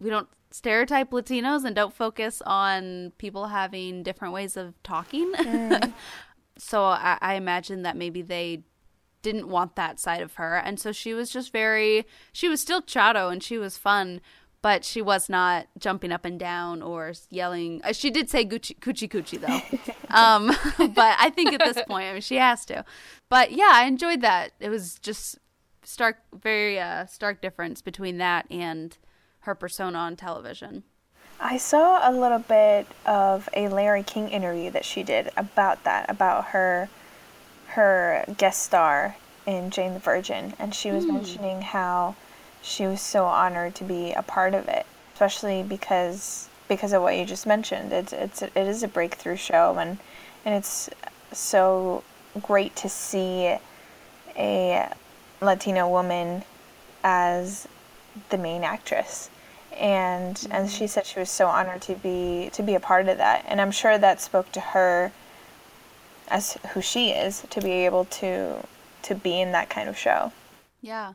we 0.00 0.10
don't 0.10 0.28
stereotype 0.50 1.10
Latinos 1.10 1.64
and 1.64 1.74
don't 1.74 1.94
focus 1.94 2.42
on 2.44 3.12
people 3.18 3.46
having 3.48 4.02
different 4.02 4.34
ways 4.34 4.56
of 4.56 4.80
talking. 4.82 5.32
so 6.58 6.84
I, 6.84 7.18
I 7.20 7.34
imagine 7.34 7.82
that 7.82 7.96
maybe 7.96 8.22
they 8.22 8.62
didn't 9.22 9.48
want 9.48 9.76
that 9.76 10.00
side 10.00 10.20
of 10.20 10.34
her, 10.34 10.56
and 10.56 10.80
so 10.80 10.92
she 10.92 11.14
was 11.14 11.30
just 11.30 11.52
very. 11.52 12.06
She 12.32 12.48
was 12.48 12.60
still 12.60 12.82
Charo 12.82 13.30
and 13.30 13.42
she 13.42 13.56
was 13.58 13.76
fun, 13.78 14.20
but 14.62 14.84
she 14.84 15.02
was 15.02 15.28
not 15.28 15.66
jumping 15.78 16.12
up 16.12 16.24
and 16.24 16.38
down 16.38 16.80
or 16.82 17.12
yelling. 17.30 17.80
uh, 17.84 17.92
She 17.92 18.10
did 18.10 18.30
say 18.30 18.44
Gucci, 18.44 18.78
coochie 18.78 19.08
coochie 19.08 19.40
though, 19.40 20.14
um, 20.16 20.46
but 20.94 21.16
I 21.18 21.30
think 21.30 21.52
at 21.52 21.60
this 21.60 21.84
point, 21.86 22.06
I 22.06 22.12
mean, 22.12 22.22
she 22.22 22.36
has 22.36 22.64
to. 22.66 22.84
But 23.28 23.52
yeah, 23.52 23.70
I 23.72 23.84
enjoyed 23.84 24.20
that. 24.22 24.52
It 24.60 24.68
was 24.68 24.98
just 25.00 25.38
stark, 25.82 26.18
very 26.32 26.78
uh, 26.78 27.06
stark 27.06 27.42
difference 27.42 27.82
between 27.82 28.18
that 28.18 28.46
and 28.50 28.96
her 29.40 29.54
persona 29.54 29.98
on 29.98 30.16
television. 30.16 30.84
I 31.40 31.56
saw 31.56 32.08
a 32.08 32.12
little 32.12 32.38
bit 32.38 32.86
of 33.04 33.48
a 33.52 33.66
Larry 33.66 34.04
King 34.04 34.28
interview 34.28 34.70
that 34.70 34.84
she 34.84 35.02
did 35.02 35.30
about 35.36 35.82
that, 35.84 36.08
about 36.08 36.46
her 36.46 36.88
her 37.66 38.24
guest 38.36 38.62
star 38.62 39.16
in 39.46 39.70
Jane 39.70 39.94
the 39.94 39.98
Virgin, 39.98 40.54
and 40.58 40.72
she 40.74 40.92
was 40.92 41.04
mentioning 41.06 41.62
how 41.62 42.14
she 42.62 42.86
was 42.86 43.00
so 43.00 43.24
honored 43.26 43.74
to 43.76 43.84
be 43.84 44.12
a 44.12 44.22
part 44.22 44.54
of 44.54 44.68
it, 44.68 44.86
especially 45.12 45.62
because 45.62 46.48
because 46.68 46.92
of 46.92 47.02
what 47.02 47.16
you 47.16 47.24
just 47.24 47.46
mentioned. 47.46 47.92
It's 47.92 48.12
it's 48.12 48.42
it 48.42 48.56
is 48.56 48.82
a 48.82 48.88
breakthrough 48.88 49.36
show, 49.36 49.76
and 49.78 49.98
and 50.44 50.54
it's 50.54 50.88
so 51.32 52.02
great 52.40 52.74
to 52.76 52.88
see 52.88 53.56
a 54.36 54.92
Latino 55.40 55.88
woman 55.88 56.44
as 57.04 57.68
the 58.30 58.38
main 58.38 58.62
actress 58.62 59.28
and 59.78 60.46
and 60.50 60.70
she 60.70 60.86
said 60.86 61.06
she 61.06 61.18
was 61.18 61.30
so 61.30 61.46
honored 61.46 61.80
to 61.80 61.94
be 61.94 62.50
to 62.52 62.62
be 62.62 62.74
a 62.74 62.80
part 62.80 63.08
of 63.08 63.16
that 63.18 63.44
and 63.48 63.60
i'm 63.60 63.70
sure 63.70 63.96
that 63.96 64.20
spoke 64.20 64.52
to 64.52 64.60
her 64.60 65.10
as 66.28 66.58
who 66.72 66.80
she 66.82 67.10
is 67.10 67.44
to 67.50 67.60
be 67.60 67.70
able 67.70 68.04
to 68.04 68.54
to 69.00 69.14
be 69.14 69.40
in 69.40 69.52
that 69.52 69.70
kind 69.70 69.88
of 69.88 69.96
show 69.96 70.30
Yeah. 70.82 71.14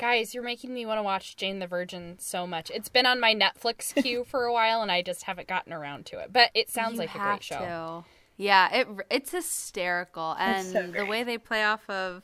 Guys, 0.00 0.32
you're 0.34 0.42
making 0.42 0.72
me 0.72 0.86
want 0.86 0.96
to 0.98 1.02
watch 1.02 1.36
Jane 1.36 1.58
the 1.58 1.66
Virgin 1.66 2.16
so 2.18 2.46
much. 2.46 2.70
It's 2.70 2.88
been 2.88 3.04
on 3.04 3.20
my 3.20 3.34
Netflix 3.34 3.94
queue 4.02 4.24
for 4.24 4.44
a 4.44 4.52
while 4.52 4.80
and 4.80 4.90
I 4.90 5.02
just 5.02 5.24
haven't 5.24 5.46
gotten 5.46 5.74
around 5.74 6.06
to 6.06 6.18
it. 6.18 6.32
But 6.32 6.50
it 6.54 6.70
sounds 6.70 6.94
You 6.94 7.00
like 7.00 7.14
a 7.14 7.18
great 7.18 7.42
show. 7.42 7.58
to. 7.58 8.04
Yeah, 8.38 8.74
it 8.74 8.88
it's 9.10 9.32
hysterical, 9.32 10.34
and 10.38 10.66
so 10.66 10.86
the 10.86 11.04
way 11.04 11.24
they 11.24 11.36
play 11.36 11.62
off 11.62 11.88
of, 11.90 12.22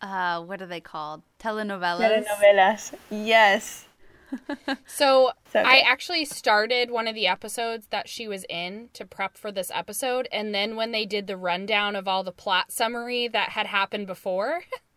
uh, 0.00 0.40
what 0.40 0.62
are 0.62 0.66
they 0.66 0.80
called? 0.80 1.20
Telenovelas. 1.38 2.24
telenovelas 2.24 2.94
yes 3.10 3.84
So, 4.86 5.32
So 5.52 5.60
I 5.60 5.80
actually 5.86 6.24
started 6.24 6.90
one 6.90 7.06
of 7.06 7.14
the 7.14 7.26
episodes 7.26 7.88
that 7.90 8.08
she 8.08 8.26
was 8.26 8.46
in 8.48 8.88
to 8.94 9.04
prep 9.04 9.36
for 9.36 9.52
this 9.52 9.70
episode, 9.74 10.26
and 10.32 10.54
then 10.54 10.74
when 10.74 10.90
they 10.92 11.04
did 11.04 11.26
the 11.26 11.36
rundown 11.36 11.96
of 11.96 12.08
all 12.08 12.24
the 12.24 12.32
plot 12.32 12.72
summary 12.72 13.28
that 13.28 13.50
had 13.50 13.66
happened 13.66 14.06
before, 14.06 14.62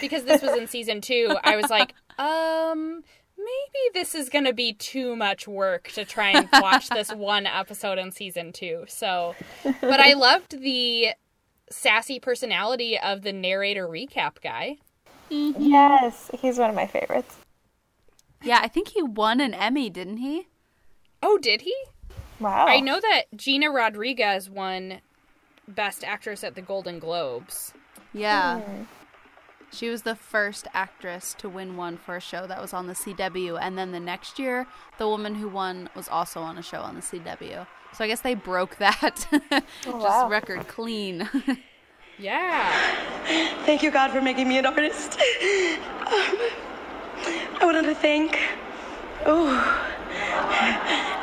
because 0.00 0.24
this 0.24 0.42
was 0.42 0.56
in 0.56 0.66
season 0.66 1.00
two, 1.00 1.36
I 1.42 1.56
was 1.56 1.70
like, 1.70 1.94
um, 2.18 3.02
maybe 3.36 3.90
this 3.94 4.14
is 4.14 4.28
going 4.28 4.44
to 4.44 4.52
be 4.52 4.72
too 4.72 5.16
much 5.16 5.48
work 5.48 5.88
to 5.92 6.04
try 6.04 6.30
and 6.30 6.48
watch 6.52 6.88
this 6.88 7.12
one 7.14 7.46
episode 7.46 7.98
in 7.98 8.10
season 8.10 8.52
two. 8.52 8.84
So, 8.88 9.34
but 9.80 10.00
I 10.00 10.14
loved 10.14 10.60
the 10.60 11.08
sassy 11.70 12.20
personality 12.20 12.98
of 12.98 13.22
the 13.22 13.32
narrator 13.32 13.88
recap 13.88 14.40
guy. 14.42 14.76
Yes, 15.30 16.30
he's 16.40 16.58
one 16.58 16.68
of 16.68 16.76
my 16.76 16.86
favorites. 16.86 17.36
Yeah, 18.42 18.60
I 18.62 18.68
think 18.68 18.88
he 18.88 19.02
won 19.02 19.40
an 19.40 19.54
Emmy, 19.54 19.88
didn't 19.88 20.18
he? 20.18 20.48
Oh, 21.22 21.38
did 21.38 21.62
he? 21.62 21.74
Wow. 22.40 22.66
I 22.66 22.80
know 22.80 23.00
that 23.00 23.24
Gina 23.36 23.70
Rodriguez 23.70 24.50
won 24.50 25.00
Best 25.68 26.04
Actress 26.04 26.42
at 26.42 26.54
the 26.54 26.62
Golden 26.62 26.98
Globes. 26.98 27.72
Yeah. 28.12 28.60
She 29.72 29.88
was 29.88 30.02
the 30.02 30.14
first 30.14 30.68
actress 30.74 31.34
to 31.38 31.48
win 31.48 31.76
one 31.76 31.96
for 31.96 32.16
a 32.16 32.20
show 32.20 32.46
that 32.46 32.60
was 32.60 32.74
on 32.74 32.86
the 32.86 32.92
CW. 32.92 33.58
And 33.60 33.76
then 33.78 33.92
the 33.92 34.00
next 34.00 34.38
year, 34.38 34.66
the 34.98 35.08
woman 35.08 35.34
who 35.36 35.48
won 35.48 35.88
was 35.96 36.08
also 36.08 36.40
on 36.40 36.58
a 36.58 36.62
show 36.62 36.80
on 36.80 36.94
the 36.94 37.00
CW. 37.00 37.66
So 37.94 38.04
I 38.04 38.06
guess 38.06 38.20
they 38.20 38.34
broke 38.34 38.76
that 38.76 39.26
just 39.82 39.96
wow. 39.96 40.28
record 40.28 40.68
clean. 40.68 41.28
Yeah. 42.18 42.70
Thank 43.64 43.82
you, 43.82 43.90
God, 43.90 44.10
for 44.12 44.20
making 44.20 44.46
me 44.46 44.58
an 44.58 44.66
artist. 44.66 45.14
Um, 45.14 46.36
I 47.58 47.62
wanted 47.62 47.84
to 47.84 47.94
thank. 47.94 48.38
Oh. 49.24 49.48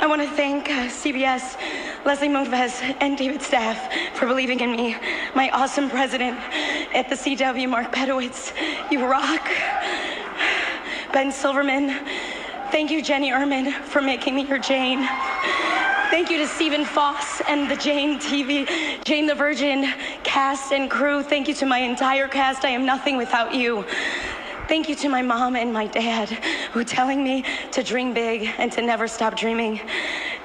I 0.01 0.07
want 0.07 0.21
to 0.21 0.29
thank 0.29 0.69
uh, 0.69 0.87
CBS, 0.87 1.55
Leslie 2.05 2.27
Moonves, 2.27 2.81
and 3.01 3.17
David 3.17 3.41
Stapf 3.41 4.13
for 4.13 4.25
believing 4.25 4.59
in 4.61 4.71
me. 4.71 4.95
My 5.35 5.49
awesome 5.51 5.89
president 5.89 6.39
at 6.93 7.09
the 7.09 7.15
CW, 7.15 7.69
Mark 7.69 7.91
Pedowitz. 7.91 8.53
You 8.91 9.05
rock. 9.05 9.49
Ben 11.13 11.31
Silverman. 11.31 12.05
Thank 12.71 12.91
you, 12.91 13.01
Jennie 13.01 13.31
Urman, 13.31 13.71
for 13.83 14.01
making 14.01 14.35
me 14.35 14.45
your 14.45 14.59
Jane. 14.59 15.07
Thank 16.09 16.29
you 16.29 16.37
to 16.37 16.47
Stephen 16.47 16.85
Foss 16.85 17.41
and 17.41 17.69
the 17.69 17.75
Jane 17.75 18.19
TV, 18.19 18.67
Jane 19.03 19.27
the 19.27 19.35
Virgin 19.35 19.91
cast 20.23 20.71
and 20.73 20.89
crew. 20.89 21.21
Thank 21.21 21.47
you 21.47 21.53
to 21.55 21.65
my 21.65 21.79
entire 21.79 22.27
cast. 22.27 22.65
I 22.65 22.69
am 22.69 22.85
nothing 22.85 23.17
without 23.17 23.53
you. 23.53 23.85
Thank 24.67 24.87
you 24.87 24.95
to 24.97 25.09
my 25.09 25.23
mom 25.23 25.55
and 25.55 25.73
my 25.73 25.87
dad 25.87 26.29
who 26.73 26.83
telling 26.83 27.23
me 27.23 27.43
to 27.71 27.81
dream 27.81 28.13
big 28.13 28.49
and 28.59 28.71
to 28.71 28.81
never 28.81 29.07
stop 29.07 29.35
dreaming. 29.35 29.81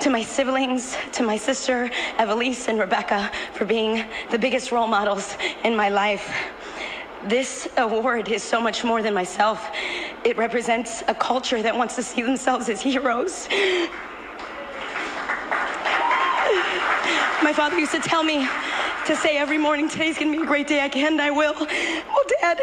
To 0.05 0.11
my 0.11 0.22
siblings, 0.22 0.98
to 1.12 1.22
my 1.22 1.38
sister 1.38 1.90
Ivelisse 2.18 2.68
and 2.68 2.78
Rebecca 2.78 3.32
for 3.55 3.64
being 3.64 4.05
the 4.30 4.38
biggest 4.38 4.70
role 4.70 4.86
models 4.86 5.34
in 5.64 5.74
my 5.74 5.88
life. 5.88 6.30
This 7.24 7.66
award 7.78 8.28
is 8.28 8.42
so 8.42 8.61
much 8.61 8.84
more 8.84 9.00
than 9.00 9.14
myself. 9.14 9.70
It 10.22 10.36
represents 10.36 11.02
a 11.09 11.14
culture 11.14 11.62
that 11.62 11.74
wants 11.74 11.96
to 11.96 12.02
see 12.02 12.20
themselves 12.20 12.68
as 12.68 12.82
heroes. 12.82 13.48
My 17.42 17.55
father 17.57 17.78
used 17.78 17.92
to 17.92 18.00
tell 18.00 18.22
me 18.22 18.46
to 19.07 19.16
say 19.16 19.38
every 19.38 19.57
morning, 19.57 19.88
today's 19.88 20.18
gonna 20.18 20.32
be 20.32 20.42
a 20.42 20.44
great 20.44 20.66
day, 20.66 20.84
I 20.84 20.90
can, 20.90 21.12
and 21.12 21.22
I 21.22 21.30
will. 21.30 21.55
Well, 21.55 22.24
Dad, 22.42 22.61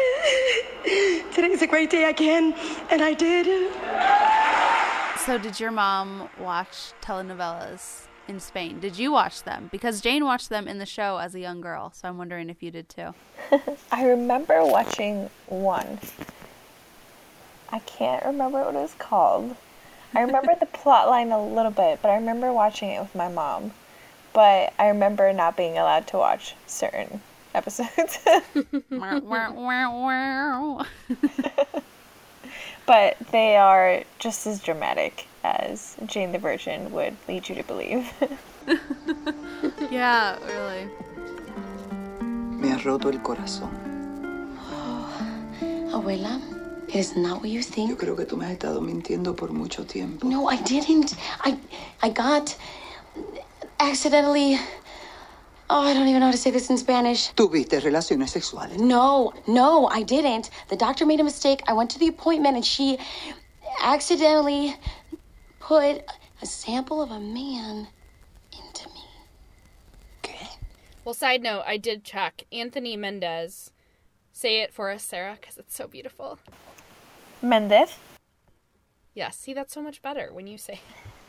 today's 1.34 1.62
a 1.62 1.66
great 1.66 1.90
day, 1.90 2.06
I 2.06 2.12
can, 2.12 2.54
and 2.88 3.02
I 3.02 3.14
did. 3.14 3.72
So, 5.24 5.38
did 5.38 5.60
your 5.60 5.70
mom 5.70 6.28
watch 6.38 6.92
telenovelas 7.00 8.06
in 8.26 8.40
Spain? 8.40 8.80
Did 8.80 8.98
you 8.98 9.12
watch 9.12 9.44
them? 9.44 9.68
Because 9.70 10.00
Jane 10.00 10.24
watched 10.24 10.48
them 10.48 10.66
in 10.66 10.78
the 10.78 10.86
show 10.86 11.18
as 11.18 11.34
a 11.34 11.40
young 11.40 11.60
girl. 11.60 11.92
So, 11.94 12.08
I'm 12.08 12.18
wondering 12.18 12.50
if 12.50 12.62
you 12.62 12.70
did 12.70 12.88
too. 12.88 13.14
I 13.92 14.06
remember 14.06 14.64
watching 14.64 15.30
one. 15.46 16.00
I 17.70 17.78
can't 17.80 18.24
remember 18.24 18.64
what 18.64 18.74
it 18.74 18.78
was 18.78 18.94
called. 18.98 19.56
I 20.14 20.22
remember 20.22 20.54
the 20.58 20.66
plot 20.72 21.08
line 21.08 21.30
a 21.30 21.42
little 21.42 21.70
bit, 21.70 22.00
but 22.02 22.10
I 22.10 22.16
remember 22.16 22.52
watching 22.52 22.90
it 22.90 23.00
with 23.00 23.14
my 23.14 23.28
mom. 23.28 23.72
But 24.32 24.72
I 24.78 24.88
remember 24.88 25.32
not 25.32 25.56
being 25.56 25.78
allowed 25.78 26.06
to 26.08 26.16
watch 26.16 26.56
certain 26.66 27.20
episodes. 27.54 28.18
but 32.86 33.16
they 33.30 33.56
are 33.56 34.02
just 34.18 34.46
as 34.46 34.60
dramatic 34.60 35.26
as 35.44 35.96
Jane 36.06 36.32
the 36.32 36.38
Virgin 36.38 36.92
would 36.92 37.16
lead 37.28 37.48
you 37.48 37.54
to 37.54 37.62
believe. 37.64 38.12
yeah, 39.90 40.38
really. 40.46 40.88
Me 42.60 42.68
has 42.68 42.84
roto 42.84 43.08
el 43.08 43.18
corazón. 43.18 43.70
Oh, 44.70 45.90
abuela, 45.92 46.40
it 46.88 46.94
is 46.96 47.16
not 47.16 47.40
what 47.40 47.50
you 47.50 47.62
think. 47.62 47.90
Yo 47.90 47.96
creo 47.96 48.16
que 48.16 48.24
tú 48.24 48.36
me 48.36 48.46
has 48.46 48.52
estado 48.52 48.80
mintiendo 48.80 49.36
por 49.36 49.48
mucho 49.52 49.84
tiempo. 49.84 50.26
No, 50.26 50.48
I 50.48 50.56
didn't. 50.62 51.14
I 51.40 51.58
I 52.02 52.10
got 52.10 52.56
accidentally 53.80 54.58
Oh, 55.74 55.80
I 55.80 55.94
don't 55.94 56.06
even 56.06 56.20
know 56.20 56.26
how 56.26 56.32
to 56.32 56.36
say 56.36 56.50
this 56.50 56.68
in 56.68 56.76
Spanish. 56.76 57.32
Tuviste 57.32 57.80
relaciones 57.80 58.34
sexuales. 58.34 58.76
No, 58.78 59.32
no, 59.46 59.86
I 59.86 60.02
didn't. 60.02 60.50
The 60.68 60.76
doctor 60.76 61.06
made 61.06 61.18
a 61.18 61.24
mistake. 61.24 61.62
I 61.66 61.72
went 61.72 61.88
to 61.92 61.98
the 61.98 62.08
appointment 62.08 62.56
and 62.56 62.64
she 62.64 62.98
accidentally 63.80 64.76
put 65.60 66.04
a 66.42 66.46
sample 66.46 67.00
of 67.00 67.10
a 67.10 67.18
man 67.18 67.88
into 68.52 68.86
me. 68.90 69.00
Okay. 70.18 70.46
Well, 71.06 71.14
side 71.14 71.42
note, 71.42 71.62
I 71.66 71.78
did 71.78 72.04
check. 72.04 72.44
Anthony 72.52 72.94
Mendez. 72.94 73.70
Say 74.30 74.60
it 74.60 74.74
for 74.74 74.90
us, 74.90 75.02
Sarah, 75.02 75.38
because 75.40 75.56
it's 75.56 75.74
so 75.74 75.86
beautiful. 75.86 76.38
Mendez? 77.40 77.96
Yes, 79.14 79.38
see, 79.38 79.54
that's 79.54 79.72
so 79.72 79.80
much 79.80 80.02
better 80.02 80.34
when 80.34 80.46
you 80.46 80.58
say 80.58 80.80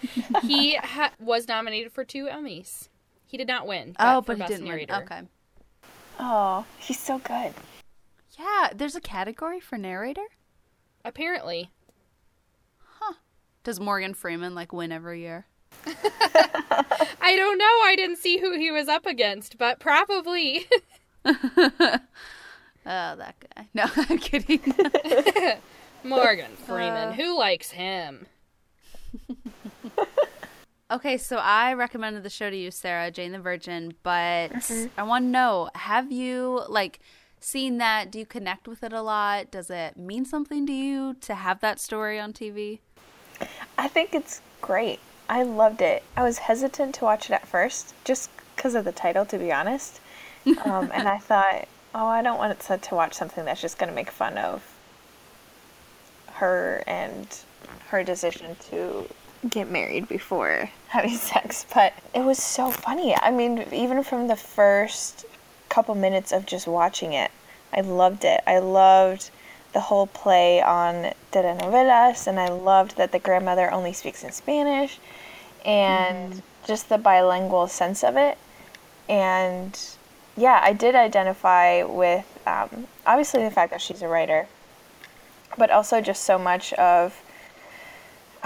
it. 0.02 0.44
he 0.44 0.76
ha- 0.76 1.14
was 1.18 1.48
nominated 1.48 1.94
for 1.94 2.04
two 2.04 2.26
Emmys. 2.26 2.90
He 3.34 3.38
did 3.38 3.48
not 3.48 3.66
win. 3.66 3.96
Oh, 3.98 4.22
but 4.22 4.38
he 4.38 4.44
didn't 4.44 4.66
narrator. 4.66 4.94
win. 4.94 5.04
Okay. 5.06 5.22
Oh, 6.20 6.68
he's 6.78 7.00
so 7.00 7.18
good. 7.18 7.52
Yeah, 8.38 8.70
there's 8.76 8.96
a 8.96 9.02
category 9.02 9.60
for 9.60 9.76
narrator? 9.76 10.28
Apparently. 11.04 11.72
Huh. 12.78 13.16
Does 13.64 13.80
Morgan 13.80 14.14
Freeman 14.14 14.54
like 14.54 14.72
win 14.72 14.92
every 14.92 15.22
year? 15.22 15.48
I 15.88 17.36
don't 17.36 17.58
know. 17.58 17.66
I 17.66 17.96
didn't 17.98 18.18
see 18.18 18.38
who 18.38 18.56
he 18.56 18.70
was 18.70 18.88
up 18.88 19.08
against, 19.08 19.58
but 19.58 19.80
probably. 19.80 20.68
Oh, 22.86 23.16
that 23.16 23.36
guy. 23.56 23.68
No, 23.74 23.86
I'm 23.96 24.18
kidding. 24.18 24.60
Morgan 26.04 26.52
Freeman. 26.68 27.10
Uh. 27.10 27.14
who 27.14 27.40
likes 27.40 27.72
him? 27.72 28.28
Okay, 30.94 31.18
so 31.18 31.38
I 31.38 31.74
recommended 31.74 32.22
the 32.22 32.30
show 32.30 32.52
to 32.52 32.56
you, 32.56 32.70
Sarah, 32.70 33.10
Jane 33.10 33.32
the 33.32 33.40
Virgin, 33.40 33.96
but 34.04 34.52
Mhm. 34.52 34.92
I 34.96 35.02
want 35.02 35.26
to 35.26 35.30
know, 35.30 35.72
have 35.74 36.12
you 36.12 36.64
like 36.70 37.00
seen 37.40 37.80
that? 37.80 38.12
Do 38.12 38.20
you 38.20 38.28
connect 38.28 38.68
with 38.68 38.84
it 38.84 38.94
a 38.94 39.02
lot? 39.02 39.50
Does 39.50 39.72
it 39.72 39.98
mean 39.98 40.24
something 40.24 40.68
to 40.68 40.72
you 40.72 41.16
to 41.22 41.34
have 41.34 41.62
that 41.62 41.80
story 41.80 42.20
on 42.20 42.32
TV? 42.32 42.80
I 43.76 43.88
think 43.88 44.14
it's 44.14 44.40
great. 44.62 45.00
I 45.28 45.42
loved 45.42 45.82
it. 45.82 46.04
I 46.16 46.22
was 46.22 46.38
hesitant 46.38 46.94
to 46.96 47.06
watch 47.06 47.26
it 47.26 47.34
at 47.34 47.48
first, 47.48 47.96
just 48.04 48.30
because 48.56 48.76
of 48.76 48.86
the 48.86 48.92
title, 48.92 49.26
to 49.26 49.40
be 49.40 49.52
honest. 49.52 50.00
Um, 50.64 50.92
and 50.94 51.08
I 51.08 51.18
thought, 51.30 51.68
oh, 51.96 52.06
I 52.06 52.22
don't 52.22 52.38
want 52.38 52.60
to, 52.60 52.78
to 52.78 52.96
watch 52.96 53.16
something 53.16 53.46
that's 53.46 53.62
just 53.62 53.80
going 53.80 53.90
to 53.90 53.96
make 53.96 54.12
fun 54.12 54.38
of 54.38 54.62
her 56.34 56.84
and 56.86 57.28
her 57.88 58.04
decision 58.04 58.56
to 58.70 59.10
get 59.50 59.70
married 59.70 60.08
before 60.08 60.70
having 60.88 61.18
sex. 61.18 61.66
But 61.74 61.94
it 62.14 62.22
was 62.22 62.42
so 62.42 62.72
funny. 62.72 63.16
I 63.16 63.32
mean, 63.32 63.66
even 63.72 64.04
from 64.04 64.28
the 64.28 64.36
first 64.36 65.26
couple 65.70 65.96
minutes 65.96 66.32
of 66.32 66.46
just 66.46 66.68
watching 66.68 67.14
it, 67.14 67.32
I 67.74 67.82
loved 67.82 68.24
it. 68.24 68.42
I 68.46 68.60
loved 68.60 69.30
the 69.74 69.80
whole 69.80 70.08
play 70.08 70.62
on 70.62 71.14
telenovelas, 71.32 72.28
and 72.28 72.40
I 72.40 72.50
loved 72.50 72.98
that 72.98 73.12
the 73.12 73.20
grandmother 73.20 73.72
only 73.72 73.92
speaks 73.92 74.24
in 74.24 74.32
Spanish, 74.32 75.00
and 75.66 76.44
just 76.68 76.90
the 76.90 77.00
bilingual 77.00 77.68
sense 77.68 78.04
of 78.04 78.16
it. 78.16 78.38
And 79.10 79.80
yeah, 80.38 80.60
I 80.64 80.74
did 80.74 80.96
identify 80.96 81.84
with 81.84 82.26
um, 82.46 82.88
obviously 83.06 83.44
the 83.44 83.52
fact 83.52 83.72
that 83.72 83.82
she's 83.82 84.02
a 84.04 84.08
writer, 84.08 84.48
but 85.58 85.72
also 85.72 86.02
just 86.02 86.24
so 86.24 86.38
much 86.38 86.74
of 86.74 87.20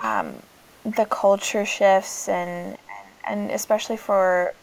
um, 0.02 0.42
the 0.96 1.06
culture 1.06 1.66
shifts 1.66 2.30
and 2.30 2.78
and 3.26 3.52
especially 3.52 3.98
for 3.98 4.54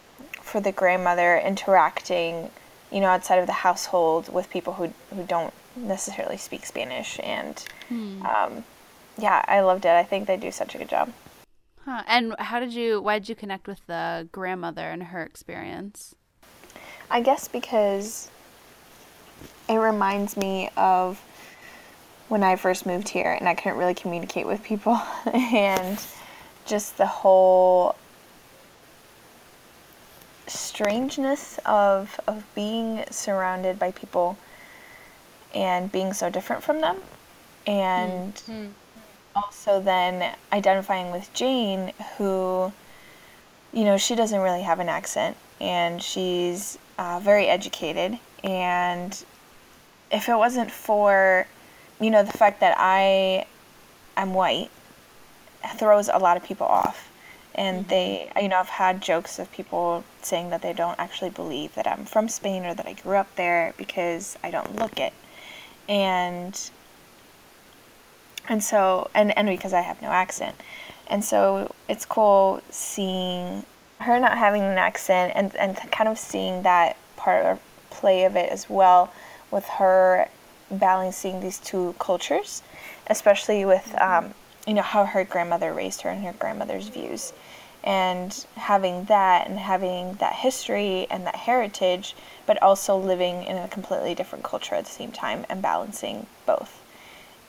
for 0.40 0.60
the 0.60 0.72
grandmother 0.72 1.36
interacting, 1.38 2.50
you 2.90 3.00
know, 3.00 3.08
outside 3.08 3.38
of 3.38 3.46
the 3.46 3.52
household 3.52 4.32
with 4.32 4.48
people 4.50 4.72
who 4.74 4.92
who 5.14 5.22
don't 5.24 5.52
necessarily 5.76 6.36
speak 6.36 6.64
Spanish 6.64 7.18
and 7.22 7.64
Hmm. 7.88 8.24
um, 8.24 8.64
yeah, 9.18 9.44
I 9.46 9.60
loved 9.60 9.84
it. 9.84 9.90
I 9.90 10.02
think 10.04 10.26
they 10.26 10.36
do 10.36 10.50
such 10.50 10.74
a 10.74 10.78
good 10.78 10.88
job. 10.88 11.12
Huh. 11.84 12.02
And 12.06 12.34
how 12.38 12.58
did 12.60 12.72
you? 12.72 13.02
Why 13.02 13.18
did 13.18 13.28
you 13.28 13.34
connect 13.34 13.66
with 13.68 13.86
the 13.86 14.26
grandmother 14.32 14.88
and 14.88 15.02
her 15.04 15.22
experience? 15.22 16.14
I 17.10 17.20
guess 17.20 17.46
because 17.46 18.30
it 19.68 19.76
reminds 19.76 20.36
me 20.36 20.70
of 20.76 21.20
when 22.28 22.42
I 22.42 22.56
first 22.56 22.86
moved 22.86 23.08
here 23.08 23.32
and 23.32 23.48
I 23.48 23.54
couldn't 23.54 23.78
really 23.78 23.94
communicate 23.94 24.46
with 24.46 24.62
people. 24.62 25.00
And 25.32 25.98
just 26.66 26.96
the 26.96 27.06
whole 27.06 27.94
strangeness 30.46 31.58
of 31.64 32.20
of 32.26 32.44
being 32.54 33.04
surrounded 33.10 33.78
by 33.78 33.90
people 33.92 34.36
and 35.54 35.90
being 35.90 36.12
so 36.12 36.30
different 36.30 36.62
from 36.62 36.80
them. 36.80 36.98
And 37.66 38.40
also 39.34 39.80
then 39.80 40.34
identifying 40.52 41.10
with 41.10 41.32
Jane 41.34 41.92
who 42.18 42.72
you 43.72 43.84
know 43.84 43.96
she 43.96 44.14
doesn't 44.14 44.40
really 44.40 44.62
have 44.62 44.80
an 44.80 44.88
accent 44.88 45.36
and 45.60 46.02
she's 46.02 46.78
uh, 46.98 47.20
very 47.22 47.46
educated. 47.46 48.18
And 48.42 49.24
if 50.10 50.28
it 50.28 50.36
wasn't 50.36 50.70
for 50.70 51.46
you 52.01 52.11
know 52.11 52.22
the 52.22 52.36
fact 52.36 52.61
that 52.61 52.74
I 52.78 53.47
I'm 54.16 54.34
white 54.34 54.70
throws 55.76 56.09
a 56.09 56.18
lot 56.18 56.36
of 56.36 56.45
people 56.45 56.66
off. 56.66 57.11
And 57.55 57.80
mm-hmm. 57.80 57.88
they 57.88 58.32
you 58.40 58.49
know 58.49 58.59
I've 58.59 58.68
had 58.68 59.01
jokes 59.01 59.38
of 59.38 59.51
people 59.53 60.05
saying 60.22 60.51
that 60.51 60.62
they 60.62 60.72
don't 60.72 60.99
actually 60.99 61.30
believe 61.30 61.74
that 61.74 61.86
I'm 61.86 62.05
from 62.05 62.28
Spain 62.28 62.64
or 62.64 62.74
that 62.74 62.86
I 62.86 62.95
grew 62.95 63.16
up 63.16 63.34
there 63.36 63.74
because 63.76 64.36
I 64.42 64.51
don't 64.51 64.76
look 64.76 64.99
it. 64.99 65.12
And 65.88 66.59
and 68.49 68.62
so 68.62 69.11
and 69.14 69.36
and 69.36 69.49
because 69.49 69.72
I 69.72 69.80
have 69.80 70.03
no 70.03 70.09
accent. 70.09 70.57
And 71.07 71.24
so 71.24 71.74
it's 71.88 72.05
cool 72.05 72.62
seeing 72.70 73.64
her 74.01 74.18
not 74.18 74.36
having 74.36 74.62
an 74.62 74.78
accent 74.78 75.32
and 75.36 75.55
and 75.57 75.76
kind 75.92 76.09
of 76.09 76.18
seeing 76.18 76.62
that 76.62 76.97
part 77.16 77.45
or 77.45 77.59
play 77.90 78.24
of 78.24 78.36
it 78.36 78.51
as 78.51 78.68
well 78.68 79.12
with 79.51 79.64
her 79.66 80.28
balancing 80.78 81.40
these 81.40 81.58
two 81.58 81.94
cultures 81.98 82.62
especially 83.06 83.64
with 83.64 83.94
um, 84.00 84.34
you 84.66 84.74
know 84.74 84.82
how 84.82 85.04
her 85.04 85.24
grandmother 85.24 85.72
raised 85.72 86.02
her 86.02 86.10
and 86.10 86.24
her 86.24 86.32
grandmother's 86.32 86.88
views. 86.88 87.32
And 87.82 88.46
having 88.56 89.04
that 89.04 89.46
and 89.46 89.58
having 89.58 90.14
that 90.14 90.36
history 90.36 91.06
and 91.10 91.26
that 91.26 91.36
heritage 91.36 92.16
but 92.46 92.62
also 92.62 92.96
living 92.96 93.42
in 93.44 93.58
a 93.58 93.68
completely 93.68 94.14
different 94.14 94.42
culture 94.42 94.74
at 94.74 94.86
the 94.86 94.90
same 94.90 95.12
time 95.12 95.44
and 95.50 95.60
balancing 95.60 96.26
both. 96.46 96.82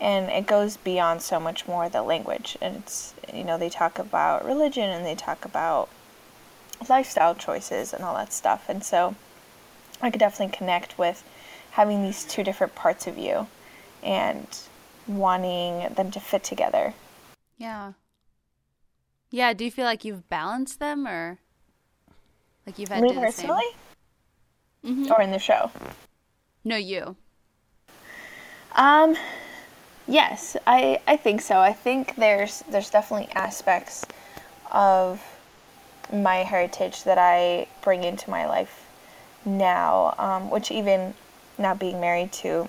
And 0.02 0.30
it 0.30 0.46
goes 0.46 0.76
beyond 0.76 1.22
so 1.22 1.40
much 1.40 1.70
more 1.70 1.88
the 1.88 2.02
language. 2.02 2.58
And 2.62 2.78
it's 2.78 3.14
you 3.34 3.46
know 3.46 3.58
they 3.58 3.70
talk 3.70 3.98
about 3.98 4.46
religion 4.46 4.90
and 4.90 5.06
they 5.06 5.16
talk 5.16 5.46
about 5.46 5.88
lifestyle 6.90 7.36
choices 7.36 7.94
and 7.94 8.04
all 8.04 8.16
that 8.16 8.34
stuff. 8.34 8.66
And 8.68 8.84
so 8.84 9.16
i 10.02 10.12
could 10.12 10.20
definitely 10.20 10.56
connect 10.56 10.98
with 10.98 11.24
having 11.76 12.02
these 12.04 12.24
two 12.26 12.44
different 12.44 12.74
parts 12.76 13.06
of 13.08 13.18
you 13.18 13.48
and 14.04 14.48
wanting 15.08 15.94
them 15.94 16.10
to 16.12 16.20
fit 16.20 16.44
together 16.44 16.94
Yeah. 17.58 17.94
Yeah, 19.32 19.54
do 19.54 19.64
you 19.66 19.72
feel 19.72 19.86
like 19.86 20.04
you've 20.06 20.28
balanced 20.30 20.80
them 20.80 21.08
or 21.08 21.40
like 22.66 22.80
you've 22.80 22.90
had 22.90 23.02
me 23.04 23.10
to 23.10 23.14
do 23.16 23.20
the 23.22 23.32
same? 23.32 23.48
personally 23.48 23.72
Mhm. 24.84 25.12
or 25.12 25.22
in 25.22 25.32
the 25.32 25.40
show 25.40 25.72
No, 26.64 26.76
you. 26.78 27.16
Um, 28.76 29.16
yes, 30.08 30.58
I 30.68 31.00
I 31.08 31.18
think 31.18 31.42
so. 31.42 31.60
I 31.60 31.74
think 31.74 32.16
there's 32.16 32.64
there's 32.70 32.90
definitely 32.90 33.30
aspects 33.36 34.06
of 34.72 35.22
my 36.12 36.38
heritage 36.38 37.04
that 37.04 37.18
I 37.18 37.68
bring 37.82 38.04
into 38.04 38.30
my 38.30 38.46
life 38.46 38.86
now, 39.46 40.14
um, 40.18 40.50
which 40.50 40.72
even 40.72 41.14
now 41.58 41.74
being 41.74 42.00
married 42.00 42.32
to 42.32 42.68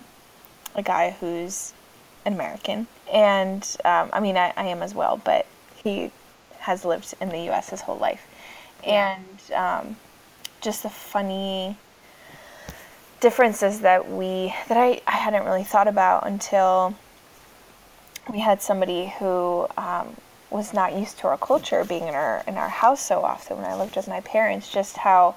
a 0.74 0.82
guy 0.82 1.11
who's 1.18 1.72
an 2.24 2.32
American, 2.32 2.87
and 3.12 3.62
um, 3.84 4.11
I 4.12 4.20
mean 4.20 4.37
I, 4.37 4.53
I 4.57 4.64
am 4.64 4.82
as 4.82 4.95
well, 4.95 5.20
but 5.24 5.47
he 5.82 6.11
has 6.61 6.84
lived 6.84 7.14
in 7.20 7.28
the 7.28 7.41
U.S. 7.45 7.70
his 7.70 7.80
whole 7.80 7.99
life, 7.99 8.26
and 8.84 9.41
um, 9.55 9.97
just 10.61 10.82
the 10.82 10.91
funny 10.91 11.76
differences 13.20 13.80
that 13.80 14.11
we 14.11 14.55
that 14.68 14.76
I, 14.76 15.01
I 15.07 15.12
hadn't 15.12 15.45
really 15.45 15.64
thought 15.64 15.89
about 15.89 16.26
until 16.26 16.95
we 18.30 18.41
had 18.41 18.61
somebody 18.61 19.12
who 19.18 19.66
um, 19.76 20.16
was 20.51 20.74
not 20.74 20.95
used 20.95 21.18
to 21.18 21.28
our 21.28 21.39
culture 21.39 21.84
being 21.84 22.09
in 22.09 22.14
our 22.14 22.43
in 22.47 22.57
our 22.57 22.68
house 22.68 23.01
so 23.01 23.22
often 23.22 23.57
when 23.59 23.66
I 23.66 23.76
lived 23.76 23.97
with 23.97 24.09
my 24.09 24.20
parents 24.20 24.70
just 24.70 24.97
how 24.99 25.34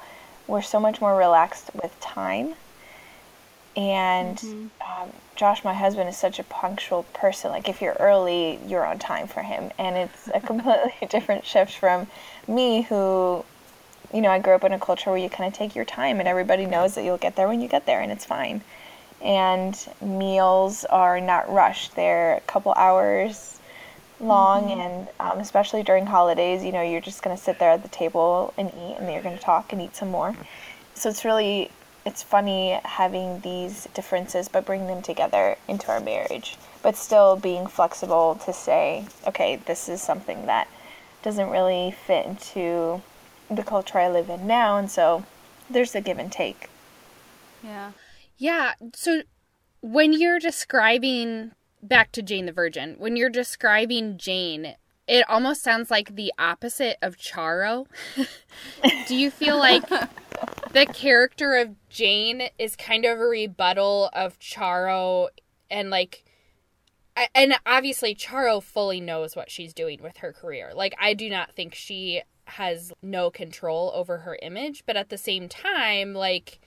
we're 0.48 0.62
so 0.62 0.80
much 0.80 1.00
more 1.00 1.16
relaxed 1.16 1.70
with 1.74 1.98
time 2.00 2.56
and 3.80 4.70
um, 4.82 5.10
Josh 5.38 5.64
my 5.64 5.74
husband 5.74 6.10
is 6.10 6.18
such 6.18 6.38
a 6.38 6.44
punctual 6.44 7.04
person. 7.14 7.50
Like 7.50 7.70
if 7.70 7.82
you're 7.82 7.96
early 7.98 8.60
you're 8.68 8.86
on 8.86 9.00
time 9.00 9.28
for 9.28 9.42
him. 9.42 9.72
And 9.80 9.96
it's 9.96 10.30
a 10.34 10.42
completely 10.46 10.94
different 11.10 11.46
shift 11.46 11.78
from 11.78 12.08
me 12.48 12.82
who 12.82 13.46
you 14.14 14.22
know, 14.22 14.32
I 14.32 14.40
grew 14.40 14.54
up 14.54 14.64
in 14.64 14.74
a 14.74 14.80
culture 14.80 15.12
where 15.12 15.20
you 15.20 15.30
kind 15.30 15.48
of 15.48 15.58
take 15.58 15.76
your 15.76 15.86
time 15.86 16.20
and 16.20 16.28
everybody 16.28 16.66
knows 16.66 16.96
that 16.96 17.06
you'll 17.06 17.18
get 17.18 17.36
there 17.36 17.48
when 17.48 17.62
you 17.62 17.70
get 17.70 17.86
there 17.86 18.02
and 18.02 18.12
it's 18.12 18.26
fine. 18.26 18.62
And 19.22 19.78
meals 20.02 20.84
are 20.86 21.22
not 21.22 21.52
rushed, 21.52 21.96
they're 21.96 22.36
a 22.36 22.42
couple 22.42 22.74
hours 22.74 23.60
long, 24.20 24.72
and 24.72 25.08
um, 25.20 25.40
especially 25.40 25.84
during 25.84 26.06
holidays, 26.06 26.64
you 26.64 26.72
know, 26.72 26.82
you're 26.82 27.02
just 27.02 27.22
going 27.22 27.36
to 27.36 27.42
sit 27.42 27.60
there 27.60 27.70
at 27.70 27.84
the 27.84 27.90
table 27.90 28.54
and 28.58 28.70
eat 28.70 28.96
and 28.98 29.06
then 29.06 29.14
you're 29.14 29.22
going 29.22 29.38
to 29.38 29.44
talk 29.44 29.72
and 29.72 29.82
eat 29.82 29.96
some 29.96 30.10
more. 30.10 30.36
So 30.96 31.10
it's 31.10 31.24
really, 31.24 31.70
it's 32.06 32.24
funny 32.24 32.80
having 32.84 33.42
these 33.42 33.88
differences 33.94 34.48
but 34.50 34.66
bring 34.66 34.88
them 34.88 35.02
together 35.02 35.58
into 35.68 35.92
our 35.92 36.00
marriage, 36.00 36.58
but 36.82 36.96
still 36.96 37.36
being 37.36 37.68
flexible 37.68 38.40
to 38.46 38.54
say, 38.54 39.06
okay, 39.28 39.58
this 39.66 39.90
is 39.90 40.02
something 40.02 40.46
that 40.46 40.68
doesn't 41.22 41.50
really 41.50 41.96
fit 42.06 42.26
into 42.26 43.02
the 43.50 43.64
culture 43.64 43.98
I 43.98 44.10
live 44.10 44.30
in 44.30 44.48
now, 44.48 44.78
and 44.78 44.90
so 44.90 45.26
there's 45.70 45.96
a 45.96 46.02
give 46.02 46.20
and 46.20 46.32
take. 46.32 46.70
Yeah. 47.64 47.92
Yeah. 48.38 48.74
So 48.96 49.24
when 49.82 50.14
you're 50.14 50.40
describing 50.40 51.52
back 51.82 52.12
to 52.14 52.22
Jane 52.22 52.46
the 52.46 52.52
Virgin, 52.52 52.96
when 52.98 53.16
you're 53.16 53.30
describing 53.30 54.18
Jane, 54.18 54.76
it 55.08 55.28
almost 55.30 55.64
sounds 55.64 55.90
like 55.90 56.16
the 56.16 56.32
opposite 56.38 56.98
of 57.02 57.18
Charo. 57.18 57.88
Do 59.08 59.16
you 59.16 59.32
feel 59.32 59.58
like 59.58 59.84
the 60.72 60.86
character 60.86 61.56
of 61.56 61.76
Jane 61.90 62.50
is 62.58 62.76
kind 62.76 63.06
of 63.06 63.20
a 63.20 63.24
rebuttal 63.24 64.10
of 64.14 64.40
Charo 64.40 65.30
and 65.70 65.90
like 65.90 66.24
and 67.36 67.56
obviously 67.66 68.16
Charo 68.16 68.64
fully 68.64 69.02
knows 69.02 69.36
what 69.36 69.52
she's 69.52 69.74
doing 69.74 70.02
with 70.02 70.18
her 70.18 70.32
career. 70.32 70.72
Like 70.74 70.96
I 71.00 71.14
do 71.14 71.30
not 71.30 71.54
think 71.54 71.76
she 71.76 72.22
has 72.46 72.92
no 73.02 73.30
control 73.30 73.92
over 73.94 74.20
her 74.20 74.38
image, 74.42 74.84
but 74.86 74.96
at 74.96 75.10
the 75.10 75.18
same 75.18 75.50
time 75.50 76.14
like 76.14 76.60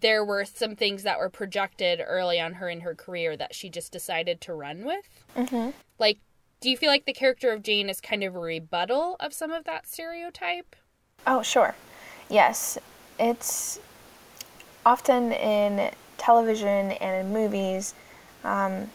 there 0.00 0.24
were 0.24 0.44
some 0.44 0.76
things 0.76 1.02
that 1.02 1.18
were 1.18 1.28
projected 1.28 2.00
early 2.04 2.40
on 2.40 2.54
her 2.54 2.68
in 2.68 2.80
her 2.80 2.94
career 2.94 3.36
that 3.36 3.54
she 3.54 3.68
just 3.68 3.92
decided 3.92 4.40
to 4.40 4.54
run 4.54 4.84
with. 4.84 5.24
Mm-hmm. 5.36 5.70
Like, 5.98 6.18
do 6.60 6.70
you 6.70 6.76
feel 6.76 6.90
like 6.90 7.06
the 7.06 7.12
character 7.12 7.52
of 7.52 7.62
Jane 7.62 7.88
is 7.88 8.00
kind 8.00 8.22
of 8.22 8.36
a 8.36 8.38
rebuttal 8.38 9.16
of 9.18 9.32
some 9.32 9.50
of 9.50 9.64
that 9.64 9.88
stereotype? 9.88 10.76
Oh, 11.26 11.42
sure. 11.42 11.74
Yes. 12.28 12.78
It's 13.20 13.78
often 14.86 15.32
in 15.32 15.92
television 16.18 16.92
and 16.92 17.26
in 17.26 17.32
movies 17.32 17.94
um, 18.44 18.90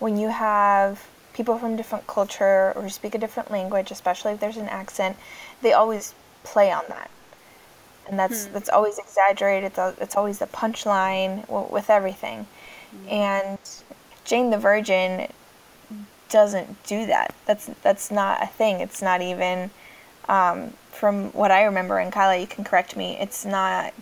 when 0.00 0.18
you 0.18 0.28
have 0.28 1.06
people 1.32 1.58
from 1.58 1.76
different 1.76 2.06
culture 2.06 2.72
or 2.76 2.88
speak 2.88 3.14
a 3.14 3.18
different 3.18 3.50
language, 3.50 3.90
especially 3.90 4.32
if 4.32 4.40
there's 4.40 4.56
an 4.56 4.68
accent, 4.68 5.16
they 5.62 5.72
always 5.72 6.14
play 6.44 6.72
on 6.72 6.84
that. 6.88 7.10
And 8.08 8.18
that's 8.18 8.46
Hmm. 8.46 8.54
that's 8.54 8.68
always 8.68 8.98
exaggerated. 8.98 9.64
It's, 9.70 9.78
al- 9.78 9.94
it's 10.00 10.16
always 10.16 10.38
the 10.38 10.46
punchline 10.46 11.46
w- 11.48 11.68
with 11.72 11.90
everything. 11.90 12.46
And 13.08 13.58
Jane 14.24 14.50
the 14.50 14.58
Virgin 14.58 15.28
doesn't 16.30 16.82
do 16.84 17.06
that. 17.06 17.34
That's 17.46 17.70
that's 17.82 18.10
not 18.10 18.42
a 18.42 18.46
thing. 18.46 18.80
It's 18.80 19.02
not 19.02 19.22
even 19.22 19.70
um, 20.28 20.72
from 20.90 21.30
what 21.32 21.50
I 21.50 21.64
remember. 21.64 21.98
And 21.98 22.12
Kyla, 22.12 22.36
you 22.38 22.46
can 22.46 22.64
correct 22.64 22.96
me. 22.96 23.16
It's 23.20 23.44
not. 23.44 23.92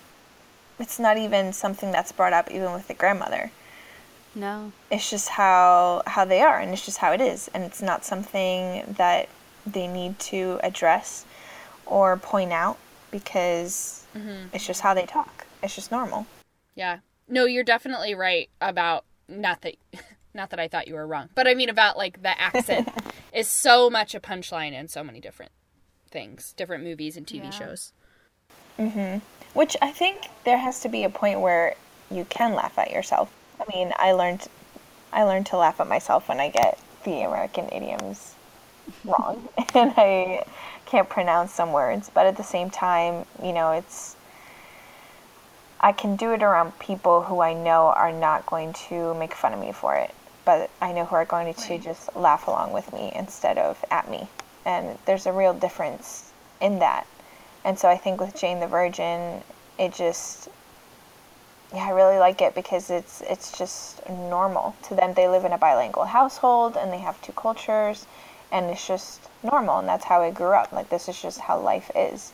It's 0.79 0.99
not 0.99 1.17
even 1.19 1.53
something 1.53 1.93
that's 1.93 2.11
brought 2.13 2.33
up 2.33 2.51
even 2.51 2.73
with 2.73 2.89
the 2.89 2.95
grandmother. 2.95 3.51
No. 4.35 4.73
It's 4.91 5.09
just 5.09 5.29
how 5.31 6.03
how 6.07 6.25
they 6.25 6.41
are, 6.41 6.59
and 6.59 6.73
it's 6.73 6.85
just 6.85 6.99
how 6.99 7.13
it 7.13 7.21
is, 7.21 7.49
and 7.55 7.63
it's 7.63 7.81
not 7.81 8.05
something 8.05 8.95
that 8.99 9.29
they 9.67 9.87
need 9.87 10.19
to 10.19 10.59
address 10.63 11.25
or 11.87 12.17
point 12.17 12.53
out 12.53 12.77
because 13.11 14.05
Mhm. 14.17 14.49
it's 14.53 14.67
just 14.67 14.81
how 14.81 14.95
they 14.95 15.07
talk. 15.07 15.47
It's 15.63 15.75
just 15.75 15.91
normal. 15.93 16.27
Yeah. 16.75 16.99
No, 17.29 17.45
you're 17.47 17.65
definitely 17.65 18.15
right 18.15 18.51
about 18.61 19.05
not 19.29 19.63
that 19.63 19.77
not 20.35 20.51
that 20.51 20.59
I 20.59 20.67
thought 20.69 20.89
you 20.89 20.95
were 20.95 21.07
wrong, 21.07 21.31
but 21.37 21.47
I 21.47 21.55
mean 21.55 21.69
about 21.69 21.97
like 21.97 22.23
the 22.23 22.39
accent 22.41 22.89
is 23.33 23.49
so 23.49 23.89
much 23.89 24.15
a 24.15 24.21
punchline 24.21 24.73
in 24.73 24.89
so 24.89 25.05
many 25.05 25.21
different 25.21 25.53
things, 26.15 26.55
different 26.57 26.85
movies 26.85 27.19
and 27.19 27.27
TV 27.27 27.45
Yeah. 27.45 27.51
shows. 27.51 27.93
hmm 28.79 29.19
Which 29.53 29.77
I 29.83 29.93
think 29.93 30.29
there 30.45 30.59
has 30.59 30.81
to 30.81 30.89
be 30.89 31.05
a 31.05 31.11
point 31.11 31.41
where 31.41 31.75
you 32.11 32.25
can 32.25 32.55
laugh 32.55 32.79
at 32.79 32.91
yourself. 32.91 33.31
I 33.61 33.65
mean, 33.75 33.93
I 33.97 34.13
learned 34.13 34.49
I 35.13 35.25
learned 35.25 35.47
to 35.49 35.57
laugh 35.59 35.81
at 35.81 35.89
myself 35.89 36.29
when 36.29 36.41
I 36.41 36.49
get 36.49 36.79
the 37.05 37.21
American 37.23 37.69
idioms 37.71 38.35
wrong 39.05 39.49
and 39.75 39.93
I 39.97 40.45
can't 40.87 41.09
pronounce 41.09 41.53
some 41.53 41.73
words, 41.73 42.11
but 42.15 42.27
at 42.27 42.37
the 42.37 42.43
same 42.45 42.71
time, 42.71 43.27
you 43.43 43.53
know, 43.53 43.73
it's 43.73 44.17
I 45.81 45.93
can 45.93 46.17
do 46.17 46.33
it 46.33 46.43
around 46.43 46.79
people 46.79 47.23
who 47.23 47.41
I 47.41 47.53
know 47.53 47.87
are 47.89 48.13
not 48.13 48.47
going 48.47 48.73
to 48.89 49.15
make 49.15 49.35
fun 49.35 49.53
of 49.53 49.61
me 49.61 49.73
for 49.73 49.95
it, 49.97 50.15
but 50.45 50.71
I 50.81 50.93
know 50.93 51.05
who 51.05 51.17
are 51.17 51.25
going 51.27 51.53
to 51.55 51.79
just 51.79 52.15
laugh 52.17 52.49
along 52.49 52.73
with 52.73 52.93
me 52.93 53.13
instead 53.15 53.59
of 53.59 53.85
at 53.91 54.11
me. 54.11 54.29
And 54.67 54.99
there's 55.07 55.27
a 55.27 55.33
real 55.33 55.53
difference 55.55 56.33
in 56.61 56.79
that. 56.79 57.07
And 57.65 57.79
so 57.79 57.89
I 57.89 57.97
think 57.97 58.21
with 58.21 58.35
Jane 58.35 58.61
the 58.61 58.67
Virgin, 58.67 59.43
it 59.79 59.95
just 59.95 60.49
yeah, 61.75 61.87
I 61.87 61.91
really 61.91 62.19
like 62.19 62.41
it 62.41 62.55
because 62.55 62.89
it's 62.91 63.21
it's 63.23 63.57
just 63.59 64.09
normal 64.09 64.77
to 64.85 64.95
them. 64.95 65.15
They 65.15 65.29
live 65.29 65.45
in 65.45 65.53
a 65.53 65.59
bilingual 65.59 66.05
household 66.05 66.77
and 66.77 66.93
they 66.93 66.99
have 66.99 67.21
two 67.23 67.33
cultures 67.33 68.07
and 68.53 68.67
it's 68.67 68.87
just 68.87 69.21
normal 69.43 69.79
and 69.81 69.89
that's 69.89 70.05
how 70.05 70.23
I 70.23 70.31
grew 70.31 70.53
up. 70.55 70.73
Like 70.73 70.89
this 70.89 71.09
is 71.09 71.21
just 71.21 71.41
how 71.41 71.59
life 71.59 71.91
is. 71.97 72.33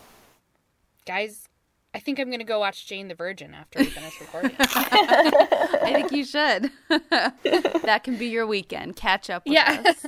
Guys, 1.07 1.49
I 1.95 1.99
think 2.01 2.18
I'm 2.20 2.26
going 2.28 2.39
to 2.41 2.45
go 2.45 2.59
watch 2.61 2.87
Jane 2.87 3.09
the 3.09 3.14
Virgin 3.14 3.55
after 3.55 3.78
we 3.78 3.87
finish 3.87 4.20
recording. 4.20 4.55
I 4.59 5.93
think 5.95 6.12
you 6.12 6.24
should. 6.24 6.70
that 7.11 8.01
can 8.05 8.16
be 8.16 8.26
your 8.26 8.47
weekend. 8.47 8.97
Catch 8.97 9.31
up 9.31 9.45
with 9.47 9.55
Yes. 9.55 10.05
us. 10.05 10.07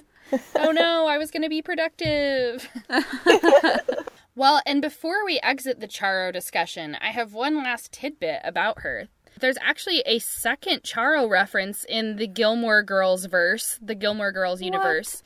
Oh 0.56 0.70
no, 0.70 1.06
I 1.06 1.18
was 1.18 1.30
going 1.30 1.42
to 1.42 1.48
be 1.48 1.62
productive. 1.62 2.68
well, 4.34 4.60
and 4.66 4.80
before 4.80 5.24
we 5.24 5.40
exit 5.42 5.80
the 5.80 5.88
Charo 5.88 6.32
discussion, 6.32 6.96
I 7.00 7.10
have 7.10 7.34
one 7.34 7.56
last 7.56 7.92
tidbit 7.92 8.40
about 8.44 8.80
her. 8.80 9.08
There's 9.40 9.58
actually 9.60 10.00
a 10.06 10.18
second 10.18 10.82
Charo 10.82 11.28
reference 11.28 11.84
in 11.84 12.16
the 12.16 12.26
Gilmore 12.26 12.82
Girls 12.82 13.24
verse, 13.26 13.78
the 13.82 13.94
Gilmore 13.94 14.32
Girls 14.32 14.62
universe. 14.62 15.22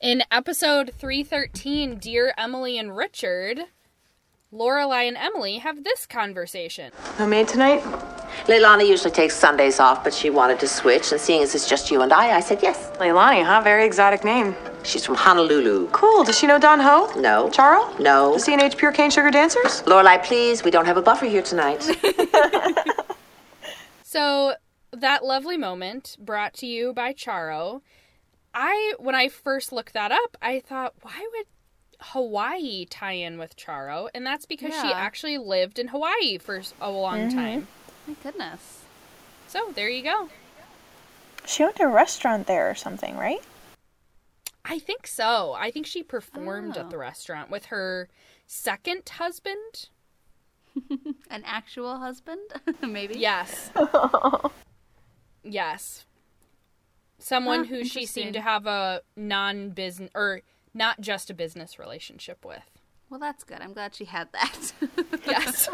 In 0.00 0.22
episode 0.30 0.92
313, 0.98 1.98
Dear 1.98 2.34
Emily 2.36 2.78
and 2.78 2.94
Richard, 2.96 3.60
Lorelai 4.54 5.08
and 5.08 5.16
Emily 5.16 5.58
have 5.58 5.82
this 5.82 6.06
conversation. 6.06 6.92
No 7.18 7.26
maid 7.26 7.48
tonight? 7.48 7.82
Leilani 8.46 8.86
usually 8.86 9.10
takes 9.10 9.34
Sundays 9.34 9.80
off, 9.80 10.04
but 10.04 10.14
she 10.14 10.30
wanted 10.30 10.60
to 10.60 10.68
switch, 10.68 11.10
and 11.10 11.20
seeing 11.20 11.42
as 11.42 11.54
it's 11.54 11.68
just 11.68 11.90
you 11.90 12.02
and 12.02 12.12
I, 12.12 12.36
I 12.36 12.40
said 12.40 12.62
yes. 12.62 12.90
Leilani, 12.98 13.44
huh? 13.44 13.62
Very 13.62 13.84
exotic 13.84 14.24
name. 14.24 14.54
She's 14.84 15.04
from 15.04 15.16
Honolulu. 15.16 15.88
Cool. 15.90 16.22
Does 16.22 16.38
she 16.38 16.46
know 16.46 16.58
Don 16.58 16.78
Ho? 16.78 17.10
No. 17.16 17.48
Charo? 17.48 17.98
No. 17.98 18.34
The 18.34 18.40
C&H 18.40 18.76
Pure 18.76 18.92
Cane 18.92 19.10
Sugar 19.10 19.30
Dancers? 19.30 19.82
Lorelai, 19.82 20.22
please, 20.22 20.62
we 20.62 20.70
don't 20.70 20.86
have 20.86 20.98
a 20.98 21.02
buffer 21.02 21.26
here 21.26 21.42
tonight. 21.42 21.84
So 24.14 24.54
that 24.92 25.24
lovely 25.24 25.56
moment 25.56 26.16
brought 26.20 26.54
to 26.54 26.66
you 26.68 26.92
by 26.92 27.12
Charo. 27.14 27.80
I 28.54 28.94
when 29.00 29.16
I 29.16 29.26
first 29.26 29.72
looked 29.72 29.92
that 29.94 30.12
up, 30.12 30.36
I 30.40 30.60
thought, 30.60 30.94
why 31.02 31.28
would 31.32 31.46
Hawaii 32.12 32.84
tie 32.86 33.12
in 33.12 33.38
with 33.38 33.56
Charo? 33.56 34.08
And 34.14 34.26
that's 34.26 34.46
because 34.46 34.72
she 34.74 34.92
actually 34.92 35.38
lived 35.38 35.78
in 35.78 35.88
Hawaii 35.88 36.38
for 36.38 36.62
a 36.80 36.90
long 36.90 37.28
Mhm. 37.28 37.34
time. 37.34 37.68
My 38.06 38.14
goodness. 38.22 38.82
So 39.48 39.72
there 39.74 39.88
you 39.88 40.02
go. 40.02 40.28
She 41.46 41.62
owned 41.64 41.80
a 41.80 41.86
restaurant 41.88 42.46
there 42.46 42.68
or 42.70 42.74
something, 42.74 43.16
right? 43.16 43.42
I 44.64 44.78
think 44.78 45.06
so. 45.06 45.52
I 45.58 45.70
think 45.70 45.86
she 45.86 46.02
performed 46.02 46.76
Oh. 46.76 46.80
at 46.80 46.90
the 46.90 46.98
restaurant 46.98 47.50
with 47.50 47.66
her 47.66 48.08
second 48.46 49.08
husband. 49.08 49.88
An 51.30 51.42
actual 51.44 51.98
husband? 51.98 52.40
Maybe? 52.82 53.18
Yes. 53.18 53.70
yes. 55.42 56.04
Someone 57.18 57.60
Huh, 57.64 57.76
who 57.76 57.84
she 57.84 58.06
seemed 58.06 58.34
to 58.34 58.40
have 58.40 58.66
a 58.66 59.02
non 59.16 59.70
business 59.70 60.10
or 60.14 60.42
not 60.74 61.00
just 61.00 61.30
a 61.30 61.34
business 61.34 61.78
relationship 61.78 62.44
with. 62.44 62.70
Well, 63.08 63.20
that's 63.20 63.44
good. 63.44 63.60
I'm 63.60 63.72
glad 63.72 63.94
she 63.94 64.04
had 64.06 64.28
that. 64.32 64.72
Yes. 65.26 65.70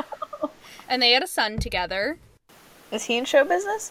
and 0.89 1.03
they 1.03 1.11
had 1.11 1.25
a 1.25 1.27
son 1.27 1.59
together. 1.59 2.19
Is 2.93 3.05
he 3.05 3.17
in 3.17 3.25
show 3.25 3.45
business? 3.45 3.91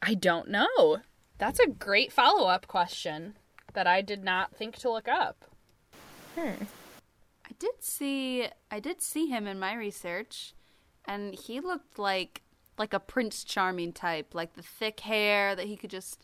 I 0.00 0.14
don't 0.14 0.48
know. 0.48 0.98
That's 1.38 1.58
a 1.58 1.66
great 1.66 2.12
follow 2.12 2.46
up 2.46 2.68
question 2.68 3.34
that 3.72 3.86
I 3.88 4.00
did 4.00 4.22
not 4.22 4.54
think 4.54 4.76
to 4.76 4.90
look 4.90 5.08
up. 5.08 5.44
Hmm. 6.38 6.64
I 7.46 7.50
did 7.58 7.72
see 7.80 8.46
I 8.70 8.78
did 8.80 9.02
see 9.02 9.26
him 9.26 9.46
in 9.46 9.58
my 9.58 9.74
research 9.74 10.54
and 11.04 11.34
he 11.34 11.60
looked 11.60 11.98
like 11.98 12.42
like 12.78 12.92
a 12.92 13.00
Prince 13.00 13.44
Charming 13.44 13.92
type, 13.92 14.34
like 14.34 14.54
the 14.54 14.62
thick 14.62 15.00
hair 15.00 15.54
that 15.56 15.66
he 15.66 15.76
could 15.76 15.90
just 15.90 16.20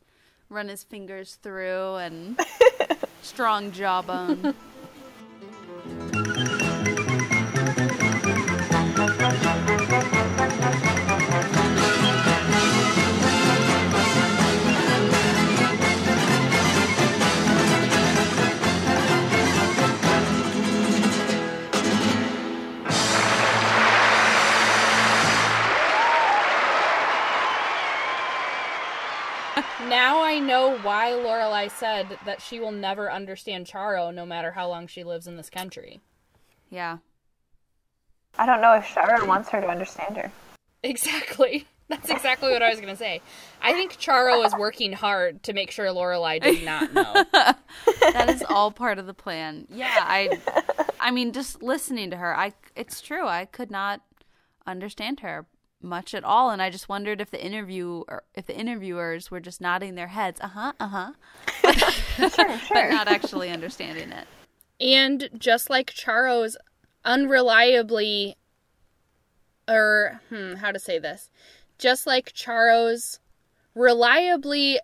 run 0.48 0.68
his 0.68 0.82
fingers 0.84 1.36
through 1.42 1.96
and 1.96 2.38
strong 3.22 3.72
jawbone. 3.72 4.54
why 31.00 31.12
Lorelai 31.12 31.70
said 31.70 32.18
that 32.26 32.42
she 32.42 32.60
will 32.60 32.72
never 32.72 33.10
understand 33.10 33.66
Charo 33.66 34.12
no 34.12 34.26
matter 34.26 34.52
how 34.52 34.68
long 34.68 34.86
she 34.86 35.02
lives 35.02 35.26
in 35.26 35.36
this 35.36 35.48
country. 35.48 36.00
Yeah. 36.68 36.98
I 38.38 38.44
don't 38.44 38.60
know 38.60 38.74
if 38.74 38.84
Charo 38.84 39.26
wants 39.26 39.48
her 39.48 39.62
to 39.62 39.66
understand 39.66 40.18
her. 40.18 40.30
Exactly. 40.82 41.66
That's 41.88 42.10
exactly 42.10 42.52
what 42.52 42.62
I 42.62 42.68
was 42.68 42.80
going 42.80 42.92
to 42.92 42.96
say. 42.96 43.22
I 43.62 43.72
think 43.72 43.94
Charo 43.94 44.44
is 44.44 44.54
working 44.54 44.92
hard 44.92 45.42
to 45.44 45.54
make 45.54 45.70
sure 45.70 45.86
Lorelai 45.86 46.40
does 46.40 46.62
not 46.62 46.92
know. 46.92 47.24
that 47.32 48.28
is 48.28 48.44
all 48.48 48.70
part 48.70 48.98
of 48.98 49.06
the 49.06 49.14
plan. 49.14 49.66
Yeah, 49.70 49.88
I 49.98 50.38
I 51.00 51.10
mean 51.10 51.32
just 51.32 51.62
listening 51.62 52.10
to 52.10 52.16
her, 52.16 52.36
I 52.36 52.52
it's 52.76 53.00
true. 53.00 53.26
I 53.26 53.46
could 53.46 53.72
not 53.72 54.02
understand 54.66 55.20
her 55.20 55.46
much 55.82 56.14
at 56.14 56.24
all 56.24 56.50
and 56.50 56.60
I 56.60 56.70
just 56.70 56.88
wondered 56.88 57.20
if 57.20 57.30
the 57.30 57.42
interview 57.42 58.04
or 58.08 58.24
if 58.34 58.46
the 58.46 58.56
interviewers 58.56 59.30
were 59.30 59.40
just 59.40 59.60
nodding 59.60 59.94
their 59.94 60.08
heads, 60.08 60.40
uh-huh, 60.40 60.72
uh-huh. 60.78 61.12
but 62.72 62.90
not 62.90 63.08
actually 63.08 63.50
understanding 63.50 64.12
it. 64.12 64.26
And 64.80 65.28
just 65.36 65.68
like 65.70 65.90
Charo's 65.90 66.56
unreliably, 67.04 68.34
or 69.68 70.20
hmm, 70.28 70.54
how 70.54 70.72
to 70.72 70.78
say 70.78 70.98
this, 70.98 71.30
just 71.78 72.06
like 72.06 72.32
Charo's 72.32 73.20
reliably 73.74 74.78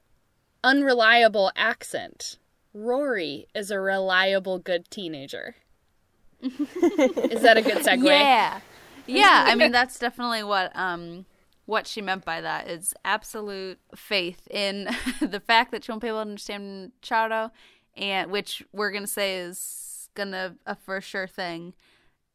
unreliable 0.62 1.50
accent, 1.56 2.38
Rory 2.74 3.46
is 3.54 3.70
a 3.70 3.80
reliable 3.80 4.58
good 4.58 4.90
teenager. 4.90 5.56
is 6.40 7.42
that 7.42 7.56
a 7.56 7.62
good 7.62 7.78
segue? 7.78 8.04
Yeah. 8.04 8.60
Yeah, 9.06 9.44
I 9.46 9.54
mean 9.54 9.72
that's 9.72 9.98
definitely 9.98 10.42
what 10.42 10.70
um 10.74 11.26
what 11.66 11.86
she 11.86 12.00
meant 12.00 12.24
by 12.24 12.40
that 12.40 12.68
is 12.68 12.94
absolute 13.04 13.78
faith 13.94 14.46
in 14.50 14.88
the 15.20 15.40
fact 15.40 15.72
that 15.72 15.84
she 15.84 15.92
won't 15.92 16.02
be 16.02 16.08
able 16.08 16.18
to 16.18 16.22
understand 16.22 16.92
Charo 17.02 17.50
and 17.96 18.30
which 18.30 18.62
we're 18.72 18.92
gonna 18.92 19.06
say 19.06 19.36
is 19.36 20.08
gonna 20.16 20.56
a 20.66 20.74
for 20.74 21.00
sure 21.00 21.28
thing. 21.28 21.74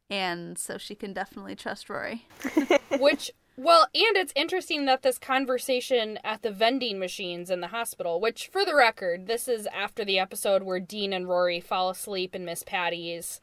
And 0.08 0.58
so 0.58 0.78
she 0.78 0.94
can 0.94 1.12
definitely 1.12 1.56
trust 1.56 1.88
Rory. 1.88 2.26
Which, 2.98 3.30
well, 3.56 3.86
and 3.94 4.16
it's 4.16 4.32
interesting 4.36 4.84
that 4.84 5.02
this 5.02 5.18
conversation 5.18 6.18
at 6.22 6.42
the 6.42 6.50
vending 6.50 6.98
machines 6.98 7.48
in 7.48 7.62
the 7.62 7.68
hospital, 7.68 8.20
which, 8.20 8.48
for 8.48 8.62
the 8.62 8.74
record, 8.74 9.26
this 9.26 9.48
is 9.48 9.66
after 9.68 10.04
the 10.04 10.18
episode 10.18 10.64
where 10.64 10.80
Dean 10.80 11.14
and 11.14 11.28
Rory 11.28 11.60
fall 11.60 11.88
asleep 11.88 12.34
in 12.34 12.44
Miss 12.44 12.62
Patty's 12.62 13.40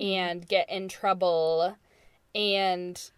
and 0.00 0.48
get 0.48 0.70
in 0.70 0.88
trouble. 0.88 1.76
And 2.34 3.10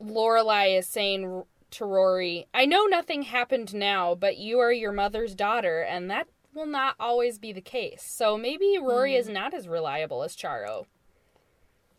Lorelai 0.00 0.78
is 0.78 0.86
saying 0.86 1.44
to 1.72 1.84
Rory, 1.84 2.46
I 2.54 2.64
know 2.64 2.84
nothing 2.84 3.22
happened 3.22 3.74
now, 3.74 4.14
but 4.14 4.38
you 4.38 4.58
are 4.58 4.72
your 4.72 4.92
mother's 4.92 5.34
daughter, 5.34 5.80
and 5.80 6.10
that 6.10 6.28
will 6.54 6.66
not 6.66 6.96
always 6.98 7.38
be 7.38 7.52
the 7.52 7.60
case. 7.60 8.02
So 8.02 8.38
maybe 8.38 8.78
Rory 8.80 9.14
is 9.14 9.28
not 9.28 9.52
as 9.52 9.68
reliable 9.68 10.22
as 10.22 10.36
Charo. 10.36 10.86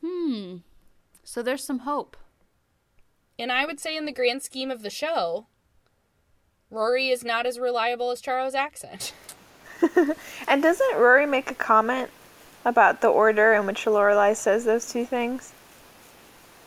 Hmm. 0.04 0.58
So 1.24 1.44
there's 1.44 1.64
some 1.64 1.80
hope. 1.80 2.18
And 3.38 3.52
I 3.52 3.66
would 3.66 3.80
say, 3.80 3.96
in 3.96 4.06
the 4.06 4.12
grand 4.12 4.42
scheme 4.42 4.72
of 4.72 4.82
the 4.82 4.90
show, 4.90 5.46
Rory 6.72 7.10
is 7.10 7.24
not 7.24 7.46
as 7.46 7.60
reliable 7.60 8.10
as 8.10 8.22
Charo's 8.22 8.56
accent. 8.56 9.14
And 10.48 10.64
doesn't 10.64 10.96
Rory 10.96 11.26
make 11.26 11.52
a 11.52 11.56
comment 11.56 12.10
about 12.66 13.02
the 13.02 13.10
order 13.10 13.54
in 13.54 13.66
which 13.66 13.86
Lorelai 13.86 14.36
says 14.36 14.66
those 14.66 14.92
two 14.92 15.06
things? 15.06 15.54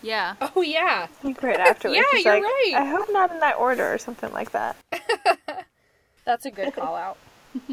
Yeah. 0.03 0.35
Oh 0.57 0.63
yeah. 0.63 1.07
Like 1.23 1.43
right 1.43 1.59
afterwards. 1.59 1.99
Yeah, 1.99 2.17
He's 2.17 2.25
you're 2.25 2.35
like, 2.35 2.43
right. 2.43 2.73
I 2.77 2.85
hope 2.87 3.09
not 3.11 3.31
in 3.31 3.39
that 3.41 3.57
order 3.57 3.93
or 3.93 3.99
something 3.99 4.33
like 4.33 4.53
that. 4.53 4.77
That's 6.25 6.47
a 6.47 6.51
good 6.51 6.75
call 6.75 6.97
out. 6.97 7.19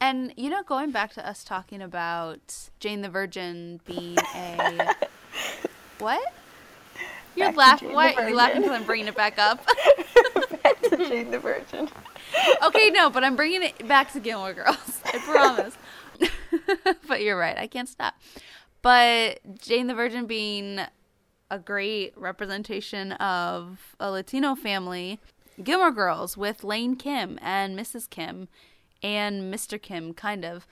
And 0.00 0.32
you 0.36 0.48
know, 0.48 0.62
going 0.62 0.92
back 0.92 1.12
to 1.14 1.28
us 1.28 1.42
talking 1.42 1.82
about 1.82 2.70
Jane 2.78 3.02
the 3.02 3.08
Virgin 3.08 3.80
being 3.84 4.16
a 4.34 4.94
what? 5.98 6.22
You're 7.34 7.52
laughing. 7.52 7.88
Jane 7.88 7.90
the 7.90 7.94
Why 7.96 8.12
are 8.12 8.28
you 8.28 8.36
laughing 8.36 8.62
because 8.62 8.76
I'm 8.78 8.84
bringing 8.86 9.08
it 9.08 9.16
back 9.16 9.38
up? 9.38 9.64
Back 10.62 10.80
to 10.82 10.96
Jane 10.98 11.30
the 11.32 11.40
Virgin. 11.40 11.88
okay, 12.62 12.90
no, 12.90 13.10
but 13.10 13.24
I'm 13.24 13.34
bringing 13.34 13.64
it 13.64 13.88
back 13.88 14.12
to 14.12 14.20
Gilmore 14.20 14.54
Girls. 14.54 15.00
I 15.04 15.18
promise. 15.18 15.76
but 17.08 17.22
you're 17.22 17.36
right. 17.38 17.58
I 17.58 17.66
can't 17.66 17.88
stop. 17.88 18.14
But 18.88 19.40
Jane 19.60 19.86
the 19.86 19.94
Virgin 19.94 20.24
being 20.24 20.80
a 21.50 21.58
great 21.58 22.16
representation 22.16 23.12
of 23.12 23.94
a 24.00 24.10
Latino 24.10 24.54
family, 24.54 25.20
Gilmore 25.62 25.90
Girls 25.90 26.38
with 26.38 26.64
Lane 26.64 26.96
Kim 26.96 27.38
and 27.42 27.78
Mrs. 27.78 28.08
Kim 28.08 28.48
and 29.02 29.52
Mr. 29.52 29.80
Kim, 29.80 30.14
kind 30.14 30.42
of, 30.42 30.66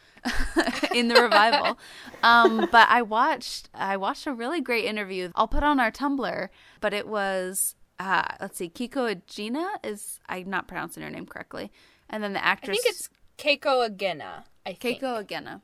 in 0.94 1.08
the 1.08 1.20
revival. 1.20 1.78
Um, 2.22 2.68
but 2.72 2.88
I 2.88 3.02
watched 3.02 3.68
I 3.74 3.98
watched 3.98 4.26
a 4.26 4.32
really 4.32 4.62
great 4.62 4.86
interview. 4.86 5.30
I'll 5.34 5.46
put 5.46 5.62
on 5.62 5.78
our 5.78 5.92
Tumblr, 5.92 6.48
but 6.80 6.94
it 6.94 7.06
was 7.06 7.74
uh, 8.00 8.22
let's 8.40 8.56
see, 8.56 8.70
Kiko 8.70 9.14
Agena 9.14 9.68
is 9.84 10.20
I'm 10.26 10.48
not 10.48 10.68
pronouncing 10.68 11.02
her 11.02 11.10
name 11.10 11.26
correctly, 11.26 11.70
and 12.08 12.24
then 12.24 12.32
the 12.32 12.42
actress. 12.42 12.78
I 12.78 12.80
think 12.80 12.94
it's 12.94 13.10
Keiko 13.36 13.86
Agena. 13.86 14.44
I 14.64 14.72
think. 14.72 15.02
Keiko 15.02 15.22
Agena. 15.22 15.60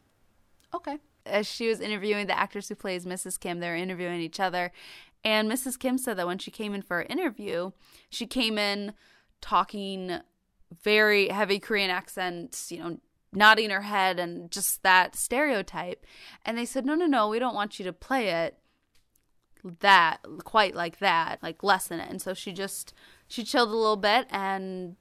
Okay. 0.74 0.98
As 1.24 1.46
she 1.46 1.68
was 1.68 1.80
interviewing 1.80 2.26
the 2.26 2.38
actress 2.38 2.68
who 2.68 2.74
plays 2.74 3.06
Mrs. 3.06 3.38
Kim, 3.38 3.60
they 3.60 3.68
were 3.68 3.76
interviewing 3.76 4.20
each 4.20 4.40
other. 4.40 4.72
And 5.24 5.50
Mrs. 5.50 5.78
Kim 5.78 5.98
said 5.98 6.16
that 6.16 6.26
when 6.26 6.38
she 6.38 6.50
came 6.50 6.74
in 6.74 6.82
for 6.82 6.96
her 6.96 7.06
interview, 7.08 7.70
she 8.10 8.26
came 8.26 8.58
in 8.58 8.92
talking 9.40 10.18
very 10.82 11.28
heavy 11.28 11.58
Korean 11.58 11.90
accent, 11.90 12.66
you 12.70 12.78
know, 12.78 12.98
nodding 13.32 13.70
her 13.70 13.82
head 13.82 14.18
and 14.18 14.50
just 14.50 14.82
that 14.82 15.14
stereotype. 15.14 16.04
And 16.44 16.58
they 16.58 16.64
said, 16.64 16.84
no, 16.84 16.94
no, 16.94 17.06
no, 17.06 17.28
we 17.28 17.38
don't 17.38 17.54
want 17.54 17.78
you 17.78 17.84
to 17.84 17.92
play 17.92 18.28
it 18.28 18.58
that 19.80 20.18
quite 20.44 20.74
like 20.74 20.98
that, 20.98 21.42
like 21.42 21.62
lessen 21.62 22.00
it. 22.00 22.10
And 22.10 22.20
so 22.20 22.34
she 22.34 22.52
just 22.52 22.92
she 23.28 23.44
chilled 23.44 23.70
a 23.70 23.76
little 23.76 23.96
bit 23.96 24.26
and 24.30 24.96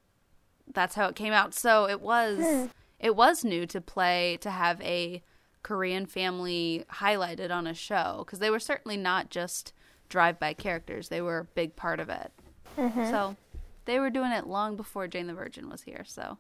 that's 0.72 0.96
how 0.96 1.08
it 1.08 1.16
came 1.16 1.34
out. 1.34 1.54
So 1.54 1.88
it 1.88 2.02
was 2.02 2.38
hmm. 2.40 2.66
it 3.00 3.16
was 3.16 3.44
new 3.44 3.66
to 3.68 3.82
play 3.82 4.38
to 4.42 4.52
have 4.52 4.80
a 4.82 5.24
Korean 5.64 6.06
family 6.06 6.86
highlighted 6.96 7.52
on 7.52 7.68
a 7.68 7.74
show 7.74 8.24
because 8.26 8.40
they 8.40 8.50
were 8.50 8.60
certainly 8.60 8.98
not 8.98 9.30
just 9.30 9.74
drive-by 10.10 10.54
characters; 10.54 11.10
they 11.10 11.22
were 11.22 11.40
a 11.40 11.46
big 11.46 11.76
part 11.76 12.00
of 12.00 12.10
it. 12.10 12.32
Mhm. 12.78 13.10
So 13.10 13.36
they 13.86 14.00
were 14.00 14.10
doing 14.10 14.32
it 14.32 14.48
long 14.48 14.76
before 14.76 15.08
Jane 15.08 15.28
the 15.28 15.34
Virgin 15.34 15.70
was 15.70 15.84
here. 15.84 16.04
So 16.06 16.38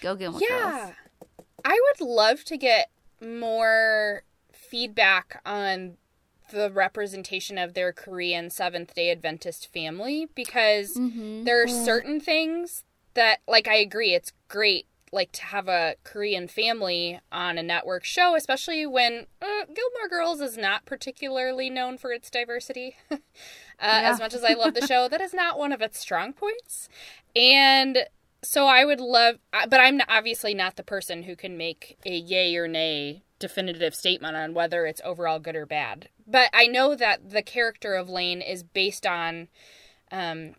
go 0.00 0.14
Gilmore 0.14 0.40
Yeah. 0.40 0.70
Girls. 0.70 0.94
I 1.64 1.80
would 1.98 2.06
love 2.06 2.44
to 2.44 2.56
get 2.56 2.90
more 3.20 4.22
feedback 4.52 5.40
on 5.44 5.96
the 6.50 6.70
representation 6.70 7.58
of 7.58 7.74
their 7.74 7.92
Korean 7.92 8.48
Seventh 8.50 8.94
day 8.94 9.10
Adventist 9.10 9.70
family 9.72 10.28
because 10.34 10.94
there 10.94 11.62
are 11.62 11.66
Mhm. 11.66 11.84
certain 11.84 12.20
things 12.20 12.84
that, 13.14 13.40
like, 13.46 13.66
I 13.68 13.74
agree, 13.76 14.14
it's 14.14 14.32
great. 14.48 14.86
Like 15.12 15.32
to 15.32 15.44
have 15.44 15.68
a 15.68 15.96
Korean 16.04 16.48
family 16.48 17.20
on 17.32 17.58
a 17.58 17.62
network 17.62 18.04
show, 18.04 18.34
especially 18.34 18.86
when 18.86 19.26
uh, 19.40 19.64
Gilmore 19.66 20.08
Girls 20.10 20.40
is 20.40 20.56
not 20.56 20.84
particularly 20.84 21.70
known 21.70 21.98
for 21.98 22.12
its 22.12 22.30
diversity. 22.30 22.96
uh, 23.10 23.16
As 23.78 24.18
much 24.18 24.34
as 24.34 24.44
I 24.44 24.54
love 24.54 24.74
the 24.74 24.86
show, 24.86 25.08
that 25.08 25.20
is 25.20 25.32
not 25.32 25.58
one 25.58 25.72
of 25.72 25.80
its 25.80 25.98
strong 25.98 26.32
points. 26.32 26.88
And 27.34 27.98
so 28.42 28.66
I 28.66 28.84
would 28.84 29.00
love, 29.00 29.36
uh, 29.52 29.66
but 29.66 29.80
I'm 29.80 30.00
obviously 30.08 30.54
not 30.54 30.76
the 30.76 30.82
person 30.82 31.24
who 31.24 31.36
can 31.36 31.56
make 31.56 31.98
a 32.04 32.16
yay 32.16 32.56
or 32.56 32.68
nay 32.68 33.22
definitive 33.38 33.94
statement 33.94 34.36
on 34.36 34.54
whether 34.54 34.84
it's 34.86 35.00
overall 35.04 35.38
good 35.38 35.56
or 35.56 35.66
bad. 35.66 36.08
But 36.26 36.50
I 36.52 36.66
know 36.66 36.94
that 36.94 37.30
the 37.30 37.42
character 37.42 37.94
of 37.94 38.08
Lane 38.08 38.40
is 38.40 38.62
based 38.62 39.06
on 39.06 39.48
um, 40.10 40.54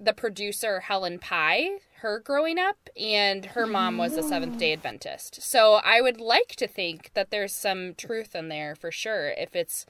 the 0.00 0.12
producer 0.12 0.80
Helen 0.80 1.18
Pai, 1.18 1.78
her 2.02 2.18
growing 2.18 2.58
up, 2.58 2.90
and 3.00 3.46
her 3.46 3.66
mom 3.66 3.96
was 3.96 4.16
a 4.16 4.22
Seventh 4.22 4.58
day 4.58 4.70
mm. 4.70 4.74
Adventist. 4.74 5.40
So 5.40 5.80
I 5.84 6.00
would 6.00 6.20
like 6.20 6.56
to 6.56 6.66
think 6.66 7.12
that 7.14 7.30
there's 7.30 7.52
some 7.52 7.94
truth 7.94 8.34
in 8.34 8.48
there 8.48 8.74
for 8.74 8.90
sure 8.90 9.30
if 9.30 9.56
it's 9.56 9.86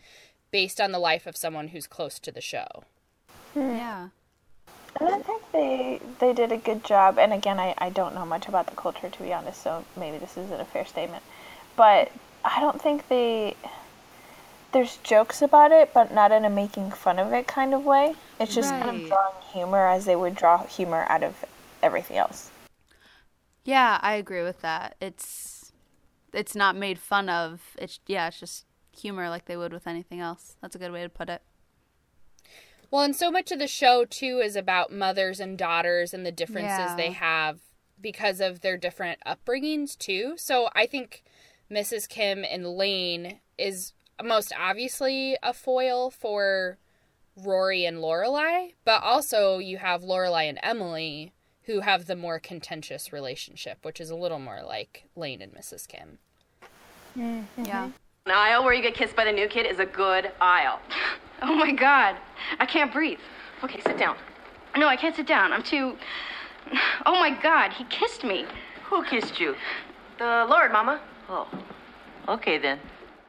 based 0.50 0.80
on 0.80 0.92
the 0.92 0.98
life 0.98 1.26
of 1.26 1.36
someone 1.36 1.68
who's 1.68 1.86
close 1.86 2.18
to 2.20 2.30
the 2.30 2.40
show. 2.40 2.84
Hmm. 3.54 3.60
Yeah. 3.60 4.08
And 5.00 5.08
I 5.08 5.18
think 5.20 5.42
they 5.52 6.00
they 6.20 6.32
did 6.34 6.52
a 6.52 6.58
good 6.58 6.84
job. 6.84 7.18
And 7.18 7.32
again, 7.32 7.58
I, 7.58 7.74
I 7.78 7.88
don't 7.88 8.14
know 8.14 8.26
much 8.26 8.46
about 8.46 8.66
the 8.66 8.76
culture 8.76 9.08
to 9.08 9.22
be 9.22 9.32
honest, 9.32 9.62
so 9.62 9.84
maybe 9.96 10.18
this 10.18 10.36
isn't 10.36 10.60
a 10.60 10.66
fair 10.66 10.84
statement. 10.84 11.22
But 11.76 12.12
I 12.44 12.60
don't 12.60 12.80
think 12.80 13.08
they 13.08 13.56
there's 14.72 14.98
jokes 14.98 15.40
about 15.40 15.72
it, 15.72 15.92
but 15.94 16.12
not 16.12 16.32
in 16.32 16.44
a 16.44 16.50
making 16.50 16.90
fun 16.90 17.18
of 17.18 17.32
it 17.32 17.46
kind 17.46 17.72
of 17.72 17.84
way. 17.84 18.14
It's 18.38 18.54
just 18.54 18.70
kind 18.70 19.02
of 19.02 19.08
drawing 19.08 19.34
humor 19.52 19.86
as 19.86 20.04
they 20.04 20.16
would 20.16 20.34
draw 20.34 20.64
humor 20.66 21.06
out 21.08 21.22
of 21.22 21.44
everything 21.82 22.16
else. 22.16 22.50
Yeah, 23.64 23.98
I 24.02 24.14
agree 24.14 24.42
with 24.42 24.60
that. 24.62 24.96
It's 25.00 25.72
it's 26.32 26.54
not 26.56 26.76
made 26.76 26.98
fun 26.98 27.28
of. 27.28 27.60
It's 27.78 28.00
yeah, 28.06 28.28
it's 28.28 28.40
just 28.40 28.66
humor 28.96 29.28
like 29.28 29.44
they 29.46 29.56
would 29.56 29.72
with 29.72 29.86
anything 29.86 30.20
else. 30.20 30.56
That's 30.60 30.74
a 30.74 30.78
good 30.78 30.92
way 30.92 31.02
to 31.02 31.08
put 31.08 31.28
it. 31.28 31.42
Well, 32.90 33.02
and 33.02 33.16
so 33.16 33.30
much 33.30 33.50
of 33.52 33.58
the 33.58 33.66
show 33.68 34.04
too 34.04 34.40
is 34.44 34.56
about 34.56 34.92
mothers 34.92 35.40
and 35.40 35.56
daughters 35.56 36.12
and 36.12 36.26
the 36.26 36.32
differences 36.32 36.90
Yeah. 36.90 36.96
they 36.96 37.10
have 37.12 37.60
because 38.00 38.40
of 38.40 38.60
their 38.60 38.76
different 38.76 39.20
upbringings 39.26 39.96
too. 39.96 40.34
So 40.36 40.68
I 40.74 40.86
think 40.86 41.22
Mrs. 41.70 42.08
Kim 42.08 42.44
and 42.44 42.66
Lane 42.66 43.40
is 43.56 43.92
most 44.22 44.52
obviously 44.58 45.38
a 45.42 45.54
foil 45.54 46.10
for 46.10 46.78
Rory 47.36 47.86
and 47.86 47.98
Lorelai, 47.98 48.74
but 48.84 49.02
also 49.02 49.58
you 49.58 49.78
have 49.78 50.02
Lorelai 50.02 50.48
and 50.48 50.58
Emily 50.62 51.32
who 51.64 51.80
have 51.80 52.06
the 52.06 52.16
more 52.16 52.38
contentious 52.38 53.12
relationship, 53.12 53.78
which 53.82 54.00
is 54.00 54.10
a 54.10 54.16
little 54.16 54.38
more 54.38 54.62
like 54.66 55.04
Lane 55.16 55.40
and 55.42 55.52
Mrs. 55.52 55.86
Kim. 55.86 56.18
Mm-hmm. 57.16 57.64
Yeah. 57.64 57.90
An 58.26 58.32
aisle 58.32 58.64
where 58.64 58.72
you 58.72 58.82
get 58.82 58.94
kissed 58.94 59.16
by 59.16 59.24
the 59.24 59.32
new 59.32 59.48
kid 59.48 59.66
is 59.66 59.78
a 59.78 59.86
good 59.86 60.30
aisle. 60.40 60.80
Oh 61.44 61.56
my 61.56 61.72
god. 61.72 62.18
I 62.60 62.66
can't 62.66 62.92
breathe. 62.92 63.18
Okay, 63.64 63.80
sit 63.80 63.98
down. 63.98 64.16
No, 64.76 64.86
I 64.86 64.94
can't 64.94 65.16
sit 65.16 65.26
down. 65.26 65.52
I'm 65.52 65.64
too. 65.64 65.96
Oh 67.04 67.14
my 67.18 67.30
god, 67.42 67.72
he 67.72 67.82
kissed 67.86 68.22
me. 68.22 68.46
Who 68.84 69.02
kissed 69.04 69.40
you? 69.40 69.56
The 70.18 70.46
Lord, 70.48 70.70
Mama. 70.70 71.00
Oh. 71.28 71.48
Okay 72.28 72.58
then. 72.58 72.78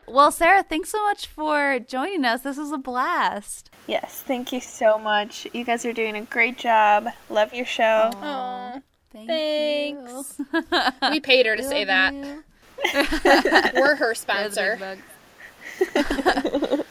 Well, 0.07 0.31
Sarah, 0.31 0.63
thanks 0.63 0.89
so 0.89 1.03
much 1.05 1.27
for 1.27 1.79
joining 1.79 2.25
us. 2.25 2.41
This 2.41 2.57
was 2.57 2.71
a 2.71 2.77
blast. 2.77 3.69
Yes, 3.87 4.23
thank 4.25 4.51
you 4.51 4.59
so 4.59 4.97
much. 4.97 5.47
You 5.53 5.63
guys 5.63 5.85
are 5.85 5.93
doing 5.93 6.15
a 6.15 6.21
great 6.21 6.57
job. 6.57 7.07
Love 7.29 7.53
your 7.53 7.65
show. 7.65 8.11
Aw, 8.13 8.79
thank 9.11 9.27
thanks. 9.27 10.39
we 11.11 11.19
paid 11.19 11.45
her 11.45 11.55
to 11.55 11.63
say 11.63 11.83
that. 11.85 12.13
We're 13.75 13.95
her 13.95 14.13
sponsor. 14.13 14.77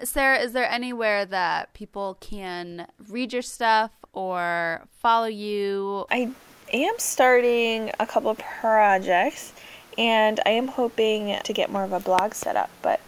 Sarah, 0.03 0.39
is 0.39 0.53
there 0.53 0.71
anywhere 0.71 1.25
that 1.27 1.73
people 1.75 2.17
can 2.21 2.87
read 3.09 3.33
your 3.33 3.43
stuff 3.43 3.93
or 4.13 4.83
follow 4.99 5.27
you? 5.27 6.07
I 6.11 6.31
am 6.73 6.95
starting 6.99 7.91
a 8.01 8.07
couple 8.07 8.31
of 8.31 8.39
projects 8.39 9.53
and 9.99 10.40
I 10.47 10.51
am 10.51 10.68
hoping 10.68 11.38
to 11.43 11.53
get 11.53 11.70
more 11.70 11.84
of 11.84 11.93
a 11.93 12.01
blog 12.01 12.34
set 12.34 12.57
up, 12.57 12.70
but 12.80 13.01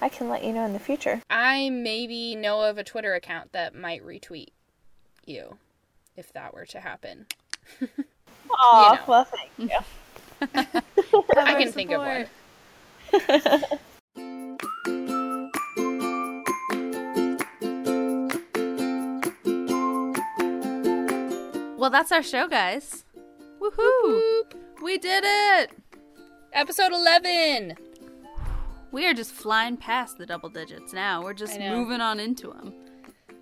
I 0.00 0.08
can 0.08 0.28
let 0.28 0.44
you 0.44 0.52
know 0.52 0.64
in 0.64 0.72
the 0.72 0.78
future. 0.78 1.22
I 1.30 1.70
maybe 1.70 2.34
know 2.36 2.62
of 2.62 2.78
a 2.78 2.84
Twitter 2.84 3.14
account 3.14 3.52
that 3.52 3.74
might 3.74 4.04
retweet 4.04 4.48
you 5.24 5.58
if 6.16 6.32
that 6.32 6.54
were 6.54 6.66
to 6.66 6.80
happen. 6.80 7.26
Aw, 8.50 8.94
know. 8.94 9.00
well, 9.06 9.24
thank 9.24 9.50
you. 9.58 9.78
I 11.36 11.62
can 11.62 11.72
think 11.72 11.90
of 11.90 12.00
one. 12.00 12.26
Well, 21.78 21.90
that's 21.92 22.10
our 22.10 22.22
show, 22.22 22.48
guys. 22.48 23.04
Woohoo! 23.60 24.42
We 24.82 24.98
did 24.98 25.22
it! 25.24 25.70
Episode 26.56 26.90
11! 26.94 27.76
We 28.90 29.06
are 29.06 29.12
just 29.12 29.30
flying 29.30 29.76
past 29.76 30.16
the 30.16 30.24
double 30.24 30.48
digits 30.48 30.94
now. 30.94 31.22
We're 31.22 31.34
just 31.34 31.60
moving 31.60 32.00
on 32.00 32.18
into 32.18 32.46
them. 32.48 32.72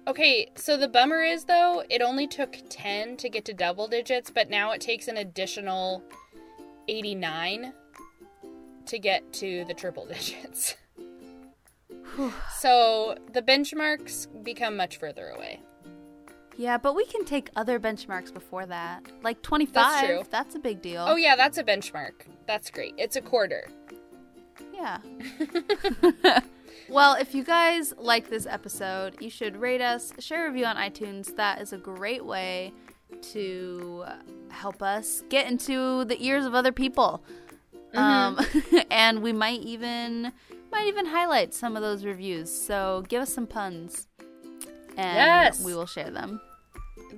Okay, 0.09 0.51
so 0.57 0.77
the 0.77 0.89
bummer 0.89 1.23
is 1.23 1.45
though, 1.45 1.85
it 1.89 2.03
only 2.03 2.27
took 2.27 2.57
10 2.71 3.17
to 3.19 3.29
get 3.29 3.45
to 3.45 3.55
double 3.55 3.87
digits, 3.87 4.31
but 4.31 4.51
now 4.51 4.73
it 4.73 4.81
takes 4.81 5.07
an 5.07 5.17
additional 5.17 6.03
89 6.89 7.73
to 8.87 8.99
get 8.99 9.33
to 9.35 9.65
the 9.67 9.75
triple 9.75 10.07
digits. 10.13 10.75
so 12.59 13.17
the 13.33 13.43
benchmarks 13.43 14.27
become 14.43 14.77
much 14.77 14.97
further 14.97 15.29
away. 15.29 15.61
Yeah, 16.57 16.79
but 16.79 16.95
we 16.95 17.05
can 17.07 17.25
take 17.25 17.51
other 17.57 17.81
benchmarks 17.81 18.33
before 18.33 18.67
that. 18.67 19.03
Like 19.23 19.43
25. 19.43 19.75
That's 19.75 20.07
true. 20.07 20.23
That's 20.31 20.55
a 20.55 20.59
big 20.59 20.83
deal. 20.83 21.05
Oh 21.07 21.17
yeah, 21.17 21.37
that's 21.37 21.59
a 21.59 21.65
benchmark. 21.65 22.13
That's 22.47 22.71
great. 22.71 22.95
It's 22.97 23.17
a 23.17 23.21
quarter. 23.21 23.69
Yeah. 24.73 24.99
well, 26.89 27.15
if 27.15 27.35
you 27.35 27.45
guys 27.45 27.95
like 27.99 28.31
this 28.31 28.47
episode, 28.47 29.21
you 29.21 29.31
should 29.31 29.57
rate 29.57 29.81
us, 29.81 30.13
share 30.19 30.47
a 30.47 30.51
review 30.51 30.67
on 30.67 30.77
iTunes. 30.77 31.35
That 31.37 31.61
is 31.61 31.73
a 31.73 31.79
great 31.79 32.25
way 32.25 32.73
to 33.33 34.05
help 34.51 34.83
us 34.83 35.23
get 35.29 35.47
into 35.47 36.05
the 36.05 36.23
ears 36.25 36.45
of 36.45 36.55
other 36.55 36.73
people. 36.73 37.23
Um, 37.95 38.39
and 38.91 39.23
we 39.23 39.33
might 39.33 39.61
even 39.61 40.33
might 40.73 40.87
even 40.87 41.07
highlight 41.07 41.55
some 41.55 41.77
of 41.77 41.83
those 41.83 42.05
reviews. 42.05 42.51
So 42.53 43.05
give 43.09 43.23
us 43.23 43.33
some 43.33 43.47
puns, 43.47 44.09
and 44.97 45.17
Yes. 45.17 45.63
we 45.65 45.75
will 45.75 45.87
share 45.87 46.11
them. 46.11 46.41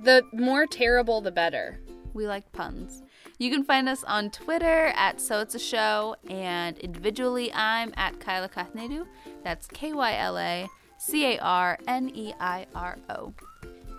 The 0.02 0.22
more 0.32 0.66
terrible, 0.66 1.20
the 1.20 1.30
better. 1.32 1.78
We 2.14 2.26
like 2.26 2.50
puns. 2.52 3.02
You 3.38 3.50
can 3.50 3.64
find 3.64 3.88
us 3.88 4.02
on 4.04 4.30
Twitter 4.30 4.86
at 4.96 5.20
So 5.20 5.40
It's 5.40 5.54
a 5.54 5.58
Show, 5.58 6.16
and 6.30 6.78
individually, 6.78 7.52
I'm 7.52 7.92
at 7.96 8.18
Kyla 8.20 8.48
Carneiro. 8.48 9.06
That's 9.44 9.66
K 9.66 9.92
Y 9.92 10.16
L 10.16 10.38
A 10.38 10.68
C 10.98 11.34
A 11.34 11.38
R 11.38 11.78
N 11.86 12.10
E 12.14 12.32
I 12.40 12.66
R 12.74 12.96
O. 13.10 13.34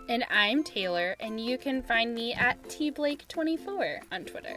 And 0.10 0.24
I'm 0.32 0.64
Taylor, 0.64 1.16
and 1.20 1.40
you 1.44 1.58
can 1.58 1.84
find 1.84 2.16
me 2.16 2.34
at 2.34 2.62
tblake24 2.64 4.00
on 4.12 4.24
Twitter. 4.26 4.56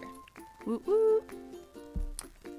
Woo 0.65 0.81
woo. 0.87 1.23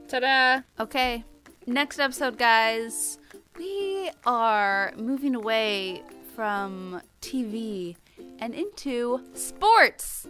Ta-da! 0.07 0.61
Okay, 0.79 1.23
next 1.65 1.99
episode, 1.99 2.37
guys. 2.37 3.17
We 3.57 4.11
are 4.25 4.91
moving 4.97 5.35
away 5.35 6.03
from 6.41 6.99
TV 7.21 7.95
and 8.39 8.55
into 8.55 9.21
sports. 9.35 10.27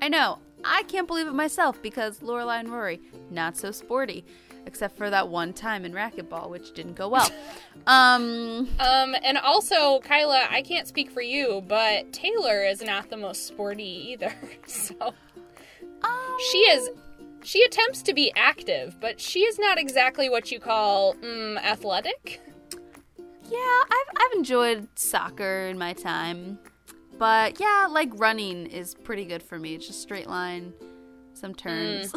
I 0.00 0.08
know, 0.08 0.38
I 0.64 0.84
can't 0.84 1.08
believe 1.08 1.26
it 1.26 1.32
myself 1.32 1.82
because 1.82 2.20
Lorelai 2.20 2.60
and 2.60 2.68
Rory, 2.68 3.00
not 3.28 3.56
so 3.56 3.72
sporty, 3.72 4.24
except 4.66 4.96
for 4.96 5.10
that 5.10 5.26
one 5.26 5.52
time 5.52 5.84
in 5.84 5.92
racquetball, 5.92 6.48
which 6.48 6.74
didn't 6.74 6.94
go 6.94 7.08
well. 7.08 7.28
um, 7.88 8.68
Um, 8.78 9.16
and 9.24 9.36
also, 9.36 9.98
Kyla, 9.98 10.46
I 10.48 10.62
can't 10.62 10.86
speak 10.86 11.10
for 11.10 11.22
you, 11.22 11.64
but 11.66 12.12
Taylor 12.12 12.62
is 12.62 12.80
not 12.80 13.10
the 13.10 13.16
most 13.16 13.48
sporty 13.48 14.12
either. 14.12 14.32
So 14.64 15.12
she 16.52 16.58
is. 16.58 16.90
She 17.42 17.64
attempts 17.64 18.02
to 18.02 18.14
be 18.14 18.30
active, 18.36 18.94
but 19.00 19.20
she 19.20 19.40
is 19.40 19.58
not 19.58 19.76
exactly 19.76 20.28
what 20.28 20.52
you 20.52 20.60
call 20.60 21.14
mm, 21.14 21.56
athletic. 21.64 22.40
Yeah, 23.48 23.80
I've 23.90 24.16
I've 24.16 24.32
enjoyed 24.36 24.88
soccer 24.96 25.66
in 25.66 25.78
my 25.78 25.92
time. 25.92 26.58
But 27.18 27.58
yeah, 27.58 27.88
like 27.90 28.10
running 28.14 28.66
is 28.66 28.94
pretty 28.94 29.24
good 29.24 29.42
for 29.42 29.58
me. 29.58 29.74
It's 29.74 29.86
just 29.86 30.02
straight 30.02 30.28
line, 30.28 30.72
some 31.34 31.54
turns. 31.54 32.12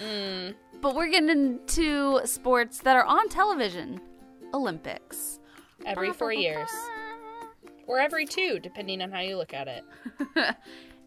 Mm. 0.00 0.54
But 0.80 0.94
we're 0.94 1.08
getting 1.08 1.28
into 1.28 2.22
sports 2.24 2.78
that 2.78 2.96
are 2.96 3.04
on 3.04 3.28
television. 3.28 4.00
Olympics. 4.54 5.38
Every 5.84 6.10
four 6.10 6.32
years. 6.32 6.70
Or 7.86 7.98
every 7.98 8.24
two, 8.24 8.58
depending 8.60 9.02
on 9.02 9.12
how 9.12 9.20
you 9.20 9.36
look 9.36 9.52
at 9.52 9.68
it. 9.68 9.84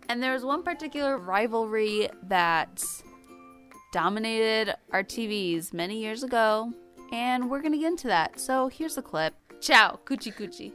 And 0.09 0.21
there's 0.21 0.43
one 0.43 0.63
particular 0.63 1.17
rivalry 1.17 2.09
that 2.23 2.83
dominated 3.91 4.75
our 4.91 5.03
TVs 5.03 5.73
many 5.73 6.01
years 6.01 6.23
ago, 6.23 6.73
and 7.13 7.47
we're 7.49 7.61
gonna 7.61 7.77
get 7.77 7.87
into 7.87 8.07
that. 8.07 8.39
So 8.39 8.67
here's 8.67 8.95
the 8.95 9.01
clip. 9.01 9.35
Ciao, 9.61 9.99
coochie 10.03 10.35
coochie. 10.35 10.73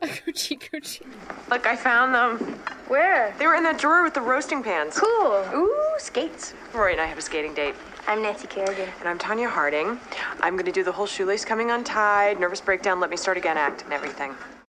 coochie 0.00 0.58
coochie. 0.58 1.04
Look, 1.50 1.66
I 1.66 1.74
found 1.74 2.14
them. 2.14 2.38
Where? 2.86 3.34
They 3.38 3.46
were 3.46 3.56
in 3.56 3.64
that 3.64 3.78
drawer 3.78 4.02
with 4.02 4.14
the 4.14 4.20
roasting 4.20 4.62
pans. 4.62 4.98
Cool. 4.98 5.44
Ooh, 5.54 5.94
skates. 5.98 6.54
Rory 6.72 6.92
and 6.92 7.00
I 7.00 7.06
have 7.06 7.18
a 7.18 7.22
skating 7.22 7.52
date. 7.52 7.74
I'm 8.06 8.22
Nancy 8.22 8.46
Kerrigan. 8.46 8.88
And 9.00 9.08
I'm 9.08 9.18
Tonya 9.18 9.48
Harding. 9.48 9.98
I'm 10.40 10.54
going 10.54 10.66
to 10.66 10.72
do 10.72 10.84
the 10.84 10.92
whole 10.92 11.06
shoelace 11.06 11.44
coming 11.44 11.70
untied, 11.72 12.38
nervous 12.38 12.60
breakdown, 12.60 13.00
let 13.00 13.10
me 13.10 13.16
start 13.16 13.36
again 13.36 13.56
act, 13.56 13.82
and 13.82 13.92
everything. 13.92 14.34